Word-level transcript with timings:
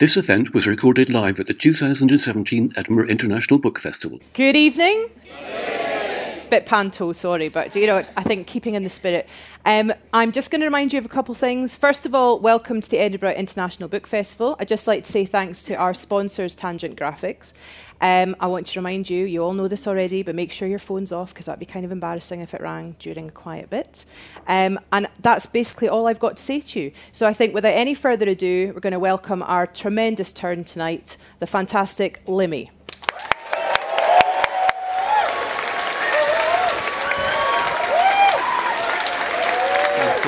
This 0.00 0.16
event 0.16 0.52
was 0.52 0.66
recorded 0.66 1.08
live 1.08 1.38
at 1.38 1.46
the 1.46 1.54
2017 1.54 2.72
Edinburgh 2.74 3.06
International 3.06 3.60
Book 3.60 3.78
Festival. 3.78 4.18
Good 4.32 4.56
evening. 4.56 5.08
It's 5.22 5.30
a 5.30 5.63
bit 6.54 6.66
panto, 6.66 7.10
sorry, 7.10 7.48
but 7.48 7.74
you 7.74 7.88
know, 7.88 8.04
I 8.16 8.22
think 8.22 8.46
keeping 8.46 8.74
in 8.74 8.84
the 8.84 8.90
spirit. 8.90 9.28
Um, 9.64 9.92
I'm 10.12 10.30
just 10.30 10.52
going 10.52 10.60
to 10.60 10.66
remind 10.66 10.92
you 10.92 11.00
of 11.00 11.04
a 11.04 11.08
couple 11.08 11.34
things. 11.34 11.74
First 11.74 12.06
of 12.06 12.14
all, 12.14 12.38
welcome 12.38 12.80
to 12.80 12.88
the 12.88 12.98
Edinburgh 12.98 13.32
International 13.32 13.88
Book 13.88 14.06
Festival. 14.06 14.54
I'd 14.60 14.68
just 14.68 14.86
like 14.86 15.02
to 15.02 15.10
say 15.10 15.24
thanks 15.24 15.64
to 15.64 15.74
our 15.74 15.94
sponsors, 15.94 16.54
Tangent 16.54 16.96
Graphics. 16.96 17.52
Um, 18.00 18.36
I 18.38 18.46
want 18.46 18.68
to 18.68 18.78
remind 18.78 19.10
you, 19.10 19.26
you 19.26 19.42
all 19.42 19.52
know 19.52 19.66
this 19.66 19.88
already, 19.88 20.22
but 20.22 20.36
make 20.36 20.52
sure 20.52 20.68
your 20.68 20.78
phone's 20.78 21.10
off 21.10 21.34
because 21.34 21.46
that'd 21.46 21.58
be 21.58 21.66
kind 21.66 21.84
of 21.84 21.90
embarrassing 21.90 22.40
if 22.40 22.54
it 22.54 22.60
rang 22.60 22.94
during 23.00 23.26
a 23.26 23.32
quiet 23.32 23.68
bit. 23.68 24.04
Um, 24.46 24.78
and 24.92 25.08
that's 25.22 25.46
basically 25.46 25.88
all 25.88 26.06
I've 26.06 26.20
got 26.20 26.36
to 26.36 26.42
say 26.42 26.60
to 26.60 26.80
you. 26.80 26.92
So 27.10 27.26
I 27.26 27.32
think 27.32 27.52
without 27.52 27.74
any 27.74 27.94
further 27.94 28.28
ado, 28.28 28.70
we're 28.72 28.80
going 28.80 28.92
to 28.92 29.00
welcome 29.00 29.42
our 29.42 29.66
tremendous 29.66 30.32
turn 30.32 30.62
tonight, 30.62 31.16
the 31.40 31.48
fantastic 31.48 32.24
Limmy. 32.26 32.70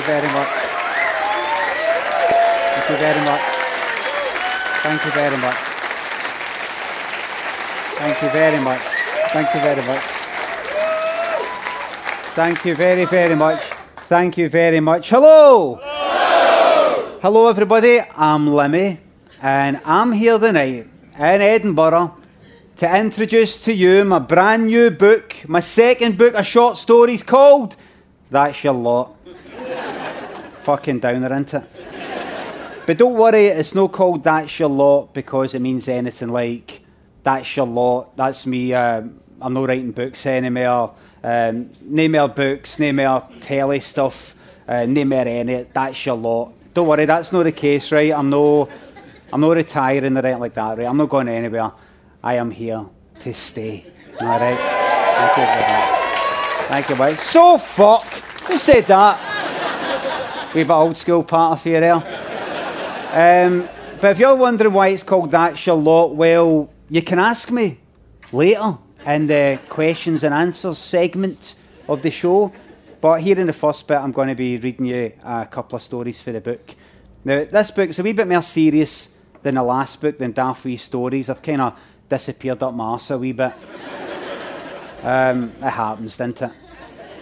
Very 0.07 0.31
much. 0.31 0.47
Thank 2.73 2.89
you 2.89 2.95
very 2.95 3.21
much. 3.27 3.41
Thank 4.83 5.03
you 5.03 5.11
very 5.11 5.37
much. 5.37 5.57
Thank 7.99 8.21
you 8.21 8.29
very 8.29 8.61
much. 8.61 8.81
Thank 9.33 9.53
you 9.53 9.59
very 9.59 9.83
much. 9.85 10.03
Thank 12.37 12.65
you 12.65 12.75
very, 12.75 13.05
very 13.05 13.35
much. 13.35 13.61
Thank 14.07 14.37
you 14.37 14.47
very 14.47 14.79
much. 14.79 15.09
Hello! 15.09 15.79
Hello, 15.81 17.17
Hello 17.21 17.49
everybody. 17.49 17.99
I'm 18.15 18.47
Limmy, 18.47 18.99
and 19.41 19.81
I'm 19.83 20.13
here 20.13 20.39
tonight 20.39 20.87
in 21.15 21.41
Edinburgh 21.41 22.15
to 22.77 22.97
introduce 22.97 23.61
to 23.65 23.73
you 23.73 24.05
my 24.05 24.19
brand 24.19 24.67
new 24.67 24.89
book, 24.89 25.35
my 25.49 25.59
second 25.59 26.17
book 26.17 26.33
of 26.33 26.45
short 26.45 26.77
stories 26.77 27.23
called 27.23 27.75
That's 28.29 28.63
Your 28.63 28.73
Lot. 28.73 29.16
Fucking 30.67 30.99
downer, 30.99 31.31
isn't 31.31 31.53
it? 31.53 31.63
But 32.85 32.97
don't 32.97 33.13
worry, 33.13 33.45
it's 33.45 33.73
not 33.73 33.93
called 33.93 34.25
That's 34.25 34.59
Your 34.59 34.67
Lot 34.67 35.13
because 35.13 35.55
it 35.55 35.61
means 35.61 35.87
anything 35.87 36.27
like 36.27 36.81
That's 37.23 37.55
Your 37.55 37.65
Lot, 37.65 38.17
that's 38.17 38.45
me, 38.45 38.73
um, 38.73 39.17
I'm 39.39 39.53
not 39.53 39.69
writing 39.69 39.91
books 39.91 40.25
anymore, 40.25 40.93
um, 41.23 41.69
no 41.83 42.09
more 42.09 42.27
books, 42.27 42.79
no 42.79 42.91
more 42.91 43.29
telly 43.39 43.79
stuff, 43.79 44.35
uh, 44.67 44.85
no 44.85 45.05
more 45.05 45.25
any, 45.25 45.63
that's 45.71 46.05
your 46.05 46.17
lot. 46.17 46.51
Don't 46.73 46.85
worry, 46.85 47.05
that's 47.05 47.31
not 47.31 47.43
the 47.43 47.53
case, 47.53 47.89
right? 47.93 48.11
I'm 48.11 48.29
no, 48.29 48.67
I'm 49.31 49.39
not 49.39 49.55
retiring 49.55 50.17
or 50.17 50.19
anything 50.19 50.41
like 50.41 50.53
that, 50.55 50.77
right? 50.77 50.85
I'm 50.85 50.97
not 50.97 51.07
going 51.07 51.29
anywhere. 51.29 51.71
I 52.21 52.35
am 52.35 52.51
here 52.51 52.85
to 53.21 53.33
stay. 53.33 53.85
All 54.19 54.27
right? 54.27 54.59
Thank 55.15 55.37
you 55.37 55.45
very. 55.45 56.67
Thank 56.67 56.89
you, 56.89 56.95
mate. 56.97 57.19
So 57.19 57.57
fuck. 57.57 58.13
Who 58.47 58.57
said 58.57 58.85
that? 58.87 59.36
Wee 60.57 60.63
bit 60.63 60.73
old 60.73 60.97
school 60.97 61.23
part 61.23 61.59
of 61.59 61.65
you 61.67 61.79
there. 61.79 62.03
Um, 63.09 63.67
but 64.01 64.11
if 64.11 64.19
you're 64.19 64.35
wondering 64.35 64.73
why 64.73 64.89
it's 64.89 65.01
called 65.01 65.31
that 65.31 65.65
Your 65.65 65.77
Lot, 65.77 66.15
well, 66.15 66.69
you 66.89 67.01
can 67.01 67.19
ask 67.19 67.49
me 67.49 67.79
later 68.31 68.77
in 69.05 69.27
the 69.27 69.59
questions 69.69 70.23
and 70.23 70.35
answers 70.35 70.77
segment 70.77 71.55
of 71.87 72.01
the 72.01 72.11
show. 72.11 72.51
But 72.99 73.21
here 73.21 73.39
in 73.39 73.47
the 73.47 73.53
first 73.53 73.87
bit, 73.87 73.97
I'm 73.97 74.11
going 74.11 74.27
to 74.27 74.35
be 74.35 74.57
reading 74.57 74.87
you 74.87 75.13
a 75.23 75.45
couple 75.45 75.77
of 75.77 75.81
stories 75.81 76.21
for 76.21 76.33
the 76.33 76.41
book. 76.41 76.75
Now, 77.23 77.45
this 77.45 77.71
book's 77.71 77.97
a 77.97 78.03
wee 78.03 78.11
bit 78.11 78.27
more 78.27 78.41
serious 78.41 79.09
than 79.41 79.55
the 79.55 79.63
last 79.63 80.01
book, 80.01 80.17
than 80.17 80.35
Wee 80.63 80.77
Stories. 80.77 81.29
I've 81.29 81.41
kind 81.41 81.61
of 81.61 81.79
disappeared 82.09 82.61
up 82.61 82.73
my 82.73 82.83
arse 82.83 83.11
a 83.11 83.17
wee 83.17 83.31
bit. 83.31 83.53
Um, 85.03 85.53
it 85.61 85.69
happens, 85.69 86.17
doesn't 86.17 86.41
it? 86.41 86.51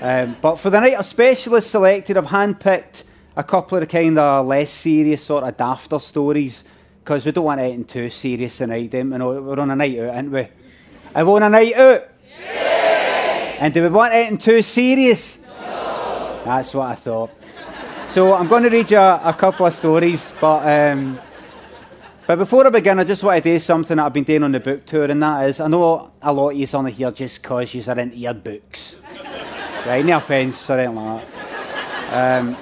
Um, 0.01 0.37
but 0.41 0.55
for 0.55 0.69
the 0.69 0.79
night, 0.79 0.97
I've 0.97 1.05
specially 1.05 1.61
selected, 1.61 2.17
I've 2.17 2.27
handpicked 2.27 3.03
a 3.35 3.43
couple 3.43 3.77
of 3.77 3.81
the 3.81 3.87
kind 3.87 4.17
of 4.17 4.45
less 4.45 4.71
serious, 4.71 5.23
sort 5.23 5.43
of 5.43 5.57
dafter 5.57 5.99
stories, 5.99 6.63
because 7.03 7.25
we 7.25 7.31
don't 7.31 7.45
want 7.45 7.59
anything 7.59 7.85
too 7.85 8.09
serious 8.09 8.57
tonight. 8.57 8.91
Then 8.91 9.11
you 9.11 9.17
know, 9.17 9.41
we're 9.41 9.59
on 9.59 9.71
a 9.71 9.75
night 9.75 9.99
out, 9.99 10.15
aren't 10.15 10.31
we? 10.31 10.47
Are 11.13 11.25
we 11.25 11.31
on 11.31 11.43
a 11.43 11.49
night 11.49 11.75
out? 11.75 12.09
Yeah. 12.39 13.57
And 13.59 13.73
do 13.73 13.81
we 13.83 13.89
want 13.89 14.13
anything 14.13 14.37
too 14.37 14.61
serious? 14.61 15.39
No. 15.39 16.41
That's 16.45 16.73
what 16.73 16.89
I 16.91 16.95
thought. 16.95 17.31
So 18.09 18.33
I'm 18.33 18.47
going 18.47 18.63
to 18.63 18.69
read 18.69 18.91
you 18.91 18.97
a, 18.97 19.21
a 19.25 19.33
couple 19.33 19.65
of 19.65 19.73
stories, 19.73 20.33
but 20.39 20.65
um, 20.65 21.19
but 22.27 22.37
before 22.37 22.65
I 22.65 22.71
begin, 22.71 22.97
I 22.97 23.03
just 23.03 23.23
want 23.23 23.43
to 23.43 23.53
do 23.53 23.59
something 23.59 23.97
that 23.97 24.03
I've 24.03 24.13
been 24.13 24.23
doing 24.23 24.41
on 24.41 24.51
the 24.51 24.59
book 24.59 24.85
tour, 24.87 25.05
and 25.05 25.21
that 25.21 25.47
is, 25.47 25.59
I 25.59 25.67
know 25.67 26.11
a 26.23 26.33
lot 26.33 26.49
of 26.49 26.57
you 26.57 26.65
only 26.73 26.91
here 26.91 27.11
just 27.11 27.41
because 27.41 27.75
you 27.75 27.83
are 27.87 27.99
into 27.99 28.17
your 28.17 28.33
books. 28.33 28.97
right, 29.85 30.03
no 30.03 30.17
offence 30.17 30.57
sorry, 30.57 30.87
like 30.87 31.23
that. 31.31 32.41
Um, 32.41 32.57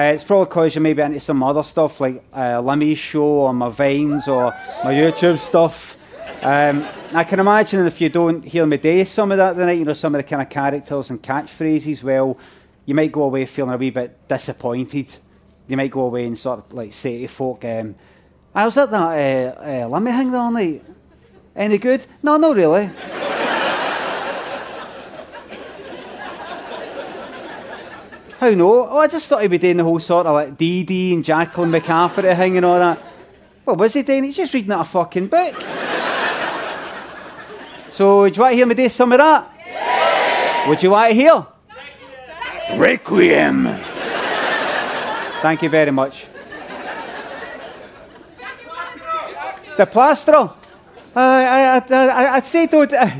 uh, 0.00 0.12
it's 0.14 0.24
probably 0.24 0.46
because 0.46 0.74
you 0.74 0.80
may 0.80 0.94
be 0.94 1.02
into 1.02 1.20
some 1.20 1.42
other 1.42 1.62
stuff 1.62 2.00
like 2.00 2.24
uh, 2.32 2.58
Limmy's 2.62 2.98
show 2.98 3.22
or 3.22 3.52
my 3.52 3.68
Vines 3.68 4.28
or 4.28 4.44
my 4.82 4.94
YouTube 4.94 5.38
stuff. 5.38 5.98
Um, 6.42 6.86
I 7.12 7.24
can 7.24 7.38
imagine 7.38 7.86
if 7.86 8.00
you 8.00 8.08
don't 8.08 8.42
hear 8.42 8.64
me 8.64 8.78
do 8.78 9.04
some 9.04 9.30
of 9.30 9.36
that 9.36 9.54
tonight, 9.54 9.78
you 9.78 9.84
know, 9.84 9.92
some 9.92 10.14
of 10.14 10.20
the 10.20 10.28
kind 10.28 10.40
of 10.40 10.48
characters 10.48 11.10
and 11.10 11.22
catchphrases, 11.22 12.02
well, 12.02 12.38
you 12.86 12.94
might 12.94 13.12
go 13.12 13.24
away 13.24 13.44
feeling 13.44 13.74
a 13.74 13.76
wee 13.76 13.90
bit 13.90 14.26
disappointed. 14.26 15.06
You 15.68 15.76
might 15.76 15.90
go 15.90 16.02
away 16.02 16.24
and 16.24 16.38
sort 16.38 16.60
of 16.60 16.72
like 16.72 16.94
say 16.94 17.20
to 17.20 17.28
folk, 17.28 17.62
um, 17.66 17.94
I 18.54 18.64
was 18.64 18.78
at 18.78 18.90
that 18.90 18.96
uh, 18.96 19.60
uh, 19.60 19.88
Limmy 19.88 20.16
thing 20.16 20.30
the 20.30 20.38
other 20.38 20.54
night. 20.54 20.84
Any 21.54 21.76
good? 21.76 22.06
No, 22.22 22.38
not 22.38 22.56
really. 22.56 22.88
How 28.40 28.48
no? 28.48 28.88
Oh, 28.88 28.96
I 28.96 29.06
just 29.06 29.28
thought 29.28 29.42
he'd 29.42 29.48
be 29.48 29.58
doing 29.58 29.76
the 29.76 29.84
whole 29.84 30.00
sort 30.00 30.26
of 30.26 30.32
like 30.32 30.56
Dee 30.56 30.82
Dee 30.82 31.12
and 31.12 31.22
Jacqueline 31.22 31.70
McCafferty 31.70 32.34
thing 32.34 32.56
and 32.56 32.64
all 32.64 32.78
that. 32.78 32.98
What 33.64 33.76
was 33.76 33.92
he 33.92 34.02
doing? 34.02 34.24
He's 34.24 34.36
just 34.38 34.54
reading 34.54 34.72
out 34.72 34.80
a 34.80 34.84
fucking 34.84 35.26
book. 35.26 35.54
so, 37.92 38.26
do 38.26 38.34
you 38.34 38.40
want 38.40 38.52
to 38.52 38.56
hear 38.56 38.64
me 38.64 38.74
do 38.74 38.88
some 38.88 39.12
of 39.12 39.18
that? 39.18 39.52
Yeah. 39.66 40.68
Would 40.70 40.82
you 40.82 40.90
want 40.90 41.10
to 41.10 41.14
hear? 41.14 41.46
Requiem. 42.78 43.64
Thank 45.42 45.60
you 45.60 45.68
very 45.68 45.90
much. 45.90 46.26
the 49.76 49.84
plaster. 49.84 50.32
Uh, 50.34 50.50
I, 51.14 51.76
I, 51.76 51.94
I, 51.94 52.34
I'd 52.36 52.46
say 52.46 52.66
don't. 52.66 52.90
Uh, 52.90 53.10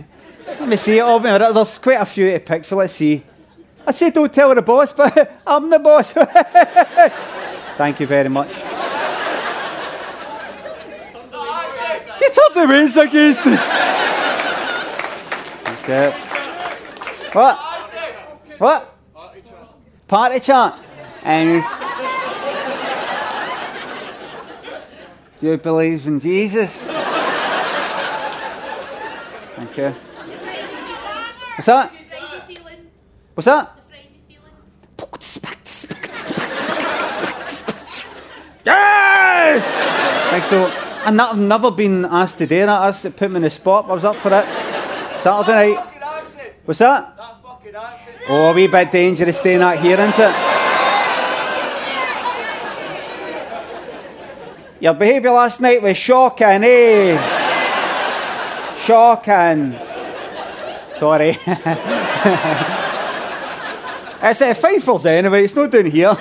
let 0.46 0.66
me 0.66 0.78
see 0.78 0.96
it. 0.96 1.02
Oh, 1.02 1.18
there's 1.18 1.78
quite 1.78 2.00
a 2.00 2.06
few 2.06 2.30
to 2.30 2.40
pick 2.40 2.64
for. 2.64 2.76
Let's 2.76 2.94
see. 2.94 3.22
I 3.86 3.92
say 3.92 4.10
don't 4.10 4.32
tell 4.32 4.54
the 4.54 4.62
boss, 4.62 4.92
but 4.92 5.40
I'm 5.46 5.70
the 5.70 5.78
boss. 5.78 6.12
Thank 7.76 8.00
you 8.00 8.06
very 8.06 8.28
much. 8.28 8.48
Get 12.18 12.38
up 12.38 12.54
the 12.54 12.66
wins 12.68 12.96
against 12.96 13.46
us. 13.46 13.96
Okay. 15.82 16.10
What? 17.32 17.56
What? 18.58 18.94
Party 20.06 20.38
chant. 20.38 20.74
And 21.24 21.64
do 25.40 25.46
you 25.48 25.56
believe 25.56 26.06
in 26.06 26.20
Jesus? 26.20 26.84
Thank 29.56 29.76
you. 29.76 29.90
What's 31.56 31.66
that? 31.66 31.99
What's 33.34 33.46
that? 33.46 33.76
Yes! 38.64 39.64
Thanks 40.30 40.48
so. 40.48 40.66
I've 41.02 41.38
never 41.38 41.70
been 41.70 42.04
asked 42.04 42.38
to 42.38 42.46
do 42.46 42.58
that. 42.66 42.66
That's 42.66 43.04
it 43.04 43.16
put 43.16 43.30
me 43.30 43.36
in 43.36 43.42
the 43.42 43.50
spot. 43.50 43.86
I 43.88 43.94
was 43.94 44.04
up 44.04 44.16
for 44.16 44.28
it. 44.28 44.44
Saturday 45.22 45.74
night. 45.74 45.86
What's 46.64 46.78
that? 46.80 47.14
Oh, 48.28 48.50
a 48.50 48.54
wee 48.54 48.68
bit 48.68 48.92
dangerous 48.92 49.38
staying 49.38 49.62
out 49.62 49.78
here, 49.78 49.98
isn't 49.98 50.18
it? 50.18 50.34
Your 54.80 54.94
behaviour 54.94 55.30
last 55.32 55.60
night 55.60 55.82
was 55.82 55.96
shocking, 55.96 56.64
eh? 56.64 57.16
shocking. 58.84 59.78
Sorry. 60.96 62.76
It's 64.22 64.42
uh, 64.42 64.52
Fifers 64.52 65.06
anyway, 65.06 65.44
it's 65.44 65.54
not 65.54 65.70
down 65.70 65.86
here. 65.86 66.14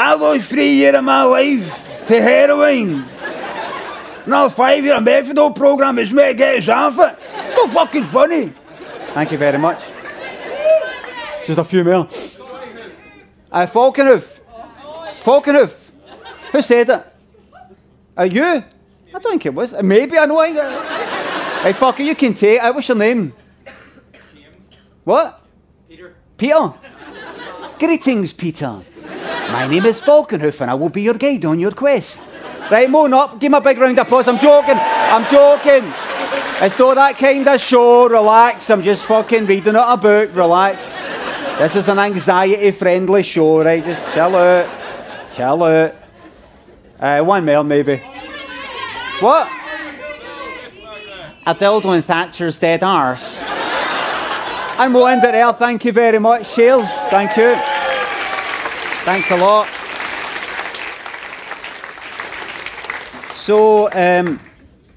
I 0.00 0.14
lost 0.14 0.48
three 0.48 0.72
years 0.74 0.96
of 0.96 1.04
my 1.04 1.22
life 1.22 2.06
to 2.08 2.20
heroin. 2.20 3.04
Now 4.26 4.48
five 4.48 4.84
year 4.84 4.94
methadone 4.96 5.54
program 5.54 5.98
is 5.98 6.12
me 6.12 6.24
to 6.24 6.34
get 6.34 6.58
us 6.58 6.68
off 6.68 6.98
it. 6.98 7.18
It's 7.34 7.56
not 7.56 7.70
fucking 7.70 8.04
funny. 8.04 8.52
Thank 9.14 9.32
you 9.32 9.38
very 9.38 9.58
much. 9.58 9.80
Just 11.46 11.58
a 11.58 11.64
few 11.64 11.84
more. 11.84 12.08
Uh, 13.50 13.66
Falconhoof. 13.66 14.40
Falconhoof. 15.22 15.92
Who 16.52 16.62
said 16.62 16.90
it? 16.90 17.06
Are 18.16 18.26
you? 18.26 18.42
I 18.44 18.64
don't 19.12 19.22
think 19.22 19.46
it 19.46 19.54
was. 19.54 19.72
Maybe 19.82 20.18
I 20.18 20.26
know. 20.26 20.38
I 20.40 21.27
hey, 21.62 21.72
fucker, 21.72 22.04
you 22.04 22.14
can 22.14 22.34
take 22.34 22.62
it. 22.62 22.74
What's 22.74 22.88
your 22.88 22.96
name? 22.96 23.32
James. 24.34 24.70
What? 25.04 25.42
Peter. 25.88 26.16
Peter. 26.36 26.74
Greetings, 27.78 28.32
Peter. 28.32 28.82
My 29.50 29.66
name 29.66 29.86
is 29.86 30.00
Falconhoof, 30.00 30.60
and 30.60 30.70
I 30.70 30.74
will 30.74 30.88
be 30.88 31.02
your 31.02 31.14
guide 31.14 31.44
on 31.44 31.58
your 31.58 31.72
quest. 31.72 32.20
Right, 32.70 32.90
moan 32.90 33.14
up. 33.14 33.40
Give 33.40 33.50
me 33.50 33.58
a 33.58 33.60
big 33.60 33.78
round 33.78 33.98
of 33.98 34.06
applause. 34.06 34.28
I'm 34.28 34.38
joking. 34.38 34.76
I'm 34.76 35.24
joking. 35.30 35.90
It's 36.60 36.78
not 36.78 36.94
that 36.96 37.16
kind 37.16 37.48
of 37.48 37.60
show. 37.60 38.08
Relax. 38.08 38.68
I'm 38.68 38.82
just 38.82 39.06
fucking 39.06 39.46
reading 39.46 39.76
out 39.76 39.94
a 39.94 39.96
book. 39.96 40.34
Relax. 40.34 40.94
This 41.58 41.76
is 41.76 41.88
an 41.88 41.98
anxiety 41.98 42.70
friendly 42.72 43.22
show, 43.22 43.62
right? 43.62 43.82
Just 43.82 44.02
chill 44.12 44.36
out. 44.36 44.68
Chill 45.34 45.62
out. 45.62 45.94
Uh, 47.00 47.20
one 47.24 47.44
more, 47.44 47.64
maybe. 47.64 48.02
What? 49.20 49.48
A 51.48 51.54
dildo 51.54 51.96
in 51.96 52.02
Thatcher's 52.02 52.58
dead 52.58 52.82
arse. 52.82 53.42
I'm 53.42 54.92
Melinda 54.92 55.34
L. 55.34 55.54
Thank 55.54 55.86
you 55.86 55.92
very 55.92 56.18
much. 56.18 56.54
Cheers. 56.54 56.86
Thank 57.08 57.34
you. 57.38 57.54
Thanks 59.06 59.30
a 59.30 59.36
lot. 59.38 59.66
So, 63.34 63.90
um, 63.92 64.38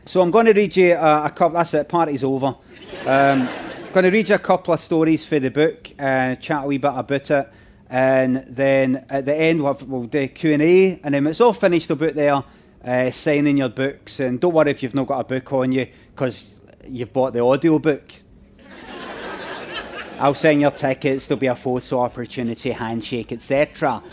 so 0.06 0.21
I'm 0.21 0.30
going 0.30 0.48
to 0.48 0.51
read 0.51 0.75
you 0.75 0.94
a, 0.95 1.24
a 1.24 1.30
couple. 1.30 1.51
That's 1.51 1.74
it. 1.74 1.88
Party's 1.88 2.25
over. 2.25 2.57
Um, 3.06 3.48
going 3.94 4.03
to 4.03 4.12
read 4.12 4.27
you 4.27 4.36
a 4.36 4.39
couple 4.39 4.74
of 4.74 4.81
stories 4.81 5.24
for 5.24 5.39
the 5.39 5.51
book 5.51 5.89
and 5.98 6.38
chat 6.42 6.65
a 6.65 6.68
wee 6.68 6.80
bit 6.80 6.92
about 6.94 7.31
it, 7.31 7.50
and 7.89 8.44
then 8.50 9.06
at 9.09 9.24
the 9.24 9.33
end 9.33 9.63
we'll, 9.63 9.74
have, 9.74 9.83
we'll 9.83 10.03
do 10.03 10.27
Q 10.27 10.51
and 10.51 10.62
A, 10.62 11.00
and 11.01 11.13
then 11.13 11.27
it's 11.27 11.39
all 11.39 11.53
finished 11.53 11.89
about 11.92 12.15
there, 12.15 12.44
uh, 12.83 13.09
signing 13.12 13.56
your 13.56 13.69
books. 13.69 14.19
And 14.19 14.38
don't 14.38 14.53
worry 14.53 14.71
if 14.71 14.83
you've 14.83 14.95
not 14.95 15.07
got 15.07 15.21
a 15.21 15.24
book 15.24 15.53
on 15.53 15.71
you 15.71 15.88
because 16.21 16.53
you've 16.88 17.12
bought 17.12 17.33
the 17.33 17.39
audio 17.39 17.79
book. 17.79 18.03
I'll 20.19 20.35
sign 20.35 20.59
your 20.59 20.69
tickets. 20.69 21.25
There'll 21.25 21.39
be 21.39 21.47
a 21.47 21.56
photo 21.56 22.01
opportunity, 22.01 22.69
handshake, 22.69 23.31
etc. 23.31 24.03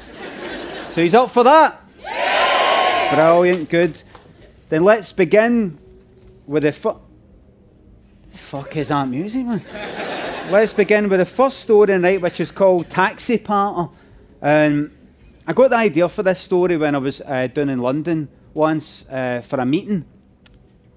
So 0.88 1.02
he's 1.02 1.12
up 1.12 1.31
for 1.31 1.44
that. 1.44 1.82
Brilliant, 3.14 3.69
good. 3.69 4.02
Then 4.70 4.84
let's 4.84 5.12
begin 5.12 5.76
with 6.46 6.62
the 6.62 6.72
fu- 6.72 6.99
fuck 8.32 8.75
is 8.75 8.88
that 8.88 9.06
music, 9.06 9.44
man? 9.44 9.62
let's 10.50 10.72
begin 10.72 11.11
with 11.11 11.20
the 11.20 11.26
first 11.26 11.58
story 11.58 11.88
tonight, 11.88 12.22
which 12.22 12.40
is 12.40 12.50
called 12.50 12.88
Taxi 12.88 13.37
Party. 13.37 13.93
And 14.40 14.90
I 15.46 15.52
got 15.52 15.69
the 15.69 15.76
idea 15.76 16.08
for 16.08 16.22
this 16.22 16.40
story 16.40 16.78
when 16.78 16.94
I 16.94 16.99
was 16.99 17.20
uh, 17.20 17.49
down 17.49 17.69
in 17.69 17.81
London 17.81 18.31
once 18.54 19.04
uh, 19.11 19.43
for 19.43 19.61
a 19.61 19.66
meeting. 19.66 20.06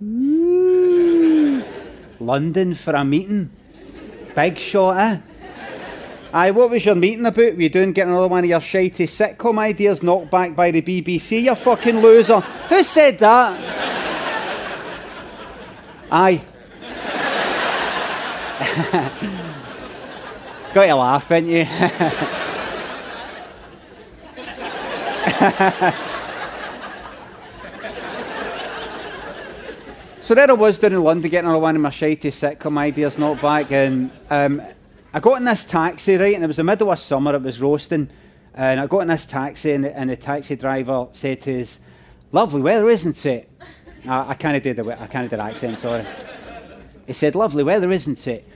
Ooh, 0.03 1.63
London 2.19 2.73
for 2.73 2.93
a 2.93 3.05
meeting. 3.05 3.51
Big 4.35 4.57
shot, 4.57 4.97
eh? 4.97 5.19
Aye, 6.33 6.51
what 6.51 6.71
was 6.71 6.85
your 6.85 6.95
meeting 6.95 7.25
about? 7.25 7.55
Were 7.55 7.61
you 7.61 7.69
doing 7.69 7.91
getting 7.91 8.11
another 8.11 8.29
one 8.29 8.43
of 8.43 8.49
your 8.49 8.61
shitey 8.61 9.05
sitcom 9.05 9.59
ideas 9.59 10.01
knocked 10.01 10.31
back 10.31 10.55
by 10.55 10.71
the 10.71 10.81
BBC, 10.81 11.43
you 11.43 11.53
fucking 11.53 11.99
loser? 11.99 12.39
Who 12.39 12.81
said 12.83 13.19
that? 13.19 13.59
Aye. 16.09 16.41
Got 20.73 20.85
to 20.85 20.95
laugh, 20.95 21.27
didn't 21.27 21.49
you? 21.49 21.65
so 30.31 30.35
there 30.35 30.49
I 30.49 30.53
was 30.53 30.79
down 30.79 30.93
in 30.93 31.03
London 31.03 31.29
getting 31.29 31.49
another 31.49 31.59
one 31.59 31.75
of 31.75 31.81
my 31.81 31.89
shitey 31.89 32.31
sitcom 32.31 32.77
ideas 32.77 33.17
knocked 33.17 33.41
back, 33.41 33.69
and 33.69 34.09
um, 34.29 34.61
I 35.13 35.19
got 35.19 35.39
in 35.39 35.43
this 35.43 35.65
taxi, 35.65 36.15
right, 36.15 36.33
and 36.33 36.41
it 36.41 36.47
was 36.47 36.55
the 36.55 36.63
middle 36.63 36.89
of 36.89 36.99
summer, 36.99 37.35
it 37.35 37.41
was 37.41 37.59
roasting, 37.59 38.09
and 38.53 38.79
I 38.79 38.87
got 38.87 38.99
in 38.99 39.09
this 39.09 39.25
taxi, 39.25 39.73
and, 39.73 39.85
and 39.85 40.09
the 40.09 40.15
taxi 40.15 40.55
driver 40.55 41.09
said 41.11 41.41
to 41.41 41.61
us, 41.61 41.81
Lovely 42.31 42.61
weather, 42.61 42.87
isn't 42.87 43.25
it? 43.25 43.49
I, 44.07 44.29
I 44.29 44.33
kind 44.35 44.55
of 44.55 44.63
did 44.63 44.77
the 44.77 45.01
I 45.01 45.07
kind 45.07 45.25
of 45.25 45.31
did 45.31 45.41
accent, 45.41 45.79
sorry. 45.79 46.05
He 47.07 47.11
said, 47.11 47.35
Lovely 47.35 47.65
weather, 47.65 47.91
isn't 47.91 48.25
it? 48.25 48.47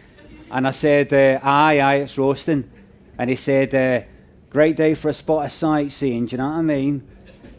And 0.49 0.65
I 0.65 0.71
said, 0.71 1.11
uh, 1.11 1.41
Aye, 1.43 1.81
aye, 1.81 1.95
it's 1.95 2.17
roasting. 2.17 2.71
And 3.17 3.29
he 3.29 3.35
said, 3.35 3.75
uh, 3.75 4.07
Great 4.49 4.77
day 4.77 4.93
for 4.93 5.09
a 5.09 5.13
spot 5.13 5.43
of 5.43 5.51
sightseeing, 5.51 6.27
do 6.27 6.31
you 6.31 6.37
know 6.37 6.47
what 6.47 6.55
I 6.55 6.61
mean? 6.61 7.05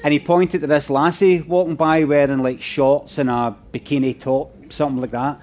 And 0.04 0.12
he 0.12 0.20
pointed 0.20 0.60
to 0.60 0.66
this 0.66 0.90
lassie 0.90 1.43
walking 1.43 1.75
by 1.75 2.04
wearing 2.04 2.38
like 2.38 2.62
shorts 2.62 3.19
and 3.19 3.31
a 3.31 3.56
bikini 3.72 4.19
top, 4.19 4.72
something 4.72 5.00
like 5.00 5.10
that. 5.10 5.40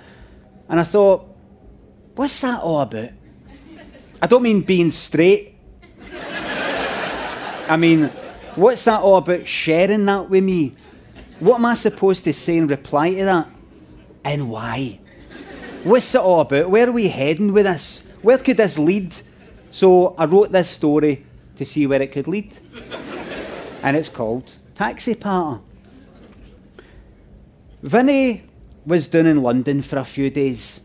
And 0.69 0.79
I 0.79 0.83
thought, 0.83 1.33
What's 2.15 2.41
that 2.41 2.61
all 2.61 2.81
about? 2.81 3.09
I 4.21 4.27
don't 4.27 4.43
mean 4.43 4.61
being 4.61 4.91
straight. 4.91 5.57
I 7.67 7.75
mean, 7.75 8.05
what's 8.55 8.85
that 8.85 9.01
all 9.01 9.17
about 9.17 9.47
sharing 9.47 10.05
that 10.05 10.29
with 10.29 10.43
me? 10.43 10.75
What 11.39 11.55
am 11.55 11.65
I 11.65 11.73
supposed 11.73 12.23
to 12.25 12.33
say 12.33 12.57
in 12.57 12.67
reply 12.67 13.15
to 13.15 13.25
that? 13.25 13.49
And 14.23 14.49
why? 14.49 14.99
What's 15.83 16.13
it 16.13 16.21
all 16.21 16.41
about? 16.41 16.69
Where 16.69 16.87
are 16.87 16.91
we 16.91 17.07
heading 17.07 17.51
with 17.51 17.65
this? 17.65 18.03
Where 18.21 18.37
could 18.37 18.57
this 18.57 18.77
lead? 18.77 19.15
So 19.71 20.13
I 20.15 20.25
wrote 20.25 20.51
this 20.51 20.69
story 20.69 21.25
to 21.55 21.65
see 21.65 21.87
where 21.87 22.01
it 22.01 22.11
could 22.11 22.27
lead. 22.27 22.53
And 23.83 23.97
it's 23.97 24.09
called 24.09 24.53
Taxi 24.75 25.13
Party. 25.13 25.61
Vinny 27.83 28.43
was 28.85 29.09
down 29.09 29.25
in 29.25 29.43
London 29.43 29.81
for 29.81 29.97
a 29.97 30.05
few 30.05 30.29
days, 30.29 30.79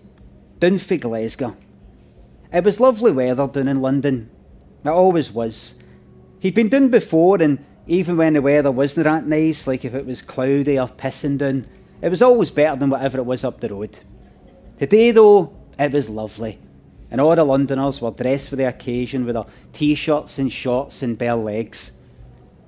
down 0.59 0.79
for 0.79 0.97
Glasgow. 0.97 1.57
It 2.53 2.65
was 2.65 2.81
lovely 2.81 3.13
weather 3.13 3.47
down 3.47 3.69
in 3.69 3.81
London. 3.81 4.29
It 4.85 4.89
always 4.89 5.31
was. 5.31 5.77
He'd 6.41 6.55
been 6.55 6.69
down 6.69 6.89
before, 6.89 7.41
and 7.41 7.65
even 7.87 8.17
when 8.17 8.35
the 8.35 8.43
weather 8.43 8.73
wasn't 8.73 9.05
that 9.05 9.27
nice, 9.27 9.67
like 9.67 9.85
if 9.85 9.95
it 9.95 10.05
was 10.05 10.21
cloudy 10.21 10.79
or 10.79 10.89
pissing 10.89 11.39
down, 11.39 11.67
it 12.03 12.09
was 12.09 12.23
always 12.23 12.51
better 12.51 12.77
than 12.77 12.91
whatever 12.91 13.19
it 13.19 13.27
was 13.27 13.45
up 13.45 13.61
the 13.61 13.69
road. 13.69 13.97
Today, 14.79 15.13
though, 15.13 15.53
it 15.79 15.93
was 15.93 16.11
lovely, 16.11 16.59
and 17.13 17.21
all 17.21 17.37
the 17.37 17.45
Londoners 17.45 18.01
were 18.01 18.11
dressed 18.11 18.49
for 18.49 18.57
the 18.57 18.69
occasion 18.69 19.25
with 19.25 19.35
their 19.35 19.47
t 19.73 19.95
shirts 19.95 20.39
and 20.41 20.51
shorts 20.51 21.03
and 21.03 21.17
bare 21.17 21.37
legs. 21.37 21.93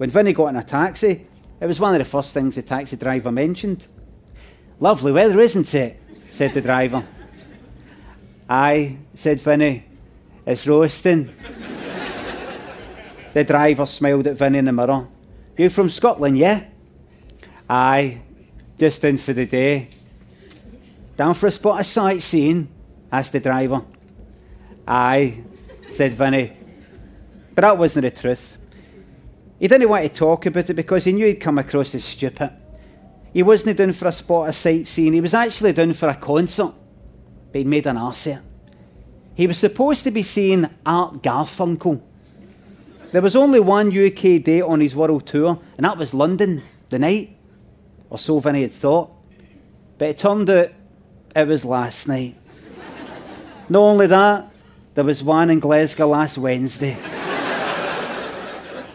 When 0.01 0.09
Vinny 0.09 0.33
got 0.33 0.47
in 0.47 0.57
a 0.57 0.63
taxi, 0.63 1.27
it 1.61 1.67
was 1.67 1.79
one 1.79 1.95
of 1.95 1.99
the 1.99 2.07
first 2.07 2.33
things 2.33 2.55
the 2.55 2.63
taxi 2.63 2.97
driver 2.97 3.31
mentioned. 3.31 3.87
Lovely 4.79 5.13
weather, 5.13 5.39
isn't 5.39 5.75
it? 5.75 6.01
said 6.31 6.55
the 6.55 6.63
driver. 6.63 7.07
Aye, 8.49 8.97
said 9.13 9.43
Vinny. 9.43 9.85
It's 10.47 10.67
roasting. 10.67 11.29
the 13.35 13.45
driver 13.45 13.85
smiled 13.85 14.27
at 14.27 14.39
Vinny 14.39 14.61
in 14.61 14.65
the 14.65 14.73
mirror. 14.73 15.07
You 15.59 15.69
from 15.69 15.91
Scotland, 15.91 16.39
yeah? 16.39 16.65
Aye, 17.69 18.23
just 18.79 19.05
in 19.05 19.19
for 19.19 19.35
the 19.35 19.45
day. 19.45 19.91
Down 21.19 21.35
for 21.35 21.49
a 21.49 21.51
spot 21.51 21.79
of 21.79 21.85
sightseeing? 21.85 22.69
asked 23.13 23.33
the 23.33 23.41
driver. 23.41 23.85
Aye, 24.89 25.43
said 25.91 26.15
Vinny. 26.15 26.57
But 27.55 27.61
that 27.61 27.77
wasn't 27.77 28.05
the 28.05 28.11
truth. 28.11 28.57
He 29.61 29.69
didn't 29.69 29.91
want 29.91 30.03
to 30.05 30.09
talk 30.09 30.47
about 30.47 30.71
it 30.71 30.75
because 30.75 31.05
he 31.05 31.13
knew 31.13 31.27
he'd 31.27 31.35
come 31.35 31.59
across 31.59 31.95
as 31.95 32.03
stupid. 32.03 32.51
He 33.35 33.43
wasn't 33.43 33.77
down 33.77 33.93
for 33.93 34.09
a 34.09 34.13
spot 34.13 34.49
of 34.49 34.57
sightseeing, 34.57 35.13
he 35.13 35.21
was 35.21 35.35
actually 35.35 35.75
down 35.75 35.93
for 35.93 36.09
a 36.09 36.15
concert. 36.15 36.73
But 37.53 37.59
he'd 37.59 37.67
made 37.67 37.87
an 37.87 37.99
arse 37.99 38.27
of 38.27 38.39
it. 38.39 38.43
He 39.35 39.47
was 39.47 39.59
supposed 39.59 40.05
to 40.05 40.11
be 40.11 40.23
seeing 40.23 40.69
Art 40.85 41.23
Garfunkel. 41.23 42.03
There 43.13 43.21
was 43.23 43.37
only 43.37 43.61
one 43.61 43.89
UK 43.89 44.43
date 44.43 44.63
on 44.63 44.81
his 44.81 44.97
world 44.97 45.27
tour, 45.27 45.61
and 45.77 45.85
that 45.85 45.99
was 45.99 46.15
London, 46.15 46.63
the 46.89 46.99
night. 46.99 47.37
Or 48.09 48.19
so 48.19 48.39
Vinny 48.41 48.63
had 48.63 48.73
thought. 48.73 49.11
But 49.99 50.09
it 50.09 50.19
turned 50.19 50.49
out 50.49 50.71
it 51.37 51.49
was 51.49 51.65
last 51.65 52.09
night. 52.09 52.37
Not 53.69 53.81
only 53.81 54.07
that, 54.07 54.51
there 54.95 55.05
was 55.05 55.23
one 55.23 55.51
in 55.51 55.61
Glasgow 55.61 56.09
last 56.09 56.39
Wednesday. 56.39 56.97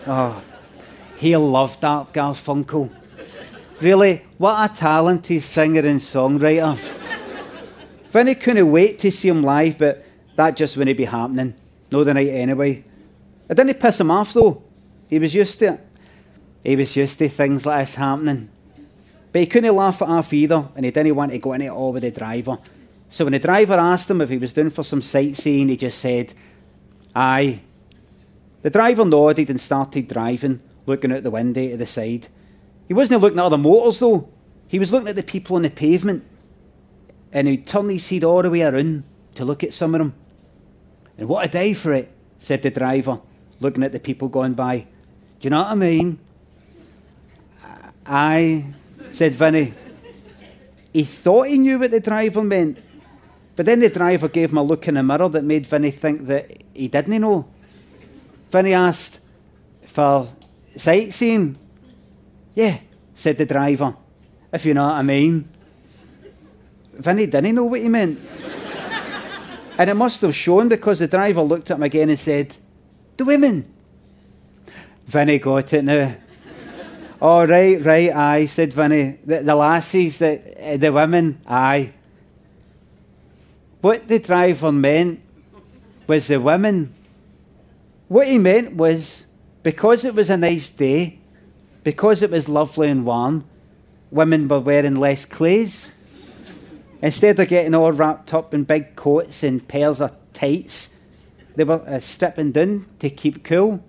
oh, 0.07 0.41
he 1.17 1.35
loved 1.35 1.83
Art 1.83 2.13
Garfunkel. 2.13 2.89
Really, 3.81 4.23
what 4.37 4.71
a 4.71 4.73
talented 4.73 5.41
singer 5.41 5.81
and 5.81 5.99
songwriter. 5.99 6.77
Vinny 8.09 8.35
couldn't 8.35 8.71
wait 8.71 8.99
to 8.99 9.11
see 9.11 9.27
him 9.27 9.43
live, 9.43 9.77
but 9.77 10.05
that 10.35 10.55
just 10.55 10.77
wouldn't 10.77 10.97
be 10.97 11.05
happening. 11.05 11.53
No, 11.91 12.03
the 12.03 12.13
night 12.13 12.29
anyway. 12.29 12.83
It 13.49 13.55
didn't 13.55 13.79
piss 13.79 13.99
him 13.99 14.11
off 14.11 14.33
though. 14.33 14.63
He 15.07 15.19
was 15.19 15.35
used 15.35 15.59
to 15.59 15.73
it. 15.73 15.87
He 16.63 16.75
was 16.75 16.95
used 16.95 17.19
to 17.19 17.29
things 17.29 17.65
like 17.65 17.85
this 17.85 17.95
happening. 17.95 18.49
But 19.31 19.41
he 19.41 19.47
couldn't 19.47 19.75
laugh 19.75 20.01
it 20.01 20.07
off 20.07 20.33
either, 20.33 20.67
and 20.75 20.85
he 20.85 20.91
didn't 20.91 21.15
want 21.15 21.31
to 21.31 21.37
go 21.37 21.53
into 21.53 21.65
it 21.67 21.69
all 21.69 21.91
with 21.91 22.03
the 22.03 22.11
driver. 22.11 22.57
So 23.09 23.25
when 23.25 23.33
the 23.33 23.39
driver 23.39 23.73
asked 23.73 24.09
him 24.09 24.21
if 24.21 24.29
he 24.29 24.37
was 24.37 24.53
doing 24.53 24.69
for 24.69 24.83
some 24.83 25.01
sightseeing, 25.01 25.69
he 25.69 25.77
just 25.77 25.99
said, 25.99 26.33
Aye. 27.13 27.61
The 28.61 28.69
driver 28.69 29.05
nodded 29.05 29.49
and 29.49 29.61
started 29.61 30.07
driving, 30.07 30.61
looking 30.85 31.11
out 31.11 31.23
the 31.23 31.31
window 31.31 31.69
to 31.69 31.77
the 31.77 31.85
side. 31.85 32.27
He 32.87 32.93
wasn't 32.93 33.21
looking 33.21 33.39
at 33.39 33.45
other 33.45 33.57
motors 33.57 33.99
though. 33.99 34.29
He 34.67 34.79
was 34.79 34.91
looking 34.91 35.07
at 35.07 35.15
the 35.15 35.23
people 35.23 35.55
on 35.55 35.63
the 35.63 35.69
pavement. 35.69 36.25
And 37.31 37.47
he'd 37.47 37.67
turn 37.67 37.89
his 37.89 38.07
head 38.07 38.23
all 38.23 38.41
the 38.41 38.49
way 38.49 38.61
around 38.61 39.03
to 39.35 39.45
look 39.45 39.63
at 39.63 39.73
some 39.73 39.93
of 39.93 39.99
them. 39.99 40.13
And 41.17 41.27
what 41.27 41.45
a 41.45 41.49
day 41.49 41.73
for 41.73 41.93
it, 41.93 42.11
said 42.39 42.61
the 42.61 42.69
driver, 42.69 43.19
looking 43.59 43.83
at 43.83 43.91
the 43.91 43.99
people 43.99 44.27
going 44.27 44.53
by. 44.53 44.79
Do 44.79 44.87
you 45.41 45.49
know 45.49 45.59
what 45.59 45.67
I 45.67 45.75
mean? 45.75 46.19
I 48.05 48.65
said 49.11 49.35
Vinny. 49.35 49.73
He 50.93 51.03
thought 51.03 51.47
he 51.47 51.57
knew 51.57 51.79
what 51.79 51.91
the 51.91 51.99
driver 51.99 52.43
meant, 52.43 52.81
but 53.55 53.65
then 53.65 53.79
the 53.79 53.89
driver 53.89 54.29
gave 54.29 54.51
him 54.51 54.57
a 54.57 54.63
look 54.63 54.87
in 54.87 54.95
the 54.95 55.03
mirror 55.03 55.27
that 55.29 55.43
made 55.43 55.67
Vinny 55.67 55.91
think 55.91 56.27
that 56.27 56.63
he 56.73 56.87
didn't 56.87 57.19
know. 57.21 57.47
Vinny 58.51 58.73
asked 58.73 59.19
for 59.85 60.29
sightseeing. 60.77 61.57
Yeah, 62.53 62.79
said 63.13 63.37
the 63.37 63.45
driver, 63.45 63.95
if 64.51 64.65
you 64.65 64.73
know 64.73 64.85
what 64.85 64.93
I 64.95 65.01
mean. 65.01 65.49
Vinny 66.93 67.25
didn't 67.25 67.55
know 67.55 67.65
what 67.65 67.81
he 67.81 67.89
meant. 67.89 68.19
and 69.77 69.89
it 69.89 69.93
must 69.93 70.21
have 70.21 70.33
shown 70.33 70.69
because 70.69 70.99
the 70.99 71.07
driver 71.07 71.41
looked 71.41 71.69
at 71.71 71.77
him 71.77 71.83
again 71.83 72.09
and 72.09 72.19
said, 72.19 72.55
The 73.17 73.25
women. 73.25 73.71
Vinny 75.05 75.39
got 75.39 75.73
it 75.73 75.83
now. 75.83 76.15
oh, 77.21 77.45
right, 77.45 77.83
right, 77.83 78.15
aye, 78.15 78.45
said 78.45 78.73
Vinny. 78.73 79.19
The, 79.25 79.43
the 79.43 79.55
lassies, 79.55 80.19
the, 80.19 80.77
the 80.79 80.91
women, 80.91 81.41
aye. 81.45 81.93
What 83.81 84.07
the 84.07 84.19
driver 84.19 84.71
meant 84.71 85.21
was 86.07 86.27
the 86.27 86.39
women. 86.39 86.93
What 88.07 88.27
he 88.27 88.37
meant 88.37 88.73
was 88.73 89.24
because 89.65 90.05
it 90.05 90.13
was 90.13 90.29
a 90.29 90.37
nice 90.37 90.69
day, 90.69 91.17
because 91.83 92.21
it 92.21 92.29
was 92.29 92.47
lovely 92.47 92.87
and 92.87 93.03
warm, 93.03 93.43
women 94.11 94.47
were 94.47 94.59
wearing 94.59 94.93
less 94.93 95.25
clothes. 95.25 95.91
Instead 97.01 97.39
of 97.39 97.47
getting 97.47 97.73
all 97.73 97.91
wrapped 97.91 98.31
up 98.31 98.53
in 98.53 98.63
big 98.63 98.95
coats 98.95 99.41
and 99.41 99.67
pairs 99.67 100.01
of 100.01 100.15
tights, 100.33 100.91
they 101.55 101.63
were 101.63 101.81
uh, 101.87 101.99
stripping 101.99 102.51
down 102.51 102.85
to 102.99 103.09
keep 103.09 103.43
cool. 103.43 103.83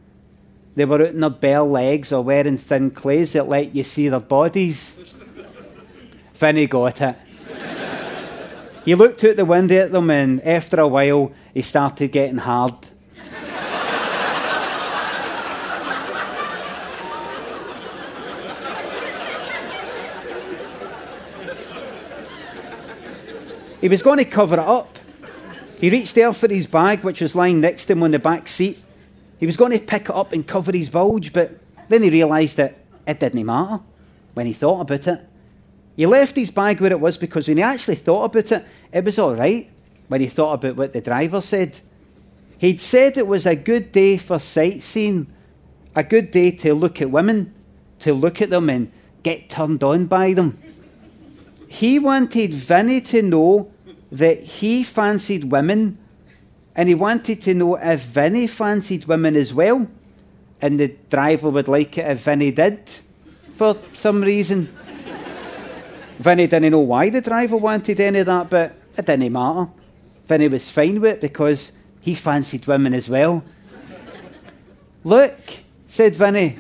They 0.77 0.87
were 0.87 1.03
out 1.03 1.13
in 1.13 1.21
their 1.21 1.29
bare 1.29 1.61
legs 1.61 2.11
or 2.11 2.25
wearing 2.25 2.57
thin 2.57 2.91
clothes 2.91 3.35
that 3.35 3.47
let 3.47 3.77
you 3.77 3.83
see 3.83 4.09
their 4.09 4.21
bodies. 4.21 4.97
Vinny 6.33 6.69
got 6.69 7.03
it. 7.03 7.17
he 8.87 8.95
looked 8.95 9.23
out 9.25 9.37
the 9.37 9.45
window 9.45 9.77
at 9.77 9.93
them, 9.93 10.11
and 10.11 10.41
after 10.41 10.81
a 10.81 10.89
while, 10.89 11.33
he 11.53 11.61
started 11.61 12.13
getting 12.13 12.39
hard. 12.39 12.96
He 23.81 23.89
was 23.89 24.03
going 24.03 24.19
to 24.19 24.25
cover 24.25 24.55
it 24.55 24.61
up. 24.61 24.99
He 25.81 25.91
reached 25.91 26.15
there 26.15 26.33
for 26.33 26.49
his 26.49 26.67
bag, 26.67 27.05
which 27.05 27.21
was 27.21 27.37
lying 27.37 27.61
next 27.61 27.87
to 27.87 27.93
him 27.93 28.03
on 28.03 28.13
the 28.13 28.19
back 28.19 28.49
seat. 28.49 28.79
He 29.39 29.47
was 29.47 29.57
going 29.57 29.73
to 29.73 29.79
pick 29.79 30.05
it 30.05 30.15
up 30.15 30.33
and 30.33 30.47
cover 30.47 30.73
his 30.73 30.89
bulge, 30.89 31.33
but 31.33 31.59
then 31.89 32.03
he 32.03 32.11
realised 32.11 32.57
that 32.57 32.79
it 33.07 33.21
didn't 33.21 33.45
matter 33.45 33.83
when 34.35 34.47
he 34.47 34.53
thought 34.53 34.81
about 34.81 35.07
it. 35.07 35.29
He 35.97 36.07
left 36.07 36.37
his 36.37 36.51
bag 36.51 36.81
where 36.81 36.91
it 36.91 37.01
was 37.01 37.17
because 37.19 37.49
when 37.49 37.59
he 37.59 37.63
actually 37.63 37.97
thought 37.97 38.25
about 38.25 38.53
it, 38.53 38.65
it 38.93 39.05
was 39.05 39.19
all 39.19 39.35
right 39.35 39.71
when 40.09 40.21
he 40.21 40.27
thought 40.27 40.55
about 40.55 40.77
what 40.77 40.93
the 40.93 41.01
driver 41.01 41.41
said. 41.41 41.79
He'd 42.59 42.81
said 42.81 43.17
it 43.17 43.27
was 43.27 43.45
a 43.45 43.57
good 43.57 43.93
day 43.93 44.17
for 44.17 44.39
sightseeing, 44.39 45.27
a 45.95 46.03
good 46.03 46.31
day 46.31 46.51
to 46.51 46.75
look 46.75 47.03
at 47.03 47.11
women, 47.11 47.55
to 48.01 48.15
look 48.15 48.41
at 48.41 48.51
them 48.51 48.71
and 48.71 48.91
get 49.23 49.51
turned 49.51 49.83
on 49.83 50.07
by 50.07 50.33
them. 50.33 50.59
He 51.69 51.99
wanted 51.99 52.55
Vinny 52.55 53.01
to 53.03 53.23
know 53.23 53.73
that 54.13 54.41
he 54.41 54.85
fancied 54.85 55.51
women, 55.51 55.99
and 56.75 56.89
he 56.89 56.95
wanted 56.95 57.41
to 57.43 57.55
know 57.55 57.77
if 57.77 58.01
Vinny 58.03 58.47
fancied 58.47 59.07
women 59.07 59.37
as 59.37 59.53
well. 59.53 59.87
And 60.63 60.81
the 60.81 60.95
driver 61.11 61.51
would 61.51 61.69
like 61.69 61.99
it 61.99 62.07
if 62.11 62.21
Vinny 62.21 62.51
did, 62.51 62.79
for 63.57 63.77
some 63.93 64.23
reason. 64.23 64.75
Vinny 66.19 66.47
didn't 66.47 66.71
know 66.71 66.79
why 66.81 67.11
the 67.11 67.21
driver 67.21 67.57
wanted 67.57 68.01
any 68.01 68.21
of 68.21 68.27
that, 68.27 68.49
but 68.49 68.75
it 68.97 69.05
didn't 69.05 69.33
matter. 69.33 69.69
Vinny 70.27 70.49
was 70.49 70.71
fine 70.71 71.01
with 71.01 71.15
it 71.15 71.21
because 71.21 71.73
he 72.01 72.15
fancied 72.15 72.67
women 72.67 72.95
as 72.95 73.09
well. 73.09 73.45
Look, 75.05 75.39
said 75.87 76.17
Vinny. 76.17 76.57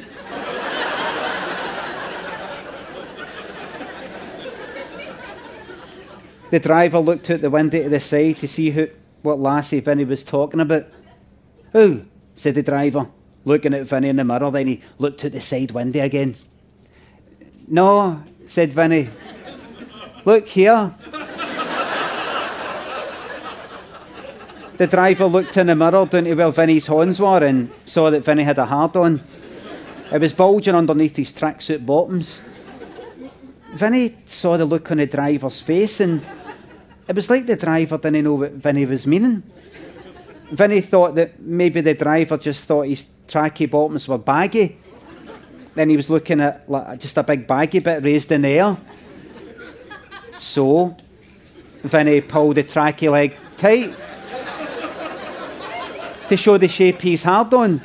The 6.50 6.60
driver 6.60 6.98
looked 6.98 7.28
out 7.30 7.40
the 7.40 7.50
window 7.50 7.82
to 7.82 7.88
the 7.88 8.00
side 8.00 8.36
to 8.38 8.48
see 8.48 8.70
who, 8.70 8.88
what 9.22 9.40
lassie 9.40 9.80
Vinny 9.80 10.04
was 10.04 10.22
talking 10.22 10.60
about. 10.60 10.86
Oh, 11.74 12.02
said 12.36 12.54
the 12.54 12.62
driver, 12.62 13.08
looking 13.44 13.74
at 13.74 13.86
Vinny 13.86 14.08
in 14.08 14.16
the 14.16 14.24
mirror. 14.24 14.50
Then 14.50 14.68
he 14.68 14.82
looked 14.98 15.24
at 15.24 15.32
the 15.32 15.40
side 15.40 15.72
window 15.72 16.02
again. 16.02 16.36
No, 17.66 18.22
said 18.46 18.72
Vinny. 18.72 19.08
Look 20.24 20.48
here. 20.48 20.94
the 24.78 24.86
driver 24.86 25.26
looked 25.26 25.56
in 25.56 25.66
the 25.66 25.74
mirror 25.74 26.06
down 26.06 26.24
to 26.24 26.34
where 26.34 26.50
Vinny's 26.50 26.86
horns 26.86 27.18
were 27.18 27.42
and 27.42 27.72
saw 27.84 28.10
that 28.10 28.24
Vinny 28.24 28.44
had 28.44 28.58
a 28.58 28.66
hard 28.66 28.96
on. 28.96 29.22
It 30.12 30.20
was 30.20 30.32
bulging 30.32 30.76
underneath 30.76 31.16
his 31.16 31.32
tracksuit 31.32 31.84
bottoms. 31.84 32.40
Vinny 33.76 34.16
saw 34.24 34.56
the 34.56 34.64
look 34.64 34.90
on 34.90 34.96
the 34.96 35.06
driver's 35.06 35.60
face 35.60 36.00
and 36.00 36.24
it 37.08 37.14
was 37.14 37.28
like 37.28 37.46
the 37.46 37.56
driver 37.56 37.98
didn't 37.98 38.24
know 38.24 38.34
what 38.34 38.52
Vinny 38.52 38.86
was 38.86 39.06
meaning. 39.06 39.42
Vinny 40.50 40.80
thought 40.80 41.14
that 41.16 41.40
maybe 41.40 41.80
the 41.80 41.94
driver 41.94 42.38
just 42.38 42.66
thought 42.66 42.86
his 42.86 43.06
tracky 43.28 43.70
bottoms 43.70 44.08
were 44.08 44.18
baggy. 44.18 44.78
Then 45.74 45.90
he 45.90 45.96
was 45.96 46.08
looking 46.08 46.40
at 46.40 46.68
like, 46.70 47.00
just 47.00 47.18
a 47.18 47.22
big 47.22 47.46
baggy 47.46 47.80
bit 47.80 48.02
raised 48.02 48.32
in 48.32 48.42
the 48.42 48.48
air. 48.48 48.76
So, 50.38 50.96
Vinny 51.82 52.20
pulled 52.20 52.56
the 52.56 52.64
tracky 52.64 53.10
leg 53.10 53.34
tight 53.56 53.94
to 56.28 56.36
show 56.36 56.56
the 56.56 56.68
shape 56.68 57.02
he's 57.02 57.22
hard 57.22 57.52
on. 57.54 57.80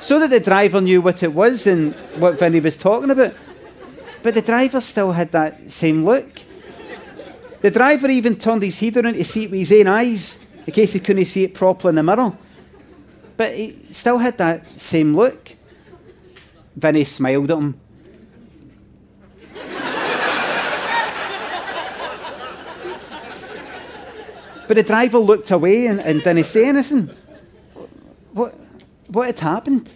So 0.00 0.18
that 0.20 0.30
the 0.30 0.40
driver 0.40 0.80
knew 0.80 1.00
what 1.00 1.22
it 1.22 1.32
was 1.32 1.66
and 1.66 1.94
what 2.16 2.38
Vinny 2.38 2.60
was 2.60 2.76
talking 2.76 3.10
about. 3.10 3.34
But 4.22 4.34
the 4.34 4.42
driver 4.42 4.80
still 4.80 5.12
had 5.12 5.32
that 5.32 5.70
same 5.70 6.04
look. 6.04 6.28
The 7.60 7.70
driver 7.70 8.08
even 8.08 8.36
turned 8.36 8.62
his 8.62 8.78
head 8.78 8.96
around 8.96 9.14
to 9.14 9.24
see 9.24 9.44
it 9.44 9.50
with 9.50 9.60
his 9.60 9.72
own 9.72 9.88
eyes, 9.88 10.38
in 10.66 10.72
case 10.72 10.92
he 10.92 11.00
couldn't 11.00 11.24
see 11.24 11.44
it 11.44 11.54
properly 11.54 11.90
in 11.90 11.94
the 11.96 12.02
mirror. 12.02 12.32
But 13.36 13.54
he 13.54 13.78
still 13.90 14.18
had 14.18 14.38
that 14.38 14.68
same 14.78 15.14
look. 15.14 15.56
Vinny 16.76 17.04
smiled 17.04 17.50
at 17.50 17.58
him. 17.58 17.80
but 24.68 24.76
the 24.76 24.82
driver 24.82 25.18
looked 25.18 25.50
away 25.50 25.86
and, 25.86 26.00
and 26.00 26.22
didn't 26.22 26.44
say 26.44 26.66
anything. 26.66 27.10
What, 28.32 28.54
what 29.08 29.26
had 29.26 29.40
happened? 29.40 29.90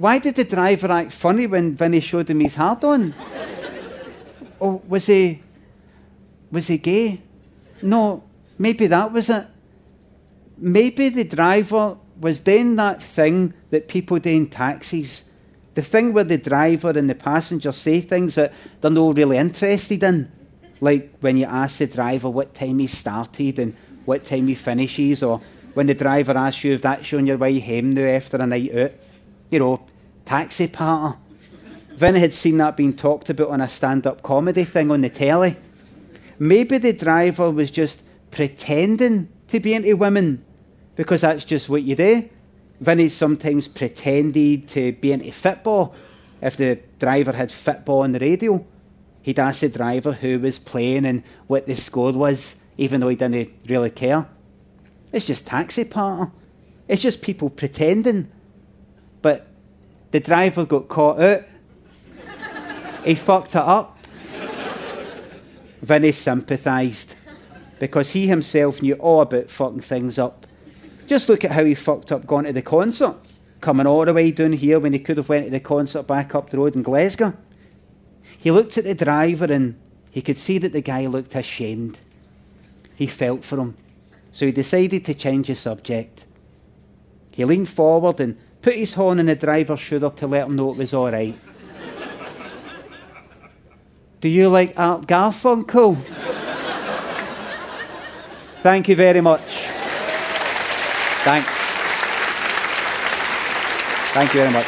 Why 0.00 0.18
did 0.18 0.36
the 0.36 0.44
driver 0.44 0.90
act 0.90 1.12
funny 1.12 1.46
when 1.46 1.76
Vinny 1.76 2.00
showed 2.00 2.30
him 2.30 2.40
his 2.40 2.54
hat 2.54 2.82
on? 2.84 3.12
or 4.58 4.80
was 4.88 5.04
he 5.04 5.42
was 6.50 6.68
he 6.68 6.78
gay? 6.78 7.20
No, 7.82 8.24
maybe 8.58 8.86
that 8.86 9.12
was 9.12 9.28
it. 9.28 9.46
Maybe 10.56 11.10
the 11.10 11.24
driver 11.24 11.98
was 12.18 12.40
doing 12.40 12.76
that 12.76 13.02
thing 13.02 13.52
that 13.68 13.88
people 13.88 14.18
do 14.18 14.30
in 14.30 14.46
taxis. 14.46 15.24
The 15.74 15.82
thing 15.82 16.14
where 16.14 16.24
the 16.24 16.38
driver 16.38 16.96
and 16.96 17.10
the 17.10 17.14
passenger 17.14 17.70
say 17.70 18.00
things 18.00 18.36
that 18.36 18.54
they're 18.80 18.90
not 18.90 19.18
really 19.18 19.36
interested 19.36 20.02
in. 20.02 20.32
Like 20.80 21.18
when 21.20 21.36
you 21.36 21.44
ask 21.44 21.76
the 21.76 21.86
driver 21.86 22.30
what 22.30 22.54
time 22.54 22.78
he 22.78 22.86
started 22.86 23.58
and 23.58 23.76
what 24.06 24.24
time 24.24 24.48
he 24.48 24.54
finishes, 24.54 25.22
or 25.22 25.42
when 25.74 25.88
the 25.88 25.94
driver 25.94 26.38
asks 26.38 26.64
you 26.64 26.72
if 26.72 26.80
that's 26.80 27.04
showing 27.04 27.26
your 27.26 27.36
way 27.36 27.60
home 27.60 27.92
now 27.92 28.06
after 28.06 28.38
a 28.38 28.46
night 28.46 28.74
out. 28.74 28.92
You 29.50 29.58
know, 29.58 29.86
taxi 30.24 30.68
party. 30.68 31.18
Vin 31.96 32.14
had 32.14 32.32
seen 32.32 32.56
that 32.58 32.76
being 32.76 32.94
talked 32.94 33.28
about 33.28 33.48
on 33.48 33.60
a 33.60 33.68
stand 33.68 34.06
up 34.06 34.22
comedy 34.22 34.64
thing 34.64 34.90
on 34.90 35.02
the 35.02 35.10
telly. 35.10 35.56
Maybe 36.38 36.78
the 36.78 36.92
driver 36.92 37.50
was 37.50 37.70
just 37.70 38.00
pretending 38.30 39.28
to 39.48 39.60
be 39.60 39.74
into 39.74 39.94
women 39.96 40.44
because 40.96 41.20
that's 41.20 41.44
just 41.44 41.68
what 41.68 41.82
you 41.82 41.96
do. 41.96 42.28
Vinny 42.80 43.10
sometimes 43.10 43.68
pretended 43.68 44.66
to 44.68 44.92
be 44.92 45.12
into 45.12 45.32
football. 45.32 45.94
If 46.40 46.56
the 46.56 46.78
driver 46.98 47.32
had 47.32 47.52
football 47.52 48.00
on 48.00 48.12
the 48.12 48.18
radio, 48.18 48.64
he'd 49.20 49.38
ask 49.38 49.60
the 49.60 49.68
driver 49.68 50.12
who 50.12 50.38
was 50.38 50.58
playing 50.58 51.04
and 51.04 51.22
what 51.46 51.66
the 51.66 51.76
score 51.76 52.12
was, 52.12 52.56
even 52.78 53.00
though 53.00 53.08
he 53.08 53.16
didn't 53.16 53.50
really 53.68 53.90
care. 53.90 54.26
It's 55.12 55.26
just 55.26 55.46
taxi 55.46 55.84
party. 55.84 56.32
It's 56.88 57.02
just 57.02 57.20
people 57.20 57.50
pretending. 57.50 58.30
But 59.22 59.46
the 60.10 60.20
driver 60.20 60.64
got 60.64 60.88
caught 60.88 61.20
out. 61.20 61.44
he 63.04 63.14
fucked 63.14 63.54
it 63.54 63.56
up. 63.56 63.98
Vinny 65.82 66.12
sympathised 66.12 67.14
because 67.78 68.10
he 68.10 68.26
himself 68.26 68.82
knew 68.82 68.94
all 68.94 69.22
about 69.22 69.50
fucking 69.50 69.80
things 69.80 70.18
up. 70.18 70.46
Just 71.06 71.28
look 71.28 71.44
at 71.44 71.52
how 71.52 71.64
he 71.64 71.74
fucked 71.74 72.12
up 72.12 72.26
going 72.26 72.44
to 72.44 72.52
the 72.52 72.62
concert, 72.62 73.16
coming 73.60 73.86
all 73.86 74.04
the 74.04 74.14
way 74.14 74.30
down 74.30 74.52
here 74.52 74.78
when 74.78 74.92
he 74.92 74.98
could 74.98 75.16
have 75.16 75.28
went 75.28 75.46
to 75.46 75.50
the 75.50 75.58
concert 75.58 76.06
back 76.06 76.34
up 76.34 76.50
the 76.50 76.58
road 76.58 76.76
in 76.76 76.82
Glasgow. 76.82 77.32
He 78.38 78.50
looked 78.50 78.78
at 78.78 78.84
the 78.84 78.94
driver 78.94 79.46
and 79.46 79.80
he 80.10 80.22
could 80.22 80.38
see 80.38 80.58
that 80.58 80.72
the 80.72 80.82
guy 80.82 81.06
looked 81.06 81.34
ashamed. 81.34 81.98
He 82.94 83.06
felt 83.06 83.44
for 83.44 83.58
him, 83.58 83.76
so 84.30 84.44
he 84.46 84.52
decided 84.52 85.06
to 85.06 85.14
change 85.14 85.48
the 85.48 85.54
subject. 85.54 86.26
He 87.30 87.44
leaned 87.46 87.70
forward 87.70 88.20
and 88.20 88.36
put 88.62 88.74
his 88.74 88.94
horn 88.94 89.18
in 89.18 89.26
the 89.26 89.36
driver's 89.36 89.80
shoulder 89.80 90.10
to 90.10 90.26
let 90.26 90.46
him 90.46 90.56
know 90.56 90.70
it 90.70 90.76
was 90.76 90.94
all 90.94 91.10
right. 91.10 91.38
Do 94.20 94.28
you 94.28 94.48
like 94.48 94.78
Art 94.78 95.06
Garfunkel? 95.06 95.96
Thank 98.62 98.88
you 98.88 98.96
very 98.96 99.22
much. 99.22 99.40
Thanks. 101.24 101.48
Thank 104.12 104.34
you 104.34 104.40
very 104.40 104.52
much. 104.52 104.66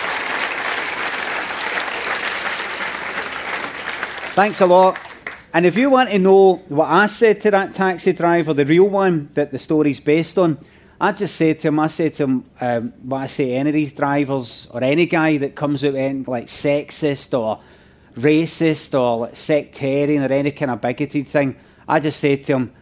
Thanks 4.34 4.61
a 4.62 4.66
lot. 4.66 4.99
And 5.52 5.66
if 5.66 5.76
you 5.76 5.90
want 5.90 6.08
to 6.08 6.18
know 6.18 6.62
what 6.68 6.88
I 6.88 7.06
said 7.06 7.42
to 7.42 7.50
that 7.50 7.75
taxi 7.75 8.14
driver, 8.14 8.54
the 8.54 8.64
real 8.64 8.88
one 8.88 9.28
that 9.34 9.50
the 9.50 9.58
story's 9.58 10.00
based 10.00 10.38
on, 10.38 10.56
I 11.02 11.11
just 11.11 11.35
say 11.35 11.52
to 11.52 11.66
him, 11.66 11.80
I 11.80 11.88
say 11.88 12.11
to 12.11 12.23
him, 12.23 12.44
um, 12.61 12.92
what 13.02 13.23
I 13.23 13.26
say, 13.26 13.54
any 13.54 13.71
of 13.71 13.75
these 13.75 13.92
drivers 13.92 14.68
or 14.71 14.85
any 14.85 15.06
guy 15.06 15.37
that 15.38 15.56
comes 15.56 15.85
out 15.85 15.97
anything 15.97 16.23
like 16.28 16.44
sexist 16.44 17.37
or 17.37 17.59
racist 18.16 18.97
or 18.97 19.23
like 19.23 19.35
sectarian 19.35 20.23
or 20.23 20.32
any 20.32 20.52
kind 20.52 20.71
of 20.71 20.80
bigoted 20.80 21.26
thing, 21.26 21.56
I 21.88 21.99
just 21.99 22.21
say 22.21 22.37
to 22.37 22.52
him, 22.52 22.73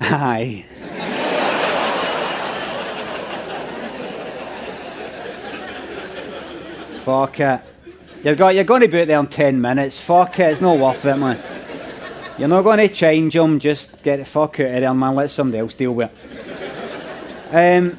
aye. 0.00 0.64
Fuck 7.02 7.40
it. 7.40 7.60
You're, 8.22 8.52
you're 8.52 8.62
going 8.62 8.82
to 8.82 8.88
be 8.88 9.00
out 9.00 9.08
there 9.08 9.18
in 9.18 9.26
10 9.26 9.60
minutes. 9.60 10.00
Fuck 10.00 10.38
it, 10.38 10.52
it's 10.52 10.60
not 10.60 10.78
worth 10.78 11.04
it, 11.04 11.16
man. 11.16 11.40
You're 12.38 12.46
not 12.46 12.62
going 12.62 12.78
to 12.78 12.88
change 12.88 13.34
them, 13.34 13.58
just 13.58 14.04
get 14.04 14.18
the 14.18 14.24
fuck 14.24 14.60
out 14.60 14.66
of 14.66 14.80
there, 14.82 14.94
man. 14.94 15.16
Let 15.16 15.30
somebody 15.30 15.58
else 15.58 15.74
deal 15.74 15.92
with 15.92 16.24
it. 16.24 16.53
Um, 17.50 17.98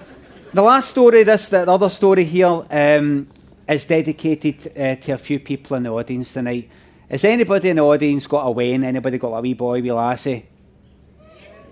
the 0.53 0.61
last 0.61 0.89
story, 0.89 1.23
this, 1.23 1.49
the 1.49 1.69
other 1.69 1.89
story 1.89 2.23
here, 2.23 2.65
um, 2.69 3.27
is 3.67 3.85
dedicated 3.85 4.71
uh, 4.77 4.95
to 4.95 5.11
a 5.13 5.17
few 5.17 5.39
people 5.39 5.77
in 5.77 5.83
the 5.83 5.89
audience 5.89 6.33
tonight. 6.33 6.69
Has 7.09 7.23
anybody 7.23 7.69
in 7.69 7.75
the 7.75 7.83
audience 7.83 8.25
got 8.25 8.47
a 8.47 8.51
wean? 8.51 8.83
Anybody 8.83 9.17
got 9.17 9.33
a 9.33 9.41
wee 9.41 9.53
boy, 9.53 9.81
wee 9.81 9.91
lassie? 9.91 10.45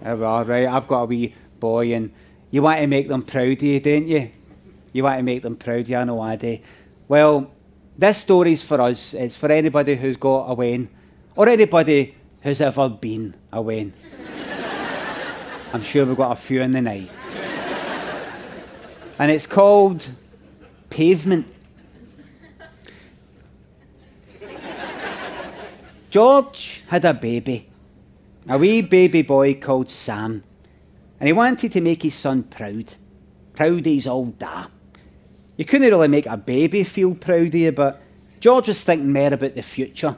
Oh, 0.05 0.15
well, 0.15 0.45
right, 0.45 0.67
I've 0.67 0.87
got 0.87 1.03
a 1.03 1.05
wee 1.05 1.33
boy, 1.59 1.93
and 1.93 2.11
you 2.51 2.61
want 2.61 2.79
to 2.79 2.87
make 2.87 3.07
them 3.07 3.23
proud 3.23 3.53
of 3.53 3.63
you, 3.63 3.79
don't 3.79 4.07
you? 4.07 4.31
You 4.91 5.03
want 5.03 5.17
to 5.17 5.23
make 5.23 5.41
them 5.41 5.55
proud 5.55 5.87
you, 5.87 5.97
I 5.97 6.03
know 6.03 6.21
I 6.21 6.35
do. 6.35 6.59
Well, 7.07 7.51
this 7.97 8.19
story's 8.19 8.61
for 8.61 8.79
us. 8.81 9.13
It's 9.13 9.35
for 9.35 9.51
anybody 9.51 9.95
who's 9.95 10.17
got 10.17 10.51
a 10.51 10.53
wean, 10.53 10.89
or 11.35 11.49
anybody 11.49 12.15
who's 12.41 12.61
ever 12.61 12.89
been 12.89 13.33
a 13.51 13.61
wean. 13.61 13.93
I'm 15.73 15.81
sure 15.81 16.05
we've 16.05 16.17
got 16.17 16.33
a 16.33 16.35
few 16.35 16.61
in 16.61 16.71
the 16.71 16.81
night. 16.81 17.09
And 19.19 19.31
it's 19.31 19.45
called 19.47 20.07
Pavement. 20.89 21.47
George 26.09 26.83
had 26.87 27.05
a 27.05 27.13
baby, 27.13 27.69
a 28.47 28.57
wee 28.57 28.81
baby 28.81 29.23
boy 29.23 29.55
called 29.55 29.89
Sam, 29.89 30.43
and 31.19 31.27
he 31.27 31.33
wanted 31.33 31.71
to 31.71 31.81
make 31.81 32.03
his 32.03 32.13
son 32.13 32.43
proud, 32.43 32.93
proud 33.53 33.79
of 33.79 33.85
his 33.85 34.05
old 34.05 34.37
dad. 34.37 34.67
You 35.57 35.65
couldn't 35.65 35.89
really 35.89 36.07
make 36.07 36.27
a 36.27 36.37
baby 36.37 36.83
feel 36.83 37.15
proud 37.15 37.47
of 37.47 37.55
you, 37.55 37.71
but 37.71 38.01
George 38.39 38.67
was 38.67 38.83
thinking 38.83 39.11
more 39.11 39.33
about 39.33 39.55
the 39.55 39.63
future. 39.63 40.17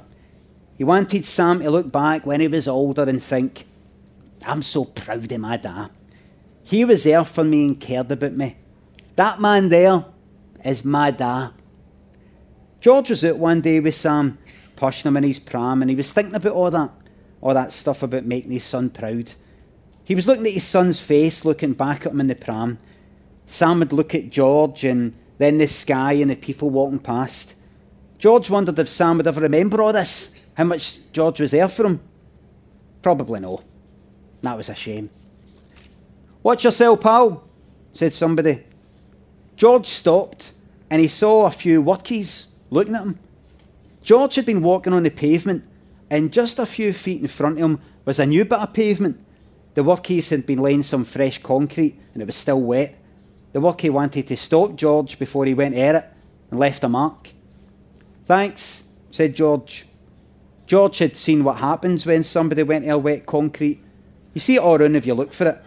He 0.77 0.83
wanted 0.83 1.23
Sam 1.23 1.59
to 1.59 1.71
look 1.71 1.91
back 1.91 2.25
when 2.25 2.41
he 2.41 2.47
was 2.47 2.67
older 2.67 3.03
and 3.03 3.23
think, 3.23 3.65
I'm 4.45 4.61
so 4.61 4.83
proud 4.85 5.31
of 5.31 5.39
my 5.39 5.57
dad. 5.57 5.91
He 6.63 6.83
was 6.83 7.03
there 7.03 7.23
for 7.23 7.43
me 7.43 7.67
and 7.67 7.79
cared 7.79 8.11
about 8.11 8.33
me. 8.33 8.57
That 9.15 9.39
man 9.39 9.69
there 9.69 10.05
is 10.63 10.83
my 10.83 11.11
dad. 11.11 11.51
George 12.81 13.09
was 13.09 13.23
out 13.23 13.37
one 13.37 13.61
day 13.61 13.79
with 13.79 13.95
Sam, 13.95 14.37
pushing 14.75 15.07
him 15.07 15.17
in 15.17 15.23
his 15.23 15.39
pram, 15.39 15.81
and 15.81 15.89
he 15.89 15.95
was 15.95 16.11
thinking 16.11 16.35
about 16.35 16.53
all 16.53 16.71
that, 16.71 16.91
all 17.41 17.53
that 17.53 17.73
stuff 17.73 18.03
about 18.03 18.25
making 18.25 18.51
his 18.51 18.63
son 18.63 18.89
proud. 18.89 19.31
He 20.03 20.15
was 20.15 20.27
looking 20.27 20.45
at 20.45 20.53
his 20.53 20.63
son's 20.63 20.99
face, 20.99 21.45
looking 21.45 21.73
back 21.73 22.05
at 22.05 22.11
him 22.11 22.19
in 22.19 22.27
the 22.27 22.35
pram. 22.35 22.77
Sam 23.47 23.79
would 23.79 23.93
look 23.93 24.13
at 24.13 24.29
George 24.29 24.83
and 24.83 25.17
then 25.37 25.57
the 25.57 25.67
sky 25.67 26.13
and 26.13 26.29
the 26.29 26.35
people 26.35 26.69
walking 26.69 26.99
past. 26.99 27.55
George 28.19 28.49
wondered 28.49 28.77
if 28.79 28.89
Sam 28.89 29.17
would 29.17 29.27
ever 29.27 29.41
remember 29.41 29.81
all 29.81 29.93
this, 29.93 30.31
how 30.53 30.63
much 30.65 30.99
George 31.11 31.41
was 31.41 31.51
there 31.51 31.67
for 31.67 31.85
him. 31.85 31.99
Probably 33.01 33.39
no. 33.39 33.63
That 34.41 34.57
was 34.57 34.69
a 34.69 34.75
shame. 34.75 35.09
Watch 36.43 36.63
yourself, 36.63 37.01
pal, 37.01 37.43
said 37.93 38.13
somebody. 38.13 38.63
George 39.55 39.85
stopped 39.85 40.51
and 40.89 41.01
he 41.01 41.07
saw 41.07 41.45
a 41.45 41.51
few 41.51 41.81
workies 41.81 42.47
looking 42.69 42.95
at 42.95 43.03
him. 43.03 43.19
George 44.03 44.35
had 44.35 44.45
been 44.45 44.61
walking 44.61 44.93
on 44.93 45.03
the 45.03 45.09
pavement, 45.09 45.63
and 46.11 46.31
just 46.31 46.59
a 46.59 46.65
few 46.65 46.93
feet 46.93 47.21
in 47.21 47.27
front 47.27 47.57
of 47.57 47.63
him 47.63 47.79
was 48.05 48.19
a 48.19 48.25
new 48.25 48.45
bit 48.45 48.59
of 48.59 48.73
pavement. 48.73 49.19
The 49.73 49.83
workies 49.83 50.29
had 50.29 50.45
been 50.45 50.59
laying 50.59 50.83
some 50.83 51.03
fresh 51.03 51.41
concrete 51.41 51.99
and 52.13 52.21
it 52.21 52.25
was 52.25 52.35
still 52.35 52.61
wet. 52.61 52.95
The 53.51 53.59
workie 53.59 53.89
wanted 53.89 54.27
to 54.27 54.37
stop 54.37 54.75
George 54.75 55.17
before 55.17 55.45
he 55.45 55.53
went 55.53 55.75
at 55.75 55.95
it 55.95 56.05
and 56.51 56.59
left 56.59 56.83
a 56.83 56.89
mark. 56.89 57.31
Thanks, 58.25 58.83
said 59.11 59.35
George. 59.35 59.87
George 60.67 60.99
had 60.99 61.15
seen 61.15 61.43
what 61.43 61.57
happens 61.57 62.05
when 62.05 62.23
somebody 62.23 62.63
went 62.63 62.85
to 62.85 62.97
wet 62.97 63.25
concrete. 63.25 63.83
You 64.33 64.41
see 64.41 64.55
it 64.55 64.61
all 64.61 64.75
around 64.75 64.95
if 64.95 65.05
you 65.05 65.13
look 65.13 65.33
for 65.33 65.47
it. 65.47 65.61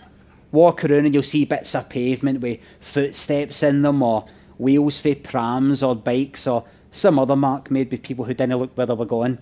Walk 0.51 0.85
around 0.85 1.07
and 1.07 1.15
you'll 1.15 1.23
see 1.23 1.45
bits 1.45 1.75
of 1.75 1.89
pavement 1.89 2.41
with 2.41 2.61
footsteps 2.81 3.63
in 3.63 3.83
them, 3.83 4.03
or 4.03 4.27
wheels 4.57 5.01
for 5.01 5.15
prams 5.15 5.83
or 5.83 5.95
bikes, 5.95 6.47
or 6.47 6.65
some 6.91 7.19
other 7.19 7.37
mark 7.37 7.71
made 7.71 7.91
by 7.91 7.97
people 7.99 8.25
who 8.25 8.35
didn't 8.35 8.59
look 8.59 8.77
where 8.77 8.87
they 8.87 8.95
were 8.95 9.05
going. 9.05 9.39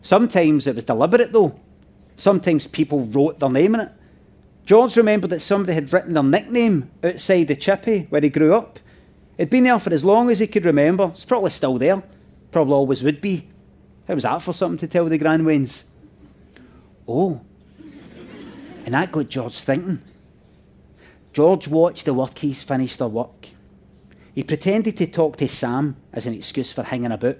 Sometimes 0.00 0.66
it 0.66 0.74
was 0.74 0.84
deliberate 0.84 1.32
though. 1.32 1.58
Sometimes 2.16 2.66
people 2.66 3.00
wrote 3.00 3.38
their 3.38 3.50
name 3.50 3.74
in 3.74 3.80
it. 3.82 3.92
George 4.64 4.96
remembered 4.96 5.30
that 5.30 5.40
somebody 5.40 5.74
had 5.74 5.92
written 5.92 6.14
their 6.14 6.22
nickname 6.22 6.90
outside 7.02 7.48
the 7.48 7.56
chippy 7.56 8.06
where 8.10 8.20
he 8.20 8.28
grew 8.28 8.54
up. 8.54 8.78
It'd 9.36 9.50
been 9.50 9.64
there 9.64 9.78
for 9.78 9.92
as 9.92 10.04
long 10.04 10.30
as 10.30 10.38
he 10.38 10.46
could 10.46 10.64
remember. 10.64 11.10
It's 11.12 11.24
probably 11.24 11.50
still 11.50 11.78
there. 11.78 12.02
Probably 12.52 12.74
always 12.74 13.02
would 13.02 13.20
be. 13.20 13.48
How 14.06 14.14
was 14.14 14.24
that 14.24 14.42
for 14.42 14.52
something 14.52 14.78
to 14.78 14.86
tell 14.86 15.06
the 15.06 15.18
Grandwains? 15.18 15.84
Oh. 17.08 17.40
And 18.84 18.94
that 18.94 19.10
got 19.10 19.28
George 19.28 19.58
thinking. 19.60 20.02
George 21.32 21.68
watched 21.68 22.04
the 22.04 22.14
workies 22.14 22.62
finish 22.62 22.96
their 22.96 23.08
work. 23.08 23.48
He 24.34 24.42
pretended 24.42 24.96
to 24.98 25.06
talk 25.06 25.36
to 25.38 25.48
Sam 25.48 25.96
as 26.12 26.26
an 26.26 26.34
excuse 26.34 26.72
for 26.72 26.82
hanging 26.82 27.12
about. 27.12 27.38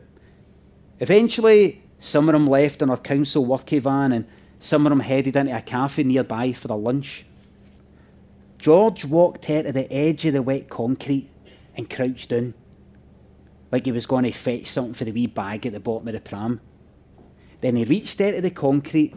Eventually, 1.00 1.82
some 1.98 2.28
of 2.28 2.32
them 2.32 2.46
left 2.46 2.82
in 2.82 2.90
our 2.90 2.98
council 2.98 3.46
workie 3.46 3.80
van 3.80 4.12
and 4.12 4.26
some 4.60 4.86
of 4.86 4.90
them 4.90 5.00
headed 5.00 5.36
into 5.36 5.56
a 5.56 5.60
cafe 5.60 6.02
nearby 6.04 6.52
for 6.52 6.68
their 6.68 6.76
lunch. 6.76 7.24
George 8.58 9.04
walked 9.04 9.50
out 9.50 9.64
to 9.64 9.72
the 9.72 9.92
edge 9.92 10.24
of 10.24 10.34
the 10.34 10.42
wet 10.42 10.68
concrete 10.68 11.28
and 11.76 11.90
crouched 11.90 12.28
down, 12.28 12.54
like 13.72 13.86
he 13.86 13.92
was 13.92 14.06
going 14.06 14.24
to 14.24 14.32
fetch 14.32 14.66
something 14.66 14.94
for 14.94 15.04
the 15.04 15.12
wee 15.12 15.26
bag 15.26 15.66
at 15.66 15.72
the 15.72 15.80
bottom 15.80 16.06
of 16.08 16.14
the 16.14 16.20
pram. 16.20 16.60
Then 17.60 17.76
he 17.76 17.84
reached 17.84 18.20
out 18.20 18.34
to 18.34 18.40
the 18.40 18.50
concrete 18.50 19.14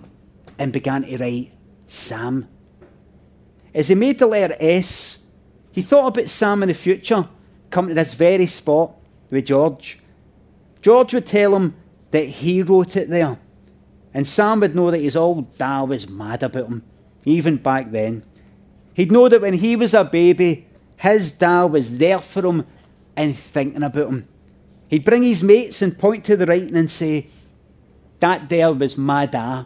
and 0.58 0.74
began 0.74 1.04
to 1.04 1.18
write 1.18 1.52
Sam. 1.88 2.48
As 3.76 3.90
he 3.90 3.96
made 3.96 4.18
the 4.20 4.26
letter 4.26 4.56
S, 4.58 5.20
he 5.74 5.82
thought 5.82 6.08
about 6.08 6.30
Sam 6.30 6.64
in 6.64 6.70
the 6.70 6.74
future, 6.74 7.28
coming 7.70 7.90
to 7.90 7.96
this 7.96 8.14
very 8.14 8.48
spot 8.48 8.96
with 9.30 9.46
George. 9.46 10.00
George 10.82 11.14
would 11.14 11.26
tell 11.26 11.54
him 11.58 11.76
that 12.12 12.24
he 12.24 12.62
wrote 12.62 12.96
it 12.96 13.10
there. 13.10 13.38
And 14.14 14.26
Sam 14.26 14.62
would 14.62 14.76
know 14.76 14.92
that 14.92 15.00
his 15.02 15.18
old 15.18 15.58
dad 15.58 15.82
was 15.82 16.08
mad 16.08 16.42
about 16.42 16.68
him, 16.68 16.84
even 17.26 17.58
back 17.58 17.92
then. 17.92 18.24
He'd 18.94 19.12
know 19.12 19.28
that 19.28 19.42
when 19.42 19.56
he 19.56 19.76
was 19.76 19.94
a 19.94 20.06
baby, 20.06 20.68
his 20.96 21.32
dad 21.32 21.66
was 21.66 21.98
there 21.98 22.22
for 22.22 22.46
him 22.46 22.66
and 23.18 23.38
thinking 23.38 23.84
about 23.84 24.08
him. 24.08 24.28
He'd 24.88 25.04
bring 25.04 25.24
his 25.24 25.44
mates 25.44 25.82
and 25.82 26.00
point 26.00 26.24
to 26.26 26.38
the 26.38 26.46
writing 26.46 26.78
and 26.78 26.90
say, 26.90 27.28
That 28.22 28.48
there 28.48 28.72
was 28.72 28.98
my 28.98 29.26
dad. 29.26 29.66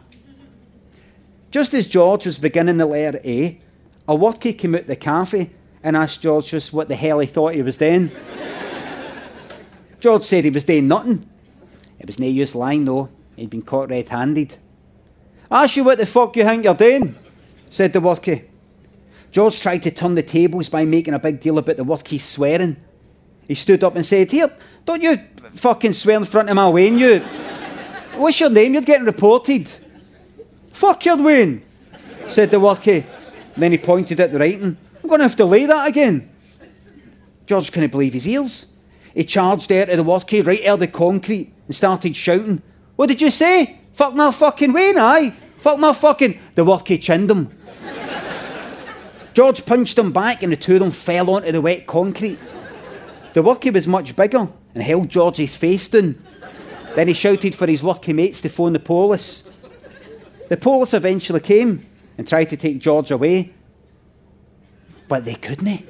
Just 1.52 1.74
as 1.74 1.86
George 1.86 2.26
was 2.26 2.40
beginning 2.40 2.78
the 2.78 2.86
letter 2.86 3.20
A, 3.24 3.60
a 4.10 4.12
workie 4.12 4.58
came 4.58 4.74
out 4.74 4.88
the 4.88 4.96
cafe 4.96 5.50
and 5.84 5.96
asked 5.96 6.20
George 6.20 6.46
just 6.46 6.72
what 6.72 6.88
the 6.88 6.96
hell 6.96 7.20
he 7.20 7.28
thought 7.28 7.54
he 7.54 7.62
was 7.62 7.76
doing. 7.76 8.10
George 10.00 10.24
said 10.24 10.42
he 10.42 10.50
was 10.50 10.64
doing 10.64 10.88
nothing. 10.88 11.30
It 12.00 12.08
was 12.08 12.18
no 12.18 12.26
use 12.26 12.56
lying 12.56 12.84
though, 12.84 13.08
he'd 13.36 13.50
been 13.50 13.62
caught 13.62 13.88
red 13.88 14.08
handed. 14.08 14.56
Ask 15.48 15.76
you 15.76 15.84
what 15.84 15.98
the 15.98 16.06
fuck 16.06 16.34
you 16.34 16.42
think 16.42 16.64
you're 16.64 16.74
doing, 16.74 17.14
said 17.70 17.92
the 17.92 18.00
workie. 18.00 18.46
George 19.30 19.60
tried 19.60 19.82
to 19.82 19.92
turn 19.92 20.16
the 20.16 20.24
tables 20.24 20.68
by 20.68 20.84
making 20.84 21.14
a 21.14 21.20
big 21.20 21.38
deal 21.38 21.58
about 21.58 21.76
the 21.76 21.84
workie 21.84 22.18
swearing. 22.18 22.76
He 23.46 23.54
stood 23.54 23.84
up 23.84 23.94
and 23.94 24.04
said, 24.04 24.32
Here, 24.32 24.50
don't 24.84 25.02
you 25.02 25.20
fucking 25.54 25.92
swear 25.92 26.16
in 26.16 26.24
front 26.24 26.50
of 26.50 26.56
my 26.56 26.68
wean, 26.68 26.98
you. 26.98 27.20
What's 28.16 28.40
your 28.40 28.50
name? 28.50 28.72
You're 28.72 28.82
getting 28.82 29.06
reported. 29.06 29.68
Fuck 30.72 31.04
your 31.04 31.16
wean, 31.16 31.62
said 32.26 32.50
the 32.50 32.56
workie. 32.56 33.04
Then 33.60 33.72
he 33.72 33.78
pointed 33.78 34.18
at 34.20 34.32
the 34.32 34.38
writing. 34.38 34.78
I'm 35.02 35.08
going 35.08 35.18
to 35.18 35.24
have 35.24 35.36
to 35.36 35.44
lay 35.44 35.66
that 35.66 35.86
again. 35.86 36.30
George 37.46 37.70
couldn't 37.70 37.92
believe 37.92 38.14
his 38.14 38.26
ears. 38.26 38.66
He 39.12 39.22
charged 39.24 39.70
out 39.70 39.90
of 39.90 39.98
the 39.98 40.04
workie 40.04 40.46
right 40.46 40.64
out 40.64 40.74
of 40.74 40.80
the 40.80 40.86
concrete 40.88 41.52
and 41.66 41.76
started 41.76 42.16
shouting, 42.16 42.62
What 42.96 43.08
did 43.08 43.20
you 43.20 43.30
say? 43.30 43.80
Fuck 43.92 44.14
my 44.14 44.30
fucking 44.30 44.72
wean, 44.72 44.96
aye? 44.96 45.34
Fuck 45.58 45.78
my 45.78 45.92
fucking. 45.92 46.40
The 46.54 46.64
workie 46.64 47.02
chinned 47.02 47.30
him. 47.30 47.52
George 49.34 49.66
punched 49.66 49.98
him 49.98 50.10
back 50.10 50.42
and 50.42 50.52
the 50.52 50.56
two 50.56 50.74
of 50.74 50.80
them 50.80 50.90
fell 50.90 51.28
onto 51.28 51.52
the 51.52 51.60
wet 51.60 51.86
concrete. 51.86 52.38
The 53.34 53.42
workie 53.42 53.74
was 53.74 53.86
much 53.86 54.16
bigger 54.16 54.48
and 54.74 54.82
held 54.82 55.10
George's 55.10 55.54
face 55.54 55.86
down. 55.86 56.22
Then 56.94 57.08
he 57.08 57.14
shouted 57.14 57.54
for 57.54 57.66
his 57.66 57.82
workie 57.82 58.14
mates 58.14 58.40
to 58.40 58.48
phone 58.48 58.72
the 58.72 58.80
police. 58.80 59.44
The 60.48 60.56
police 60.56 60.94
eventually 60.94 61.40
came 61.40 61.86
and 62.20 62.28
tried 62.28 62.50
to 62.50 62.56
take 62.58 62.78
George 62.78 63.10
away, 63.10 63.50
but 65.08 65.24
they 65.24 65.32
couldn't. 65.32 65.86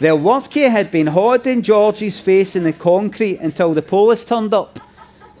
the 0.00 0.08
workie 0.08 0.68
had 0.68 0.90
been 0.90 1.06
holding 1.06 1.62
George's 1.62 2.18
face 2.18 2.56
in 2.56 2.64
the 2.64 2.72
concrete 2.72 3.38
until 3.38 3.72
the 3.72 3.82
police 3.82 4.24
turned 4.24 4.52
up. 4.52 4.80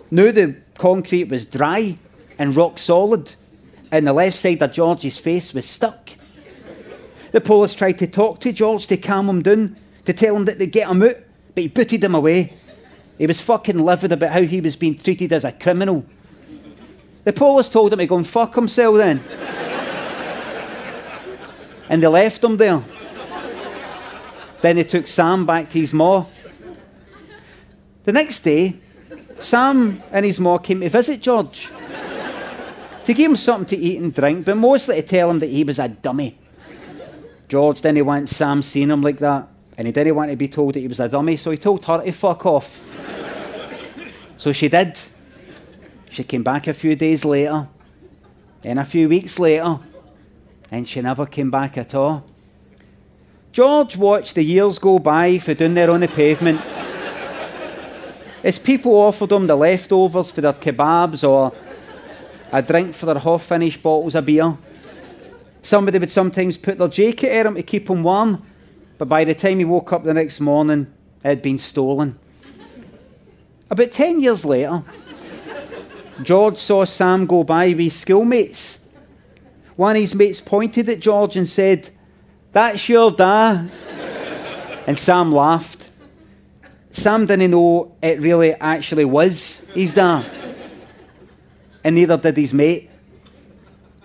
Now 0.08 0.30
the 0.30 0.54
concrete 0.78 1.30
was 1.30 1.44
dry 1.44 1.98
and 2.38 2.54
rock 2.54 2.78
solid, 2.78 3.34
and 3.90 4.06
the 4.06 4.12
left 4.12 4.36
side 4.36 4.62
of 4.62 4.70
George's 4.70 5.18
face 5.18 5.52
was 5.52 5.66
stuck. 5.66 6.10
The 7.32 7.40
police 7.40 7.74
tried 7.74 7.98
to 7.98 8.06
talk 8.06 8.38
to 8.38 8.52
George 8.52 8.86
to 8.86 8.96
calm 8.96 9.28
him 9.28 9.42
down, 9.42 9.76
to 10.04 10.12
tell 10.12 10.36
him 10.36 10.44
that 10.44 10.60
they'd 10.60 10.70
get 10.70 10.88
him 10.88 11.02
out, 11.02 11.16
but 11.56 11.62
he 11.62 11.66
booted 11.66 12.02
them 12.02 12.14
away. 12.14 12.52
He 13.18 13.26
was 13.26 13.40
fucking 13.40 13.80
livid 13.80 14.12
about 14.12 14.30
how 14.30 14.42
he 14.42 14.60
was 14.60 14.76
being 14.76 14.96
treated 14.96 15.32
as 15.32 15.44
a 15.44 15.50
criminal. 15.50 16.06
The 17.24 17.32
police 17.32 17.68
told 17.68 17.92
him 17.92 17.98
to 17.98 18.06
go 18.06 18.16
and 18.16 18.26
fuck 18.26 18.54
himself 18.54 18.96
then. 18.96 19.20
and 21.88 22.02
they 22.02 22.06
left 22.06 22.42
him 22.42 22.56
there. 22.56 22.82
Then 24.60 24.76
they 24.76 24.84
took 24.84 25.06
Sam 25.08 25.46
back 25.46 25.68
to 25.70 25.78
his 25.78 25.92
ma. 25.92 26.24
The 28.04 28.12
next 28.12 28.40
day, 28.40 28.76
Sam 29.38 30.02
and 30.10 30.24
his 30.24 30.40
ma 30.40 30.58
came 30.58 30.80
to 30.80 30.88
visit 30.88 31.20
George 31.20 31.68
to 33.04 33.14
give 33.14 33.30
him 33.30 33.36
something 33.36 33.78
to 33.78 33.84
eat 33.84 34.00
and 34.00 34.14
drink, 34.14 34.44
but 34.44 34.56
mostly 34.56 34.96
to 34.96 35.02
tell 35.02 35.30
him 35.30 35.38
that 35.40 35.50
he 35.50 35.64
was 35.64 35.78
a 35.78 35.88
dummy. 35.88 36.38
George 37.48 37.80
didn't 37.80 38.06
want 38.06 38.28
Sam 38.28 38.62
seeing 38.62 38.90
him 38.90 39.02
like 39.02 39.18
that, 39.18 39.48
and 39.76 39.86
he 39.86 39.92
didn't 39.92 40.14
want 40.14 40.30
to 40.30 40.36
be 40.36 40.48
told 40.48 40.74
that 40.74 40.80
he 40.80 40.88
was 40.88 41.00
a 41.00 41.08
dummy, 41.08 41.36
so 41.36 41.50
he 41.50 41.56
told 41.56 41.84
her 41.84 42.02
to 42.02 42.12
fuck 42.12 42.46
off. 42.46 42.80
so 44.36 44.52
she 44.52 44.68
did. 44.68 44.98
She 46.12 46.24
came 46.24 46.42
back 46.42 46.66
a 46.66 46.74
few 46.74 46.94
days 46.94 47.24
later, 47.24 47.68
then 48.60 48.76
a 48.76 48.84
few 48.84 49.08
weeks 49.08 49.38
later, 49.38 49.78
and 50.70 50.86
she 50.86 51.00
never 51.00 51.24
came 51.24 51.50
back 51.50 51.78
at 51.78 51.94
all. 51.94 52.22
George 53.50 53.96
watched 53.96 54.34
the 54.34 54.44
years 54.44 54.78
go 54.78 54.98
by 54.98 55.38
for 55.38 55.54
doing 55.54 55.72
there 55.72 55.90
on 55.90 56.00
the 56.00 56.08
pavement. 56.08 56.60
As 58.44 58.58
people 58.58 58.94
offered 58.94 59.32
him 59.32 59.46
the 59.46 59.56
leftovers 59.56 60.30
for 60.30 60.42
their 60.42 60.52
kebabs 60.52 61.26
or 61.26 61.54
a 62.52 62.60
drink 62.60 62.94
for 62.94 63.06
their 63.06 63.18
half 63.18 63.44
finished 63.44 63.82
bottles 63.82 64.14
of 64.14 64.26
beer. 64.26 64.58
Somebody 65.62 65.98
would 65.98 66.10
sometimes 66.10 66.58
put 66.58 66.76
their 66.76 66.88
jacket 66.88 67.30
at 67.30 67.46
him 67.46 67.54
to 67.54 67.62
keep 67.62 67.88
him 67.88 68.02
warm, 68.02 68.44
but 68.98 69.08
by 69.08 69.24
the 69.24 69.34
time 69.34 69.60
he 69.60 69.64
woke 69.64 69.90
up 69.94 70.04
the 70.04 70.12
next 70.12 70.40
morning, 70.40 70.92
it 71.24 71.28
had 71.28 71.40
been 71.40 71.58
stolen. 71.58 72.18
About 73.70 73.90
10 73.90 74.20
years 74.20 74.44
later, 74.44 74.84
George 76.20 76.58
saw 76.58 76.84
Sam 76.84 77.26
go 77.26 77.42
by 77.44 77.68
with 77.68 77.78
his 77.78 77.94
schoolmates. 77.98 78.78
One 79.76 79.96
of 79.96 80.02
his 80.02 80.14
mates 80.14 80.40
pointed 80.40 80.88
at 80.88 81.00
George 81.00 81.36
and 81.36 81.48
said, 81.48 81.90
That's 82.52 82.88
your 82.88 83.10
dad. 83.10 83.70
and 84.86 84.98
Sam 84.98 85.32
laughed. 85.32 85.90
Sam 86.90 87.24
didn't 87.24 87.50
know 87.50 87.94
it 88.02 88.20
really 88.20 88.52
actually 88.54 89.06
was 89.06 89.60
his 89.74 89.94
dad. 89.94 90.26
And 91.82 91.94
neither 91.94 92.18
did 92.18 92.36
his 92.36 92.52
mate. 92.52 92.90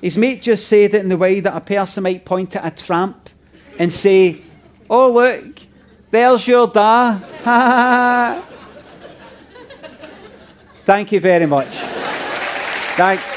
His 0.02 0.18
mate 0.18 0.42
just 0.42 0.68
said 0.68 0.94
it 0.94 1.02
in 1.02 1.10
the 1.10 1.18
way 1.18 1.42
that 1.42 1.56
a 1.56 1.62
person 1.62 2.04
might 2.04 2.24
point 2.24 2.56
at 2.56 2.66
a 2.66 2.86
tramp 2.86 3.30
and 3.78 3.92
say, 3.92 4.42
Oh, 4.90 5.12
look, 5.12 5.60
there's 6.12 6.48
your 6.48 6.68
da. 6.68 7.20
Thank 10.88 11.12
you 11.12 11.20
very 11.20 11.46
much. 11.46 11.68
Thanks. 12.96 13.30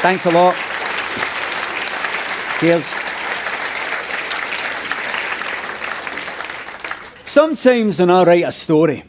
Thanks 0.00 0.24
a 0.24 0.30
lot. 0.30 0.56
Cheers. 2.58 2.82
Sometimes 7.26 8.00
when 8.00 8.08
I 8.08 8.24
write 8.24 8.44
a 8.44 8.52
story, 8.52 9.04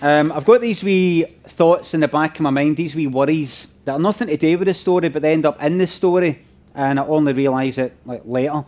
um, 0.00 0.32
I've 0.32 0.46
got 0.46 0.62
these 0.62 0.82
wee 0.82 1.26
thoughts 1.44 1.92
in 1.92 2.00
the 2.00 2.08
back 2.08 2.36
of 2.36 2.44
my 2.44 2.50
mind, 2.50 2.78
these 2.78 2.94
wee 2.94 3.06
worries 3.06 3.66
that 3.84 3.92
are 3.92 3.98
nothing 3.98 4.28
to 4.28 4.38
do 4.38 4.56
with 4.56 4.68
the 4.68 4.72
story, 4.72 5.10
but 5.10 5.20
they 5.20 5.34
end 5.34 5.44
up 5.44 5.62
in 5.62 5.76
the 5.76 5.86
story, 5.86 6.42
and 6.74 6.98
I 6.98 7.04
only 7.04 7.34
realise 7.34 7.76
it 7.76 7.94
like 8.06 8.22
later. 8.24 8.64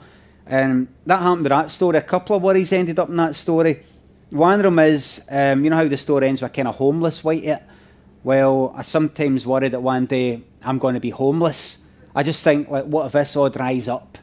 And 0.47 0.87
that 1.07 1.23
happened 1.23 1.45
with 1.45 1.51
that 1.51 1.71
story. 1.71 1.97
A 1.97 2.03
couple 2.03 2.37
of 2.37 2.42
worries 2.42 2.73
ended 2.73 2.99
up 2.99 3.09
in 3.09 3.16
that 3.16 3.37
story. 3.37 3.83
One 4.33 4.61
of 4.61 4.62
them 4.62 4.79
is, 4.79 5.21
um, 5.29 5.62
you 5.62 5.68
know 5.68 5.77
how 5.77 5.87
the 5.87 5.99
story 5.99 6.27
ends 6.27 6.40
with 6.40 6.55
kind 6.55 6.66
of 6.66 6.77
homeless 6.77 7.23
white 7.23 7.45
it? 7.45 7.62
Well, 8.25 8.73
I 8.75 8.81
sometimes 8.81 9.47
worry 9.47 9.68
that 9.68 9.83
one 9.83 10.07
day 10.07 10.42
I'm 10.62 10.79
going 10.79 10.95
to 10.95 11.01
be 11.01 11.11
homeless. 11.11 11.77
I 12.14 12.23
just 12.23 12.42
think, 12.42 12.71
like, 12.71 12.87
what 12.87 13.07
if 13.07 13.12
this 13.12 13.37
all 13.37 13.51
dries 13.51 13.88
up? 13.88 14.16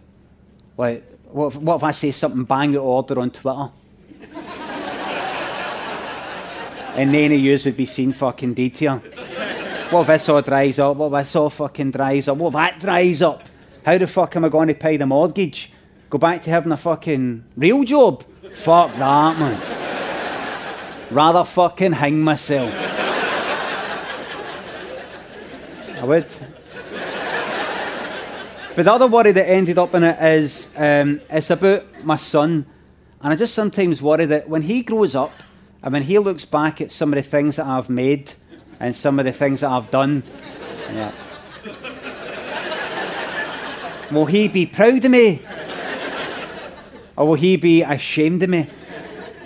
Like, 0.77 1.03
what 1.25 1.53
if, 1.53 1.57
what 1.57 1.75
if 1.75 1.83
I 1.83 1.91
say 1.91 2.09
something 2.09 2.43
bang 2.43 2.75
out 2.75 2.81
order 2.81 3.19
on 3.19 3.29
Twitter? 3.29 3.69
and 6.95 7.11
none 7.11 7.31
of 7.31 7.39
yous 7.39 7.65
would 7.65 7.77
be 7.77 7.85
seen 7.85 8.11
fucking 8.11 8.55
detail. 8.55 8.97
What 9.91 10.01
if 10.01 10.07
this 10.07 10.27
all 10.29 10.41
dries 10.41 10.79
up? 10.79 10.97
What 10.97 11.07
if 11.07 11.25
this 11.25 11.35
all 11.35 11.51
fucking 11.51 11.91
dries 11.91 12.27
up? 12.27 12.37
What 12.37 12.47
if 12.47 12.53
that 12.53 12.79
dries 12.79 13.21
up? 13.21 13.43
How 13.85 13.97
the 13.99 14.07
fuck 14.07 14.35
am 14.35 14.45
I 14.45 14.49
going 14.49 14.69
to 14.69 14.73
pay 14.73 14.97
the 14.97 15.05
mortgage? 15.05 15.71
Go 16.09 16.17
back 16.17 16.41
to 16.43 16.49
having 16.49 16.71
a 16.71 16.77
fucking 16.77 17.43
real 17.55 17.83
job? 17.83 18.23
Fuck 18.55 18.95
that, 18.95 19.37
man. 19.37 19.78
Rather 21.11 21.43
fucking 21.43 21.93
hang 21.93 22.21
myself. 22.21 22.73
I 25.95 26.03
would. 26.03 26.27
But 28.75 28.85
the 28.85 28.93
other 28.93 29.07
worry 29.07 29.31
that 29.31 29.49
ended 29.49 29.77
up 29.77 29.93
in 29.95 30.03
it 30.03 30.21
is 30.21 30.69
um, 30.77 31.19
it's 31.29 31.49
about 31.49 32.03
my 32.03 32.15
son. 32.15 32.65
And 33.21 33.33
I 33.33 33.35
just 33.35 33.53
sometimes 33.53 34.01
worry 34.01 34.25
that 34.25 34.47
when 34.47 34.61
he 34.61 34.81
grows 34.81 35.15
up 35.15 35.33
and 35.83 35.91
when 35.93 36.03
he 36.03 36.17
looks 36.19 36.45
back 36.45 36.79
at 36.79 36.91
some 36.91 37.11
of 37.11 37.17
the 37.17 37.29
things 37.29 37.57
that 37.57 37.65
I've 37.65 37.89
made, 37.89 38.33
and 38.79 38.95
some 38.95 39.19
of 39.19 39.25
the 39.25 39.33
things 39.33 39.61
that 39.61 39.69
I've 39.69 39.91
done. 39.91 40.23
Yeah. 40.91 41.11
Will 44.11 44.25
he 44.25 44.47
be 44.47 44.65
proud 44.65 45.03
of 45.05 45.11
me? 45.11 45.41
Or 47.15 47.27
will 47.27 47.35
he 47.35 47.57
be 47.57 47.83
ashamed 47.83 48.41
of 48.41 48.49
me? 48.49 48.67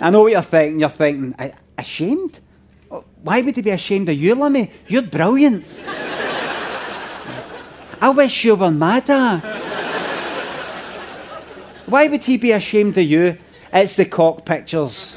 I 0.00 0.10
know 0.10 0.22
what 0.22 0.32
you're 0.32 0.42
thinking. 0.42 0.80
You're 0.80 0.88
thinking, 0.88 1.34
ashamed? 1.78 2.40
Why 3.22 3.40
would 3.40 3.56
he 3.56 3.62
be 3.62 3.70
ashamed 3.70 4.08
of 4.08 4.16
you, 4.16 4.34
Limmy? 4.34 4.70
You're 4.86 5.02
brilliant. 5.02 5.64
I 8.00 8.10
wish 8.14 8.44
you 8.44 8.54
were 8.54 8.70
madder. 8.70 9.38
Why 11.86 12.06
would 12.06 12.24
he 12.24 12.36
be 12.36 12.52
ashamed 12.52 12.98
of 12.98 13.04
you? 13.04 13.38
It's 13.72 13.96
the 13.96 14.04
cock 14.04 14.44
pictures. 14.44 15.16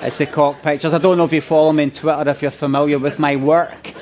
It's 0.00 0.18
the 0.18 0.26
cock 0.26 0.62
pictures. 0.62 0.92
I 0.92 0.98
don't 0.98 1.16
know 1.16 1.24
if 1.24 1.32
you 1.32 1.40
follow 1.40 1.72
me 1.72 1.84
on 1.84 1.90
Twitter, 1.90 2.30
if 2.30 2.42
you're 2.42 2.50
familiar 2.50 2.98
with 2.98 3.18
my 3.18 3.36
work. 3.36 3.92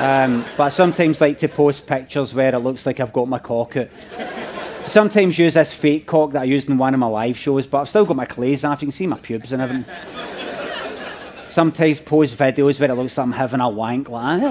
Um, 0.00 0.44
but 0.56 0.64
I 0.64 0.68
sometimes 0.68 1.20
like 1.20 1.38
to 1.38 1.48
post 1.48 1.86
pictures 1.86 2.34
where 2.34 2.54
it 2.54 2.58
looks 2.58 2.86
like 2.86 2.98
I've 2.98 3.12
got 3.12 3.28
my 3.28 3.38
cock 3.38 3.76
out. 3.76 3.88
Sometimes 4.88 5.38
use 5.38 5.54
this 5.54 5.72
fake 5.72 6.06
cock 6.06 6.32
that 6.32 6.42
I 6.42 6.44
used 6.44 6.68
in 6.68 6.76
one 6.76 6.92
of 6.92 7.00
my 7.00 7.06
live 7.06 7.38
shows, 7.38 7.66
but 7.66 7.80
I've 7.80 7.88
still 7.88 8.04
got 8.04 8.16
my 8.16 8.26
clays 8.26 8.64
off. 8.64 8.82
You 8.82 8.86
can 8.86 8.92
see 8.92 9.06
my 9.06 9.18
pubes 9.18 9.52
and 9.52 9.62
everything. 9.62 9.84
Sometimes 11.48 12.00
post 12.00 12.36
videos 12.36 12.80
where 12.80 12.90
it 12.90 12.94
looks 12.94 13.16
like 13.16 13.24
I'm 13.24 13.32
having 13.32 13.60
a 13.60 13.68
wank. 13.68 14.08
Like, 14.08 14.42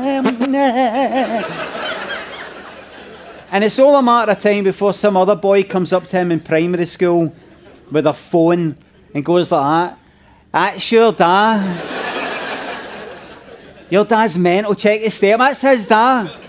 And 3.51 3.65
it's 3.65 3.77
all 3.79 3.97
a 3.97 4.01
matter 4.01 4.31
of 4.31 4.41
time 4.41 4.63
before 4.63 4.93
some 4.93 5.17
other 5.17 5.35
boy 5.35 5.63
comes 5.63 5.91
up 5.91 6.07
to 6.07 6.17
him 6.17 6.31
in 6.31 6.39
primary 6.39 6.85
school 6.85 7.35
with 7.91 8.07
a 8.07 8.13
phone 8.13 8.77
and 9.13 9.25
goes 9.25 9.51
like 9.51 9.91
that. 9.91 9.99
That's 10.53 10.91
your 10.91 11.11
dad. 11.11 11.99
your 13.89 14.05
dad's 14.05 14.37
mental. 14.37 14.73
Check 14.73 15.01
his 15.01 15.15
step. 15.15 15.39
That's 15.39 15.59
his 15.59 15.85
dad. 15.85 16.40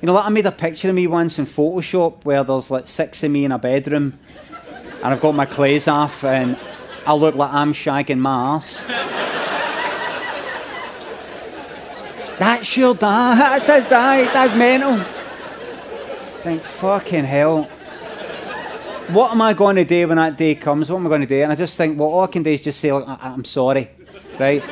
You 0.00 0.06
know, 0.06 0.14
like 0.14 0.26
I 0.26 0.28
made 0.28 0.46
a 0.46 0.52
picture 0.52 0.88
of 0.88 0.94
me 0.94 1.08
once 1.08 1.40
in 1.40 1.46
Photoshop 1.46 2.24
where 2.24 2.44
there's 2.44 2.70
like 2.70 2.86
six 2.86 3.24
of 3.24 3.32
me 3.32 3.44
in 3.44 3.50
a 3.50 3.58
bedroom 3.58 4.18
and 5.02 5.06
I've 5.06 5.20
got 5.20 5.34
my 5.34 5.44
clothes 5.44 5.88
off 5.88 6.22
and 6.22 6.56
I 7.04 7.14
look 7.14 7.34
like 7.34 7.52
I'm 7.52 7.72
shagging 7.72 8.18
my 8.18 8.56
ass. 8.56 8.84
That's 12.38 12.76
your 12.76 12.94
dad. 12.94 13.38
That's 13.38 13.66
his 13.66 13.86
dad. 13.88 14.32
That's 14.32 14.54
mental. 14.54 14.98
Think, 16.42 16.62
fucking 16.62 17.24
hell. 17.24 17.64
What 19.08 19.32
am 19.32 19.42
I 19.42 19.52
going 19.54 19.74
to 19.76 19.84
do 19.84 20.06
when 20.06 20.18
that 20.18 20.36
day 20.36 20.54
comes? 20.54 20.92
What 20.92 20.98
am 20.98 21.06
I 21.06 21.08
going 21.08 21.22
to 21.22 21.26
do? 21.26 21.42
And 21.42 21.50
I 21.50 21.56
just 21.56 21.76
think, 21.76 21.98
well, 21.98 22.08
all 22.08 22.20
I 22.20 22.28
can 22.28 22.44
do 22.44 22.50
is 22.50 22.60
just 22.60 22.78
say, 22.78 22.90
I- 22.92 23.32
am 23.32 23.44
sorry, 23.44 23.90
right? 24.38 24.62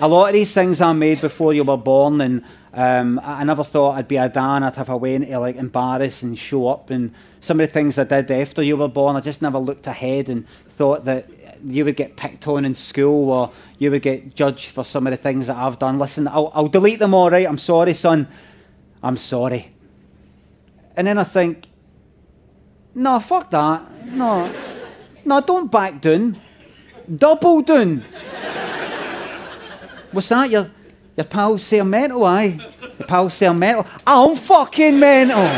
a 0.00 0.08
lot 0.08 0.26
of 0.28 0.34
these 0.34 0.52
things 0.52 0.80
are 0.80 0.92
made 0.92 1.20
before 1.20 1.54
you 1.54 1.64
were 1.64 1.76
born, 1.76 2.20
and 2.20 2.44
um, 2.74 3.20
I 3.22 3.40
I 3.40 3.44
never 3.44 3.62
thought 3.62 3.92
I'd 3.92 4.08
be 4.08 4.16
a 4.16 4.28
dad. 4.28 4.62
I'd 4.62 4.74
have 4.74 4.88
a 4.88 4.96
way 4.96 5.18
to 5.18 5.38
like 5.38 5.56
embarrass 5.56 6.22
and 6.22 6.38
show 6.38 6.68
up. 6.68 6.90
And 6.90 7.12
some 7.40 7.60
of 7.60 7.68
the 7.68 7.72
things 7.72 7.98
I 7.98 8.04
did 8.04 8.30
after 8.30 8.62
you 8.62 8.76
were 8.76 8.88
born, 8.88 9.16
I 9.16 9.20
just 9.20 9.42
never 9.42 9.58
looked 9.58 9.86
ahead 9.86 10.28
and 10.28 10.46
thought 10.70 11.04
that 11.04 11.28
you 11.64 11.84
would 11.84 11.96
get 11.96 12.16
picked 12.16 12.48
on 12.48 12.64
in 12.64 12.74
school 12.74 13.30
or 13.30 13.52
you 13.78 13.90
would 13.90 14.02
get 14.02 14.34
judged 14.34 14.70
for 14.70 14.84
some 14.84 15.06
of 15.06 15.12
the 15.12 15.16
things 15.16 15.46
that 15.46 15.56
I've 15.56 15.78
done. 15.78 15.98
Listen, 15.98 16.26
I'll, 16.26 16.50
I'll 16.54 16.68
delete 16.68 16.98
them 16.98 17.14
all 17.14 17.30
right. 17.30 17.46
I'm 17.46 17.58
sorry, 17.58 17.94
son. 17.94 18.28
I'm 19.02 19.16
sorry. 19.16 19.72
And 20.96 21.06
then 21.06 21.18
I 21.18 21.24
think, 21.24 21.66
no, 22.94 23.18
fuck 23.20 23.50
that. 23.50 24.06
No, 24.06 24.52
no, 25.24 25.40
don't 25.40 25.70
back 25.70 26.00
down. 26.00 26.40
Double 27.14 27.62
down. 27.62 28.00
What's 30.12 30.28
that? 30.28 30.50
Your, 30.50 30.70
your 31.16 31.24
pals 31.24 31.62
say 31.62 31.78
I'm 31.78 31.90
mental, 31.90 32.24
aye? 32.24 32.58
Your 32.98 33.06
pals 33.08 33.34
say 33.34 33.46
I'm 33.46 33.58
mental. 33.58 33.86
I'm 34.06 34.34
fucking 34.36 34.98
mental. 34.98 35.48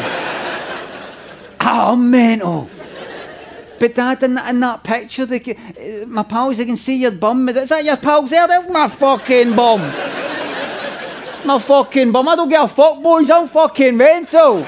I'm 1.61 2.11
mental. 2.11 2.71
But 3.79 3.95
Dad, 3.95 4.23
in, 4.23 4.35
that, 4.35 4.51
in 4.51 4.61
that 4.61 4.83
picture, 4.85 5.27
they, 5.27 5.41
can- 5.41 5.57
uh, 5.57 6.07
my 6.07 6.23
pals, 6.23 6.57
they 6.57 6.65
can 6.65 6.77
see 6.77 6.97
your 6.97 7.11
bum. 7.11 7.49
Is 7.51 7.69
that 7.69 7.85
your 7.85 7.97
pals 7.97 8.31
there? 8.31 8.47
That's 8.47 8.69
my 8.71 8.89
fucking 8.89 9.55
bum. 9.55 9.81
my 11.47 11.59
fucking 11.59 12.13
bum. 12.13 12.29
I 12.29 12.37
don't 12.37 12.49
give 12.49 12.63
a 12.63 12.69
fuck, 12.69 13.03
boys. 13.03 13.29
I'm 13.31 13.49
fucking 13.49 13.97
mental. 13.97 14.67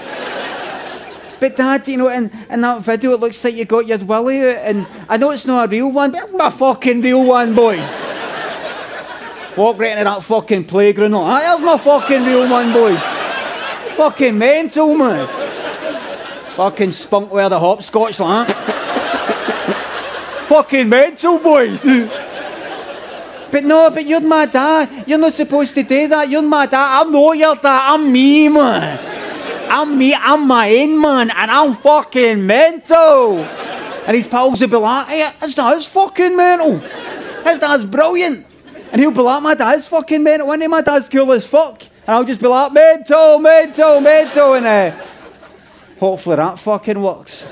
But 1.41 1.57
Dad, 1.57 1.87
you 1.87 1.97
know, 1.97 2.09
in, 2.09 2.31
in 2.51 2.61
that 2.63 2.83
video, 2.83 3.13
it 3.13 3.21
looks 3.21 3.43
like 3.45 3.55
you 3.55 3.65
got 3.65 3.87
your 3.87 3.99
willy 3.99 4.41
out, 4.41 4.57
and 4.57 4.87
I 5.09 5.17
know 5.17 5.31
it's 5.31 5.47
not 5.47 5.69
a 5.69 5.71
real 5.71 5.91
one, 5.93 6.11
but 6.11 6.23
it's 6.25 6.33
my 6.33 6.51
fucking 6.51 7.01
real 7.01 7.25
one, 7.25 7.55
boys. 7.55 7.79
Walk 9.59 9.77
right 9.81 9.91
into 9.91 10.05
that 10.05 10.23
fucking 10.23 10.67
playground. 10.67 11.11
Like, 11.11 11.23
"Ah, 11.25 11.57
there's 11.57 11.61
my 11.61 11.77
fucking 11.79 12.25
real 12.25 12.49
one, 12.49 12.73
boys. 12.73 13.01
fucking 13.97 14.39
mental, 14.39 14.95
man. 14.95 15.27
Fucking 16.55 16.93
spunk 16.93 17.33
where 17.33 17.49
the 17.49 17.59
hopscotch 17.59 18.21
like 18.21 18.47
that. 18.47 18.57
fucking 20.49 20.89
mental, 20.89 21.39
boys. 21.39 21.83
but 23.51 23.65
no, 23.65 23.91
but 23.91 24.07
you're 24.07 24.21
my 24.21 24.47
dad. 24.47 24.89
You're 25.09 25.19
not 25.19 25.33
supposed 25.33 25.75
to 25.75 25.83
do 25.83 26.07
that. 26.07 26.31
You're 26.31 26.43
my 26.43 26.67
dad. 26.67 27.01
I'm 27.01 27.11
not 27.11 27.37
your 27.37 27.57
dad. 27.57 27.95
I'm 27.95 28.13
me, 28.13 28.49
man. 28.49 29.01
I'm 29.69 29.99
me. 29.99 30.15
I'm 30.15 30.47
my 30.47 30.71
own 30.71 31.01
man, 31.01 31.31
and 31.31 31.51
I'm 31.51 31.75
fucking 31.75 32.47
mental. 32.47 33.39
And 34.07 34.17
his 34.17 34.29
pals 34.29 34.61
will 34.61 34.69
be 34.69 34.77
like, 34.77 35.09
hey, 35.09 35.29
his 35.41 35.57
dad's 35.57 35.87
fucking 35.87 36.37
mental. 36.37 36.79
His 36.79 37.59
dad's 37.59 37.85
brilliant. 37.85 38.47
And 38.91 39.01
he'll 39.01 39.11
be 39.11 39.21
like, 39.21 39.43
my 39.43 39.55
dad's 39.55 39.87
fucking 39.87 40.23
mental. 40.23 40.49
One 40.49 40.59
day 40.59 40.67
my 40.67 40.81
dad's 40.81 41.09
cool 41.09 41.31
as 41.33 41.47
fuck. 41.47 41.83
And 41.83 42.17
I'll 42.17 42.25
just 42.25 42.41
be 42.41 42.47
like, 42.47 42.73
mental, 42.73 43.39
mental, 43.39 44.01
mental. 44.01 44.55
And 44.55 44.67
uh, 44.67 45.05
hopefully 46.01 46.37
that 46.37 46.59
fucking 46.59 47.01
works. 47.01 47.45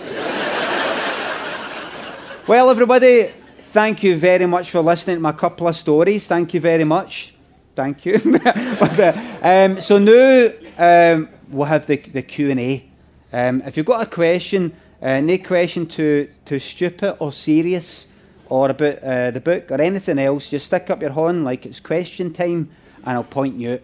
well, 2.47 2.71
everybody, 2.71 3.33
thank 3.59 4.03
you 4.03 4.17
very 4.17 4.47
much 4.47 4.71
for 4.71 4.81
listening 4.81 5.17
to 5.17 5.21
my 5.21 5.33
couple 5.33 5.69
of 5.69 5.77
stories. 5.77 6.27
Thank 6.27 6.55
you 6.55 6.61
very 6.61 6.85
much. 6.85 7.35
Thank 7.75 8.07
you. 8.07 8.19
But, 8.81 8.99
uh, 8.99 9.13
um, 9.43 9.81
so 9.83 9.99
now 9.99 10.53
um, 10.79 11.29
we'll 11.51 11.67
have 11.67 11.87
the, 11.87 11.97
the 11.99 12.23
Q&A. 12.23 12.89
Um, 13.33 13.61
if 13.67 13.77
you've 13.77 13.85
got 13.85 14.03
a 14.03 14.07
question, 14.07 14.73
uh, 15.03 15.07
any 15.07 15.37
question 15.37 15.87
to, 15.89 16.31
to 16.47 16.59
stupid 16.59 17.17
or 17.19 17.33
serious, 17.33 18.09
or 18.49 18.71
about 18.71 19.03
uh, 19.03 19.31
the 19.31 19.41
book 19.41 19.71
or 19.71 19.81
anything 19.81 20.19
else, 20.19 20.51
just 20.51 20.67
stick 20.67 20.91
up 20.91 21.03
your 21.03 21.13
hand 21.13 21.45
like 21.45 21.67
it's 21.67 21.81
question 21.81 22.33
time 22.33 22.71
and 23.05 23.17
I'll 23.17 23.25
point 23.25 23.57
you 23.57 23.73
out. 23.73 23.81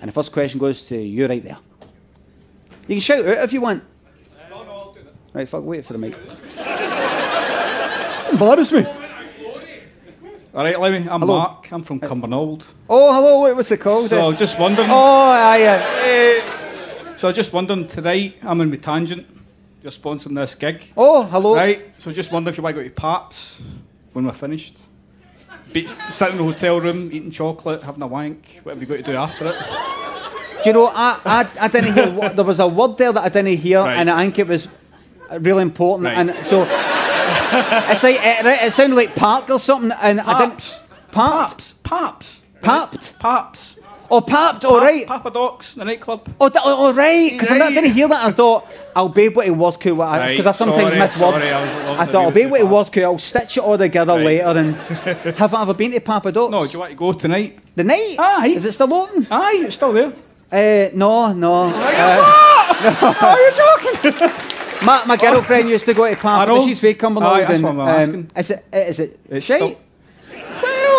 And 0.00 0.08
the 0.08 0.12
first 0.12 0.32
question 0.32 0.60
goes 0.60 0.82
to 0.88 0.96
you 0.96 1.26
right 1.26 1.42
there. 1.42 1.58
You 2.88 2.96
can 2.96 3.00
shout 3.00 3.26
out 3.26 3.38
if 3.44 3.52
you 3.52 3.60
want. 3.60 3.82
Right, 5.32 5.48
fuck, 5.48 5.64
wait 5.64 5.84
for 5.84 5.92
the 5.92 5.98
mic. 5.98 6.14
Embarrass 8.32 8.72
me. 8.72 8.84
All 10.54 10.64
right, 10.64 10.76
Limmy, 10.76 11.06
I'm 11.08 11.20
Hello. 11.20 11.36
Mark. 11.36 11.70
I'm 11.70 11.82
from 11.82 12.00
Cumbernauld. 12.00 12.72
Oh, 12.88 13.12
hello, 13.12 13.42
wait, 13.42 13.54
what's 13.54 13.70
it 13.70 13.76
called? 13.76 14.08
So 14.08 14.32
just 14.32 14.58
wondering. 14.58 14.88
oh, 14.90 15.30
aye, 15.30 15.66
uh, 15.66 17.16
So 17.18 17.30
just 17.32 17.52
wondering 17.52 17.86
tonight. 17.86 18.36
I'm 18.42 18.62
in 18.62 18.70
my 18.70 18.76
tangent. 18.76 19.26
You're 19.82 19.92
sponsoring 19.92 20.34
this 20.34 20.54
gig, 20.54 20.90
oh, 20.96 21.24
hello. 21.24 21.54
right? 21.54 21.92
So 21.98 22.10
just 22.12 22.32
wondering 22.32 22.54
if 22.54 22.56
you 22.56 22.62
might 22.62 22.74
go 22.74 22.82
to 22.82 22.88
Paps 22.90 23.62
when 24.16 24.24
we're 24.24 24.32
finished. 24.32 24.78
Be, 25.74 25.86
sitting 26.08 26.38
in 26.38 26.46
the 26.46 26.50
hotel 26.50 26.80
room, 26.80 27.10
eating 27.12 27.30
chocolate, 27.30 27.82
having 27.82 28.00
a 28.02 28.06
wank. 28.06 28.60
Whatever 28.62 28.80
you 28.80 28.86
got 28.86 28.96
to 28.96 29.02
do 29.02 29.12
after 29.14 29.48
it. 29.48 29.56
Do 30.62 30.70
you 30.70 30.72
know, 30.72 30.86
I, 30.86 31.20
I, 31.22 31.46
I 31.60 31.68
didn't 31.68 31.92
hear, 31.92 32.30
there 32.30 32.44
was 32.44 32.58
a 32.58 32.66
word 32.66 32.96
there 32.96 33.12
that 33.12 33.22
I 33.22 33.28
didn't 33.28 33.58
hear, 33.58 33.80
Right. 33.80 33.96
and 33.98 34.08
I 34.08 34.24
think 34.24 34.38
it 34.38 34.48
was 34.48 34.68
really 35.38 35.60
important. 35.60 36.06
Right. 36.06 36.16
And 36.16 36.46
so, 36.46 36.62
it's 36.62 38.02
like, 38.02 38.16
it, 38.22 38.46
it 38.46 38.72
sounded 38.72 38.96
like 38.96 39.14
park 39.14 39.50
or 39.50 39.58
something, 39.58 39.92
and 40.00 40.18
I 40.22 40.46
didn't. 40.46 40.82
Paps. 41.12 41.74
Paps? 41.74 41.74
Paps. 41.82 42.42
Paps. 42.62 43.12
Papped? 43.12 43.18
Paps. 43.18 43.76
Oh, 44.10 44.20
papped, 44.20 44.64
all 44.64 44.78
right. 44.80 45.06
Papa 45.06 45.30
Docs, 45.30 45.74
the 45.74 45.84
nightclub. 45.84 46.26
Oh, 46.40 46.48
d- 46.48 46.58
oh, 46.62 46.92
right. 46.92 47.30
Because 47.32 47.50
I 47.50 47.70
didn't 47.70 47.92
hear 47.92 48.08
that. 48.08 48.24
I 48.26 48.30
thought 48.32 48.66
I'll 48.94 49.08
be 49.08 49.22
able 49.22 49.42
to 49.42 49.50
work 49.50 49.84
out 49.86 49.96
what 49.96 50.08
I 50.08 50.30
because 50.32 50.46
I 50.46 50.52
sometimes 50.52 50.82
sorry, 50.82 50.98
miss 50.98 51.20
words. 51.20 51.42
sorry, 51.44 51.50
I 51.50 51.62
was- 51.62 51.70
I 51.74 51.98
was 52.00 52.08
thought 52.08 52.24
I'll 52.24 52.30
be 52.30 52.42
able 52.42 52.56
to 52.58 52.66
work 52.66 52.96
out. 52.98 53.02
I'll 53.04 53.18
stitch 53.18 53.56
it 53.56 53.60
all 53.64 53.76
together 53.78 54.12
Right. 54.14 54.24
later. 54.24 54.44
And 54.58 54.74
have 55.36 55.54
I 55.54 55.62
ever 55.62 55.74
been 55.74 55.92
to 55.92 56.00
Papa 56.00 56.30
Doc's? 56.32 56.50
No, 56.52 56.64
do 56.64 56.70
you 56.72 56.78
want 56.78 56.90
to 56.90 56.96
go 56.96 57.12
tonight? 57.12 57.58
the 57.74 57.84
night. 57.84 58.16
Aye. 58.18 58.54
Is 58.56 58.64
it 58.64 58.72
still 58.72 58.92
open? 58.94 59.26
Aye, 59.30 59.62
it's 59.66 59.74
still 59.74 59.92
there. 59.92 60.12
Uh, 60.52 60.90
no, 60.94 61.32
no. 61.32 61.64
Uh, 61.74 62.52
Are 63.20 63.40
you 63.40 63.52
joking? 63.52 64.28
my, 64.86 65.04
my 65.06 65.16
girlfriend 65.16 65.68
used 65.68 65.84
to 65.86 65.94
go 65.94 66.08
to 66.08 66.14
Papa. 66.16 66.42
I 66.50 66.54
know. 66.54 66.64
She's 66.64 66.80
fake 66.80 67.00
Cumbernauld. 67.00 67.22
Aye, 67.22 67.40
that's 67.40 67.52
and, 67.60 67.62
what 67.64 67.72
I'm 67.72 67.80
um, 67.80 67.88
asking. 67.88 68.30
Is 68.36 68.50
it? 68.50 68.64
Is 68.72 68.98
it? 69.00 69.20
It's 69.28 69.46
shite? 69.46 69.58
still- 69.60 69.78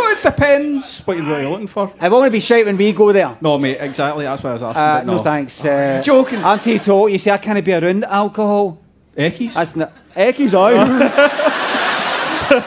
Well, 0.07 0.15
it 0.15 0.23
depends 0.23 1.01
what 1.01 1.17
you're 1.17 1.25
really 1.25 1.45
looking 1.45 1.67
for. 1.67 1.93
I 1.99 2.07
want 2.07 2.27
to 2.27 2.31
be 2.31 2.39
shite 2.39 2.65
when 2.65 2.77
we 2.77 2.93
go 2.93 3.11
there. 3.11 3.37
No, 3.41 3.57
mate, 3.57 3.77
exactly. 3.81 4.23
That's 4.23 4.41
what 4.41 4.51
I 4.51 4.53
was 4.53 4.63
asking. 4.63 4.83
Uh, 4.83 5.03
no. 5.03 5.17
no, 5.17 5.21
thanks. 5.21 5.65
Uh, 5.65 6.01
joking. 6.01 6.41
I'm 6.45 6.61
teetotal. 6.61 7.09
You 7.09 7.17
see, 7.17 7.29
I 7.29 7.37
can't 7.37 7.63
be 7.65 7.73
around 7.73 8.05
alcohol. 8.05 8.79
Eckies? 9.17 9.55
That's 9.55 9.75
not. 9.75 9.91
Eckies, 10.15 10.53
aye. 10.53 10.75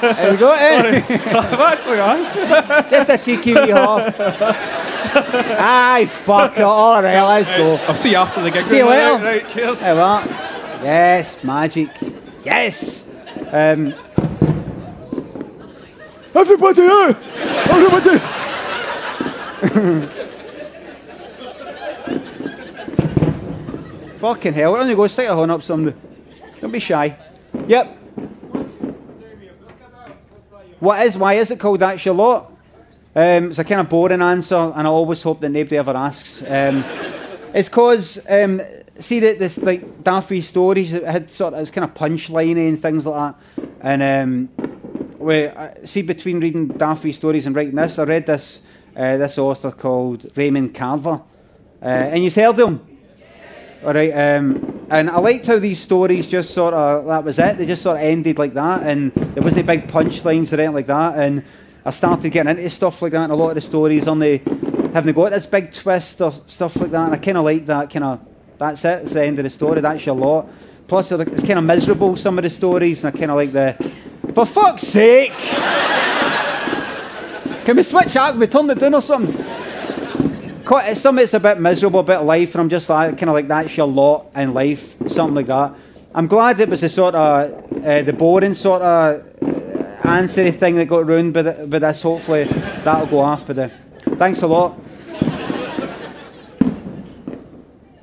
there 0.02 0.30
we 0.32 0.36
go. 0.36 0.52
Eh? 0.52 1.02
actually, 1.08 2.00
aye. 2.00 2.86
Just 2.90 3.08
a 3.08 3.16
cheeky 3.16 3.54
wee 3.54 3.70
half. 3.70 4.14
Aye, 5.58 6.06
fuck 6.10 6.58
it. 6.58 6.62
All 6.62 7.02
right, 7.02 7.22
let's 7.22 7.50
go. 7.52 7.76
I'll 7.88 7.94
see 7.94 8.10
you 8.10 8.16
after 8.16 8.42
the 8.42 8.50
gig. 8.50 8.66
See 8.66 8.76
you 8.76 8.84
Right, 8.84 9.12
later. 9.12 9.24
Right, 9.24 9.48
cheers. 9.48 9.80
There 9.80 9.94
we. 9.94 10.00
Yes, 10.84 11.42
magic. 11.42 11.88
Yes. 12.44 13.06
Um, 13.50 13.94
everybody, 16.34 16.82
eh? 16.82 17.14
Everybody. 17.70 18.18
Fucking 24.18 24.52
hell. 24.52 24.72
Why 24.72 24.78
don't 24.80 24.88
you 24.88 24.96
go 24.96 25.06
stick 25.06 25.28
a 25.28 25.34
horn 25.34 25.50
up 25.50 25.62
somebody? 25.62 25.96
Don't 26.60 26.70
be 26.70 26.78
shy. 26.78 27.16
Yep. 27.66 27.96
What 30.78 31.06
is, 31.06 31.16
why 31.18 31.34
is 31.34 31.50
it 31.50 31.58
called 31.58 31.80
That's 31.80 32.04
Your 32.04 32.14
Lot? 32.14 32.52
Um, 33.14 33.50
it's 33.50 33.58
a 33.58 33.64
kind 33.64 33.80
of 33.80 33.88
boring 33.88 34.22
answer, 34.22 34.54
and 34.54 34.86
I 34.86 34.90
always 34.90 35.22
hope 35.22 35.40
that 35.40 35.48
nobody 35.48 35.76
ever 35.76 35.96
asks. 35.96 36.42
Um, 36.42 36.84
it's 37.52 37.68
because, 37.68 38.20
um, 38.28 38.62
see, 38.98 39.20
that 39.20 39.38
this 39.38 39.58
like 39.58 40.04
Daft 40.04 40.30
Wee 40.30 40.40
Stories 40.40 40.92
it 40.92 41.02
had 41.04 41.30
sort 41.30 41.54
of 41.54 41.60
it's 41.60 41.70
kind 41.70 41.84
of 41.84 41.94
punchliney 41.94 42.68
and 42.68 42.80
things 42.80 43.04
like 43.04 43.34
that. 43.34 43.68
And 43.80 44.48
I 45.28 45.84
see 45.84 46.02
between 46.02 46.40
reading 46.40 46.68
Daft 46.68 47.04
Wee 47.04 47.12
Stories 47.12 47.46
and 47.46 47.54
writing 47.54 47.74
this, 47.74 47.98
I 47.98 48.04
read 48.04 48.26
this 48.26 48.62
uh, 48.96 49.18
this 49.18 49.38
author 49.38 49.70
called 49.70 50.26
Raymond 50.36 50.74
Carver, 50.74 51.22
uh, 51.82 51.84
and 51.84 52.24
you've 52.24 52.34
heard. 52.34 52.58
All 52.58 53.94
right, 53.94 54.10
um, 54.12 54.86
and 54.90 55.08
I 55.08 55.18
liked 55.18 55.46
how 55.46 55.58
these 55.58 55.80
stories 55.80 56.26
just 56.26 56.52
sort 56.52 56.74
of 56.74 57.06
that 57.06 57.24
was 57.24 57.38
it. 57.38 57.58
They 57.58 57.66
just 57.66 57.82
sort 57.82 57.96
of 57.96 58.02
ended 58.02 58.38
like 58.38 58.54
that, 58.54 58.82
and 58.82 59.12
there 59.12 59.42
wasn't 59.42 59.66
big 59.66 59.88
punchlines 59.88 60.52
or 60.52 60.56
anything 60.56 60.74
like 60.74 60.86
that. 60.86 61.18
And 61.18 61.44
I 61.84 61.90
started 61.90 62.30
getting 62.30 62.56
into 62.56 62.68
stuff 62.70 63.00
like 63.02 63.12
that, 63.12 63.24
and 63.24 63.32
a 63.32 63.36
lot 63.36 63.50
of 63.50 63.54
the 63.56 63.60
stories 63.60 64.06
on 64.08 64.18
the 64.18 64.38
having 64.94 65.14
got 65.14 65.30
this 65.30 65.46
big 65.46 65.72
twist 65.72 66.20
or 66.20 66.32
stuff 66.46 66.76
like 66.76 66.90
that. 66.90 67.06
And 67.06 67.14
I 67.14 67.18
kind 67.18 67.38
of 67.38 67.44
like 67.44 67.66
that 67.66 67.90
kind 67.90 68.04
of. 68.04 68.26
That's 68.58 68.84
it. 68.84 69.02
It's 69.02 69.14
the 69.14 69.24
end 69.24 69.38
of 69.38 69.44
the 69.44 69.50
story. 69.50 69.80
That's 69.80 70.04
your 70.04 70.14
lot. 70.14 70.46
Plus, 70.86 71.12
it's 71.12 71.42
kind 71.42 71.58
of 71.58 71.64
miserable 71.64 72.16
some 72.16 72.36
of 72.36 72.44
the 72.44 72.50
stories, 72.50 73.04
and 73.04 73.14
I 73.14 73.18
kind 73.18 73.30
of 73.30 73.36
like 73.36 73.52
the. 73.52 73.92
For 74.34 74.46
fuck's 74.46 74.84
sake! 74.84 75.32
Can 77.64 77.76
we 77.76 77.82
switch 77.82 78.14
out? 78.16 78.32
Can 78.32 78.40
we 78.40 78.46
turn 78.46 78.70
it 78.70 78.78
down 78.78 78.94
or 78.94 79.02
something? 79.02 79.34
Quite, 80.64 80.94
some 80.96 81.18
it's 81.18 81.34
a 81.34 81.40
bit 81.40 81.58
miserable, 81.58 82.00
a 82.00 82.04
bit 82.04 82.16
of 82.18 82.26
life, 82.26 82.54
and 82.54 82.62
I'm 82.62 82.68
just 82.68 82.88
like 82.88 83.18
kind 83.18 83.28
of 83.28 83.34
like 83.34 83.48
that's 83.48 83.76
your 83.76 83.88
lot 83.88 84.30
in 84.36 84.54
life, 84.54 84.96
something 85.08 85.34
like 85.34 85.46
that. 85.46 85.74
I'm 86.14 86.26
glad 86.28 86.60
it 86.60 86.68
was 86.68 86.80
the 86.80 86.88
sort 86.88 87.14
of 87.14 87.84
uh, 87.84 88.02
the 88.02 88.12
boring 88.12 88.54
sort 88.54 88.82
of 88.82 89.42
uh, 89.42 90.08
answery 90.08 90.52
thing 90.52 90.76
that 90.76 90.86
got 90.86 91.06
ruined 91.06 91.34
by, 91.34 91.42
the, 91.42 91.66
by 91.66 91.78
this. 91.80 92.02
Hopefully, 92.02 92.44
that'll 92.44 93.06
go 93.06 93.18
off. 93.18 93.46
But 93.46 93.56
the, 93.56 93.70
thanks 94.16 94.42
a 94.42 94.46
lot. 94.46 94.78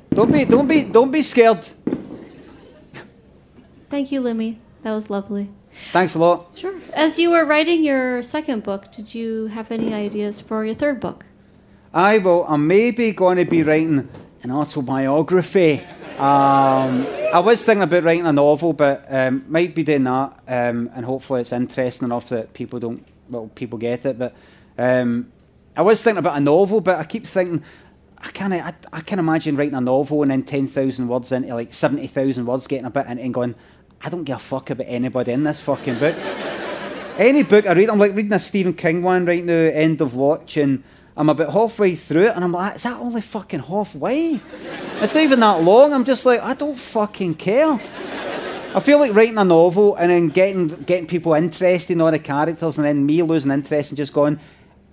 Don't 0.10 0.32
be, 0.32 0.46
don't 0.46 0.68
be, 0.68 0.84
don't 0.84 1.12
be 1.12 1.22
scared. 1.22 1.66
Thank 3.90 4.12
you, 4.12 4.22
Limmy. 4.22 4.58
That 4.84 4.94
was 4.94 5.10
lovely. 5.10 5.50
Thanks 5.92 6.16
a 6.16 6.20
lot. 6.20 6.50
Sure. 6.56 6.76
As 6.94 7.18
you 7.18 7.32
were 7.32 7.46
writing 7.46 7.84
your 7.84 8.22
second 8.24 8.64
book, 8.64 8.92
did 8.92 9.16
you 9.16 9.48
have 9.48 9.72
any 9.72 9.94
ideas 9.94 10.42
for 10.42 10.66
your 10.66 10.76
third 10.76 11.00
book? 11.00 11.26
I 11.94 12.18
will. 12.18 12.46
I'm 12.48 12.68
maybe 12.68 13.12
going 13.12 13.38
to 13.38 13.46
be 13.46 13.64
writing 13.64 14.10
an 14.44 14.52
autobiography. 14.52 15.82
Um, 16.18 17.06
I 17.32 17.40
was 17.40 17.64
thinking 17.64 17.84
about 17.84 18.04
writing 18.04 18.26
a 18.26 18.34
novel, 18.34 18.74
but 18.74 19.06
um, 19.10 19.46
might 19.48 19.76
be 19.76 19.84
doing 19.84 20.04
that, 20.04 20.40
um, 20.48 20.90
and 20.96 21.06
hopefully 21.06 21.42
it's 21.42 21.54
interesting 21.54 22.08
enough 22.08 22.30
that 22.30 22.54
people 22.54 22.80
don't, 22.80 23.06
well, 23.30 23.50
people 23.54 23.78
get 23.78 24.06
it. 24.06 24.18
But 24.18 24.36
um, 24.78 25.32
I 25.76 25.82
was 25.82 26.02
thinking 26.02 26.20
about 26.20 26.38
a 26.38 26.40
novel, 26.40 26.82
but 26.82 26.98
I 26.98 27.04
keep 27.04 27.26
thinking 27.26 27.64
I 28.20 28.32
can't, 28.32 28.54
I, 28.54 28.74
I 28.92 29.02
can 29.02 29.20
imagine 29.20 29.56
writing 29.56 29.76
a 29.76 29.82
novel 29.82 30.24
and 30.24 30.32
then 30.32 30.44
10,000 30.44 31.08
words 31.08 31.32
into 31.32 31.54
like 31.54 31.74
70,000 31.74 32.46
words, 32.46 32.68
getting 32.68 32.86
a 32.86 32.90
bit 32.90 33.06
into 33.06 33.22
it 33.22 33.26
and 33.26 33.34
going, 33.34 33.56
I 34.02 34.10
don't 34.10 34.24
give 34.24 34.36
a 34.38 34.40
fuck 34.40 34.70
about 34.70 34.88
anybody 34.88 35.32
in 35.32 35.44
this 35.44 35.62
fucking 35.62 36.00
book. 36.00 36.16
Any 37.18 37.44
book 37.44 37.66
I 37.66 37.74
read, 37.74 37.90
I'm 37.90 37.98
like 37.98 38.16
reading 38.16 38.34
a 38.34 38.40
Stephen 38.40 38.74
King 38.74 39.02
one 39.02 39.26
right 39.26 39.44
now, 39.44 39.54
End 39.54 40.02
of 40.02 40.14
Watch, 40.14 40.58
and 40.58 40.84
I'm 41.16 41.30
about 41.30 41.52
halfway 41.52 41.96
through 41.96 42.28
it, 42.28 42.36
and 42.36 42.44
I'm 42.44 42.52
like, 42.52 42.76
is 42.76 42.84
that 42.84 43.00
only 43.00 43.22
fucking 43.22 43.62
halfway? 43.62 44.40
It's 45.02 45.16
not 45.16 45.24
even 45.24 45.40
that 45.40 45.64
long. 45.64 45.94
I'm 45.94 46.06
just 46.06 46.28
like, 46.28 46.42
I 46.42 46.54
don't 46.54 46.78
fucking 46.78 47.36
care. 47.36 47.80
I 48.76 48.80
feel 48.80 49.00
like 49.00 49.16
writing 49.16 49.40
a 49.40 49.44
novel 49.44 49.96
and 49.96 50.12
then 50.12 50.28
getting 50.28 50.68
getting 50.68 51.08
people 51.08 51.34
interested 51.34 51.94
in 51.94 52.02
all 52.02 52.12
the 52.12 52.20
characters, 52.20 52.78
and 52.78 52.86
then 52.86 53.04
me 53.04 53.24
losing 53.24 53.50
interest 53.50 53.90
and 53.90 53.98
just 53.98 54.14
going, 54.14 54.40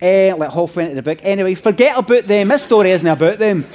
eh, 0.01 0.33
like 0.35 0.51
halfway 0.51 0.85
into 0.85 0.95
the 0.95 1.03
book. 1.03 1.19
Anyway, 1.21 1.53
forget 1.53 1.95
about 1.95 2.25
them. 2.25 2.47
This 2.47 2.63
story 2.63 2.89
isn't 2.89 3.07
about 3.07 3.37
them. 3.37 3.65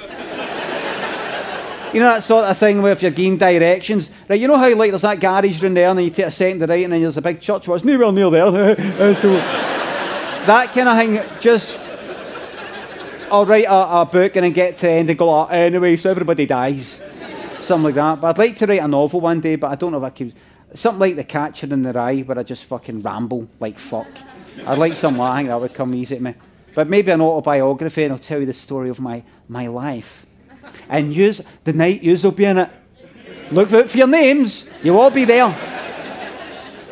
You 1.93 1.99
know 1.99 2.05
that 2.05 2.23
sort 2.23 2.45
of 2.45 2.57
thing 2.57 2.81
where 2.81 2.93
if 2.93 3.01
you're 3.01 3.11
giving 3.11 3.37
directions, 3.37 4.09
right? 4.29 4.39
You 4.39 4.47
know 4.47 4.57
how 4.57 4.73
like 4.75 4.91
there's 4.91 5.01
that 5.01 5.19
garage 5.19 5.61
round 5.61 5.75
there, 5.75 5.89
and 5.89 5.97
then 5.97 6.05
you 6.05 6.11
take 6.11 6.27
a 6.27 6.31
second 6.31 6.59
to 6.59 6.65
right, 6.65 6.85
and 6.85 6.93
then 6.93 7.01
there's 7.01 7.17
a 7.17 7.21
big 7.21 7.41
church. 7.41 7.67
Well, 7.67 7.75
it's 7.75 7.83
nowhere 7.83 8.13
near 8.13 8.29
there. 8.29 9.15
so 9.15 9.33
that 10.45 10.71
kind 10.71 10.87
of 10.87 10.97
thing, 10.97 11.39
just 11.41 11.91
I'll 13.29 13.45
write 13.45 13.65
a, 13.65 14.01
a, 14.01 14.05
book 14.05 14.37
and 14.37 14.45
then 14.45 14.53
get 14.53 14.77
to 14.77 14.85
the 14.85 14.91
end 14.91 15.09
and 15.09 15.19
go 15.19 15.29
oh, 15.29 15.45
anyway, 15.47 15.97
so 15.97 16.09
everybody 16.09 16.45
dies, 16.45 17.01
something 17.59 17.83
like 17.83 17.95
that. 17.95 18.21
But 18.21 18.27
I'd 18.27 18.37
like 18.37 18.55
to 18.57 18.67
write 18.67 18.81
a 18.81 18.87
novel 18.87 19.19
one 19.19 19.41
day, 19.41 19.57
but 19.57 19.69
I 19.69 19.75
don't 19.75 19.91
know 19.91 19.97
if 19.97 20.03
I 20.05 20.09
could. 20.11 20.33
Something 20.73 20.99
like 21.01 21.15
The 21.17 21.25
Catcher 21.25 21.73
in 21.73 21.83
the 21.83 21.91
Rye, 21.91 22.21
where 22.21 22.39
I 22.39 22.43
just 22.43 22.63
fucking 22.65 23.01
ramble 23.01 23.49
like 23.59 23.77
fuck. 23.77 24.07
I'd 24.65 24.77
like 24.77 24.95
something. 24.95 25.21
I 25.21 25.39
think 25.39 25.49
that 25.49 25.59
would 25.59 25.73
come 25.73 25.93
easy 25.93 26.15
to 26.15 26.21
me. 26.21 26.35
But 26.73 26.87
maybe 26.87 27.11
an 27.11 27.19
autobiography, 27.19 28.05
and 28.05 28.13
I'll 28.13 28.19
tell 28.19 28.39
you 28.39 28.45
the 28.45 28.53
story 28.53 28.89
of 28.89 29.01
my 29.01 29.23
my 29.49 29.67
life 29.67 30.25
and 30.89 31.13
use 31.13 31.41
the 31.63 31.73
night 31.73 32.03
yous 32.03 32.23
will 32.23 32.31
be 32.31 32.45
in 32.45 32.57
it. 32.57 32.69
Look 33.51 33.71
out 33.73 33.89
for 33.89 33.97
your 33.97 34.07
names. 34.07 34.65
You'll 34.81 34.99
all 34.99 35.09
be 35.09 35.25
there. 35.25 35.51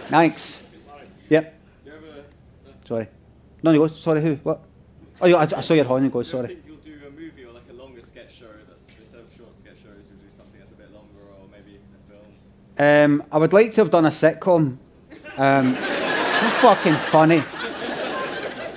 Thanks. 0.09 0.63
Yep. 1.29 1.55
Sorry. 2.85 3.07
No, 3.61 3.71
you 3.71 3.79
go. 3.79 3.87
Sorry, 3.87 4.21
who? 4.21 4.35
What? 4.43 4.61
Oh, 5.21 5.27
you, 5.27 5.35
I, 5.35 5.43
I 5.43 5.61
saw 5.61 5.73
your 5.73 5.85
horn. 5.85 6.03
You 6.03 6.09
go. 6.09 6.23
Sorry. 6.23 6.57
you'll 6.65 6.77
do 6.77 6.95
a 7.07 7.11
movie 7.11 7.45
or 7.45 7.53
like 7.53 7.69
a 7.69 7.73
longer 7.73 8.01
sketch 8.01 8.35
show 8.39 8.47
that's 8.67 8.85
instead 8.99 9.19
of 9.19 9.27
short 9.37 9.57
sketch 9.57 9.77
shows, 9.83 10.05
you'll 10.09 10.19
do 10.19 10.35
something 10.35 10.59
that's 10.59 10.71
a 10.71 10.75
bit 10.75 10.91
longer 10.91 11.21
or 11.39 11.47
maybe 11.51 11.77
a 11.77 12.11
film? 12.11 13.21
Um, 13.21 13.23
I 13.31 13.37
would 13.37 13.53
like 13.53 13.73
to 13.75 13.81
have 13.81 13.91
done 13.91 14.05
a 14.05 14.09
sitcom. 14.09 14.77
Um, 15.37 15.75
fucking 16.61 16.95
funny. 16.95 17.43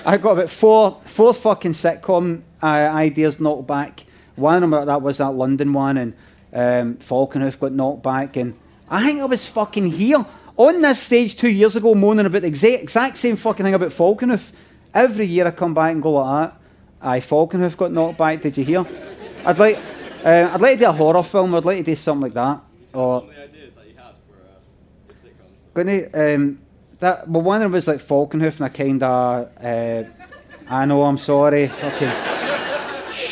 I 0.05 0.19
got 0.19 0.33
about 0.33 0.51
four, 0.51 1.01
four 1.05 1.33
fucking 1.33 1.73
sitcom 1.73 2.43
uh, 2.63 2.67
ideas 2.67 3.41
knocked 3.41 3.67
back 3.67 4.05
one 4.37 4.62
of 4.62 4.71
them 4.71 4.87
that 4.87 5.03
was 5.03 5.18
that 5.18 5.33
London 5.33 5.73
one, 5.73 5.97
and 5.97 6.14
um, 6.53 6.97
Falconhoof 6.97 7.59
got 7.59 7.73
knocked 7.73 8.03
back, 8.03 8.37
and 8.37 8.55
I 8.88 9.05
think 9.05 9.21
I 9.21 9.25
was 9.25 9.47
fucking 9.47 9.90
here 9.90 10.25
on 10.57 10.83
this 10.83 11.01
stage 11.01 11.37
two 11.37 11.51
years 11.51 11.77
ago 11.77 11.95
moaning 11.95 12.27
about 12.27 12.42
the 12.42 12.49
exact, 12.49 12.83
exact 12.83 13.16
same 13.18 13.37
fucking 13.37 13.64
thing 13.64 13.75
about 13.75 13.92
Falconhoof. 13.92 14.53
Every 14.95 15.27
year 15.27 15.47
I 15.47 15.51
come 15.51 15.75
back 15.75 15.92
and 15.92 16.03
go 16.03 16.12
like 16.12 16.51
that. 16.51 16.61
Aye, 17.01 17.21
Falconhoof 17.21 17.77
got 17.77 17.92
knocked 17.92 18.18
back. 18.18 18.42
Did 18.42 18.57
you 18.59 18.64
hear? 18.64 18.87
I'd 19.45 19.59
like, 19.59 19.79
uh, 20.25 20.51
I'd 20.53 20.61
like 20.61 20.79
to 20.79 20.85
do 20.85 20.90
a 20.90 20.92
horror 20.92 21.23
film. 21.23 21.55
I'd 21.55 21.64
like 21.64 21.79
to 21.79 21.83
do 21.83 21.97
something 21.97 22.23
like 22.23 22.35
that. 22.35 22.61
Or 22.92 23.21
some 23.21 23.31
of 23.31 23.35
the 23.35 23.42
ideas 23.42 23.75
that 23.75 23.88
you 23.88 23.95
had 23.97 24.14
for 24.29 24.37
uh, 24.37 25.09
the 25.09 25.14
sitcoms. 25.14 26.12
Gonna, 26.12 26.35
um, 26.35 26.61
that 27.01 27.29
well, 27.29 27.42
one 27.42 27.57
of 27.57 27.62
them 27.62 27.73
was 27.73 27.88
like 27.88 28.01
Falconhoof, 28.01 28.61
and 28.61 28.66
I 28.66 28.68
kind 28.68 29.03
of, 29.03 29.51
uh, 29.61 30.05
I 30.68 30.85
know, 30.85 31.03
I'm 31.03 31.18
sorry, 31.18 31.68
fucking 31.68 32.32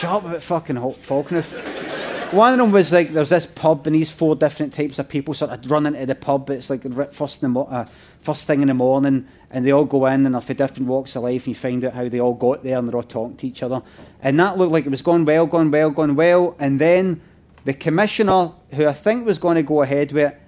shut 0.01 0.13
up 0.13 0.25
about 0.25 0.43
fucking 0.43 0.77
Falconhoof. 1.01 2.33
One 2.33 2.53
of 2.55 2.59
them 2.59 2.73
was 2.73 2.91
like 2.91 3.13
there's 3.13 3.29
this 3.29 3.45
pub 3.45 3.87
and 3.87 3.95
these 3.95 4.11
four 4.11 4.35
different 4.35 4.73
types 4.73 4.99
of 4.99 5.09
people 5.09 5.35
sort 5.35 5.51
of 5.51 5.71
run 5.71 5.85
into 5.85 6.07
the 6.07 6.15
pub. 6.15 6.49
It's 6.49 6.71
like 6.71 6.83
first 7.13 7.43
in 7.43 7.53
the 7.53 7.61
uh, 7.61 7.87
first 8.23 8.47
thing 8.47 8.63
in 8.63 8.69
the 8.69 8.75
morning, 8.75 9.29
and 9.51 9.67
they 9.67 9.73
all 9.73 9.85
go 9.85 10.07
in 10.07 10.25
and 10.25 10.35
they're 10.35 10.41
for 10.41 10.55
different 10.55 10.89
walks 10.89 11.17
of 11.17 11.25
life. 11.25 11.45
And 11.45 11.49
you 11.49 11.55
find 11.55 11.85
out 11.85 11.93
how 11.93 12.09
they 12.09 12.19
all 12.19 12.33
got 12.33 12.63
there, 12.63 12.79
and 12.79 12.89
they're 12.89 12.97
all 12.97 13.03
talking 13.03 13.37
to 13.37 13.47
each 13.47 13.63
other. 13.63 13.83
And 14.23 14.41
that 14.41 14.57
looked 14.57 14.73
like 14.73 14.87
it 14.87 14.91
was 14.91 15.03
going 15.03 15.27
well, 15.27 15.45
going 15.45 15.71
well, 15.71 15.91
going 15.91 16.15
well. 16.15 16.57
And 16.59 16.81
then 16.81 17.21
the 17.67 17.75
commissioner, 17.75 18.53
who 18.75 18.87
I 18.87 18.95
think 18.95 19.27
was 19.27 19.39
going 19.39 19.57
to 19.57 19.63
go 19.63 19.83
ahead 19.83 20.13
with 20.13 20.33
it, 20.33 20.41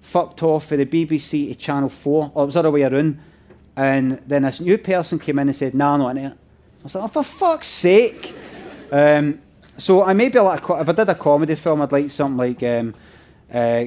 fucked 0.00 0.42
off 0.42 0.66
for 0.66 0.76
the 0.76 0.86
BBC 0.86 1.50
to 1.50 1.54
Channel 1.54 1.88
Four, 1.88 2.32
or 2.34 2.42
it 2.42 2.46
was 2.46 2.54
the 2.54 2.60
other 2.60 2.70
way 2.72 2.82
around. 2.82 3.20
And 3.76 4.20
then 4.26 4.42
this 4.42 4.58
new 4.58 4.76
person 4.76 5.20
came 5.20 5.38
in 5.38 5.48
and 5.48 5.56
said, 5.56 5.72
"Nah, 5.72 5.98
not 5.98 6.16
in 6.16 6.24
it." 6.24 6.32
I 6.32 6.82
was 6.82 6.94
like, 6.96 7.04
"Oh, 7.04 7.08
for 7.08 7.22
fuck's 7.22 7.68
sake!" 7.68 8.34
Um, 8.90 9.40
so 9.76 10.02
I 10.02 10.12
maybe 10.12 10.38
like 10.40 10.62
if 10.62 10.88
I 10.88 10.92
did 10.92 11.08
a 11.08 11.14
comedy 11.14 11.54
film, 11.54 11.82
I'd 11.82 11.92
like 11.92 12.10
something 12.10 12.36
like 12.36 12.62
um, 12.62 12.94
uh, 13.52 13.84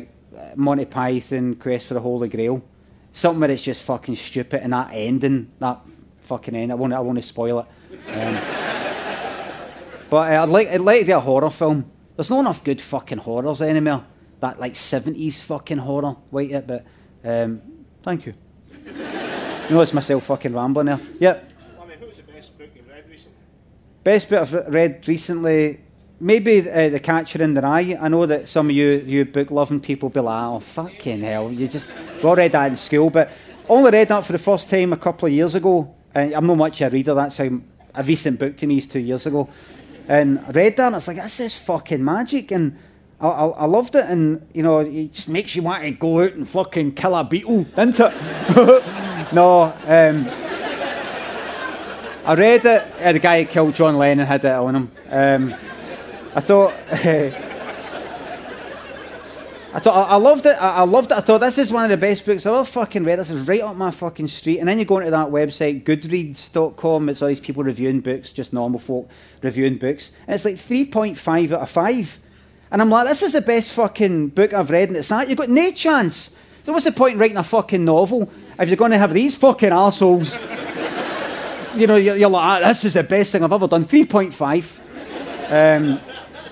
Monty 0.55 0.85
Python, 0.85 1.55
Quest 1.55 1.87
for 1.87 1.95
the 1.95 1.99
Holy 1.99 2.29
Grail, 2.29 2.63
something 3.11 3.41
where 3.41 3.51
it's 3.51 3.63
just 3.63 3.83
fucking 3.83 4.15
stupid 4.15 4.61
and 4.63 4.73
that 4.73 4.91
ending, 4.93 5.51
that 5.59 5.81
fucking 6.21 6.55
end. 6.55 6.71
I 6.71 6.75
won't, 6.75 6.93
I 6.93 6.99
won't 6.99 7.23
spoil 7.23 7.59
it. 7.59 7.65
Um, 8.09 8.35
but 10.09 10.31
uh, 10.31 10.43
I'd 10.43 10.49
like, 10.49 10.67
I'd 10.69 10.81
like 10.81 11.01
to 11.01 11.05
do 11.07 11.17
a 11.17 11.19
horror 11.19 11.49
film. 11.49 11.91
There's 12.15 12.29
not 12.29 12.41
enough 12.41 12.63
good 12.63 12.79
fucking 12.79 13.19
horrors 13.19 13.61
anymore. 13.61 14.05
That 14.39 14.59
like 14.59 14.73
70s 14.73 15.41
fucking 15.43 15.77
horror, 15.77 16.15
wait 16.31 16.51
it, 16.51 16.67
but 16.67 16.85
um, 17.23 17.61
thank 18.03 18.25
you. 18.25 18.33
you 18.85 19.75
know, 19.75 19.81
it's 19.81 19.93
myself 19.93 20.25
fucking 20.25 20.53
rambling 20.53 20.87
there. 20.87 21.01
Yep. 21.19 21.50
Best 24.03 24.29
bit 24.29 24.39
I've 24.39 24.73
read 24.73 25.07
recently, 25.07 25.79
maybe 26.19 26.67
uh, 26.67 26.89
The 26.89 26.99
Catcher 26.99 27.43
in 27.43 27.53
the 27.53 27.61
Rye. 27.61 27.95
I 28.01 28.07
know 28.07 28.25
that 28.25 28.49
some 28.49 28.67
of 28.67 28.75
you, 28.75 29.03
you 29.05 29.25
book 29.25 29.51
loving 29.51 29.79
people 29.79 30.09
be 30.09 30.19
like, 30.21 30.43
oh, 30.43 30.59
fucking 30.59 31.21
hell, 31.21 31.51
you 31.51 31.67
just, 31.67 31.87
we 32.15 32.23
all 32.23 32.35
read 32.35 32.53
that 32.53 32.71
in 32.71 32.77
school, 32.77 33.11
but 33.11 33.29
only 33.69 33.91
read 33.91 34.07
that 34.07 34.25
for 34.25 34.31
the 34.31 34.39
first 34.39 34.69
time 34.69 34.91
a 34.91 34.97
couple 34.97 35.27
of 35.27 35.33
years 35.33 35.53
ago. 35.53 35.93
And 36.15 36.33
I'm 36.33 36.47
not 36.47 36.57
much 36.57 36.81
a 36.81 36.89
reader, 36.89 37.13
that's 37.13 37.37
how 37.37 37.49
a 37.93 38.01
recent 38.01 38.39
book 38.39 38.57
to 38.57 38.65
me 38.65 38.79
is 38.79 38.87
two 38.87 38.99
years 38.99 39.27
ago. 39.27 39.47
And 40.07 40.39
I 40.39 40.49
read 40.49 40.77
that 40.77 40.87
and 40.87 40.95
it's 40.95 41.07
like, 41.07 41.17
this 41.17 41.39
is 41.39 41.53
fucking 41.53 42.03
magic. 42.03 42.49
And 42.49 42.79
I, 43.19 43.27
I, 43.27 43.47
I, 43.49 43.65
loved 43.65 43.93
it, 43.93 44.05
and 44.05 44.47
you 44.51 44.63
know, 44.63 44.79
it 44.79 45.13
just 45.13 45.29
makes 45.29 45.55
you 45.55 45.61
want 45.61 45.83
to 45.83 45.91
go 45.91 46.23
out 46.23 46.33
and 46.33 46.49
fucking 46.49 46.93
kill 46.93 47.15
a 47.15 47.23
beetle, 47.23 47.63
doesn't 47.75 47.99
it? 47.99 49.31
no, 49.31 49.71
um, 49.85 50.40
I 52.23 52.35
read 52.35 52.65
it. 52.65 52.83
Uh, 52.99 53.13
the 53.13 53.19
guy 53.19 53.43
who 53.43 53.49
killed 53.49 53.73
John 53.73 53.97
Lennon 53.97 54.27
had 54.27 54.45
it 54.45 54.51
on 54.51 54.75
him. 54.75 54.91
Um, 55.09 55.53
I 56.35 56.39
thought. 56.39 56.73
I 59.73 59.79
thought 59.79 60.09
I, 60.09 60.17
loved 60.17 60.45
it. 60.45 60.61
I, 60.61 60.77
I, 60.77 60.83
loved 60.83 61.11
it. 61.11 61.17
I 61.17 61.21
thought 61.21 61.39
this 61.39 61.57
is 61.57 61.71
one 61.71 61.85
of 61.85 61.89
the 61.91 61.95
best 61.95 62.25
books 62.25 62.45
I've 62.45 62.53
ever 62.53 62.65
fucking 62.65 63.05
read. 63.05 63.19
This 63.19 63.29
is 63.29 63.47
right 63.47 63.61
up 63.61 63.77
my 63.77 63.89
fucking 63.89 64.27
street. 64.27 64.59
And 64.59 64.67
then 64.67 64.77
you 64.77 64.83
go 64.83 64.97
into 64.97 65.11
that 65.11 65.29
website, 65.29 65.85
Goodreads.com. 65.85 67.07
It's 67.07 67.21
all 67.21 67.29
these 67.29 67.39
people 67.39 67.63
reviewing 67.63 68.01
books, 68.01 68.33
just 68.33 68.51
normal 68.51 68.81
folk 68.81 69.09
reviewing 69.41 69.77
books, 69.77 70.11
and 70.27 70.35
it's 70.35 70.43
like 70.43 70.57
three 70.57 70.85
point 70.85 71.17
five 71.17 71.53
out 71.53 71.61
of 71.61 71.69
five. 71.69 72.19
And 72.69 72.81
I'm 72.81 72.89
like, 72.89 73.07
this 73.07 73.23
is 73.23 73.31
the 73.31 73.41
best 73.41 73.71
fucking 73.71 74.29
book 74.29 74.53
I've 74.53 74.69
read, 74.69 74.89
and 74.89 74.97
it's 74.97 75.07
that. 75.07 75.29
You've 75.29 75.37
got 75.37 75.49
no 75.49 75.71
chance. 75.71 76.31
So 76.65 76.73
what's 76.73 76.85
the 76.85 76.91
point 76.91 77.13
in 77.13 77.19
writing 77.19 77.37
a 77.37 77.43
fucking 77.43 77.83
novel 77.83 78.29
if 78.59 78.67
you're 78.67 78.77
going 78.77 78.91
to 78.91 78.97
have 78.97 79.13
these 79.13 79.37
fucking 79.37 79.71
assholes? 79.71 80.37
you 81.75 81.87
know, 81.87 81.95
you're, 81.95 82.15
you're 82.15 82.29
like, 82.29 82.43
ah, 82.63 82.67
this 82.67 82.85
is 82.85 82.93
the 82.93 83.03
best 83.03 83.31
thing 83.31 83.43
I've 83.43 83.53
ever 83.53 83.67
done. 83.67 83.85
3.5. 83.85 84.79
Um, 85.51 85.99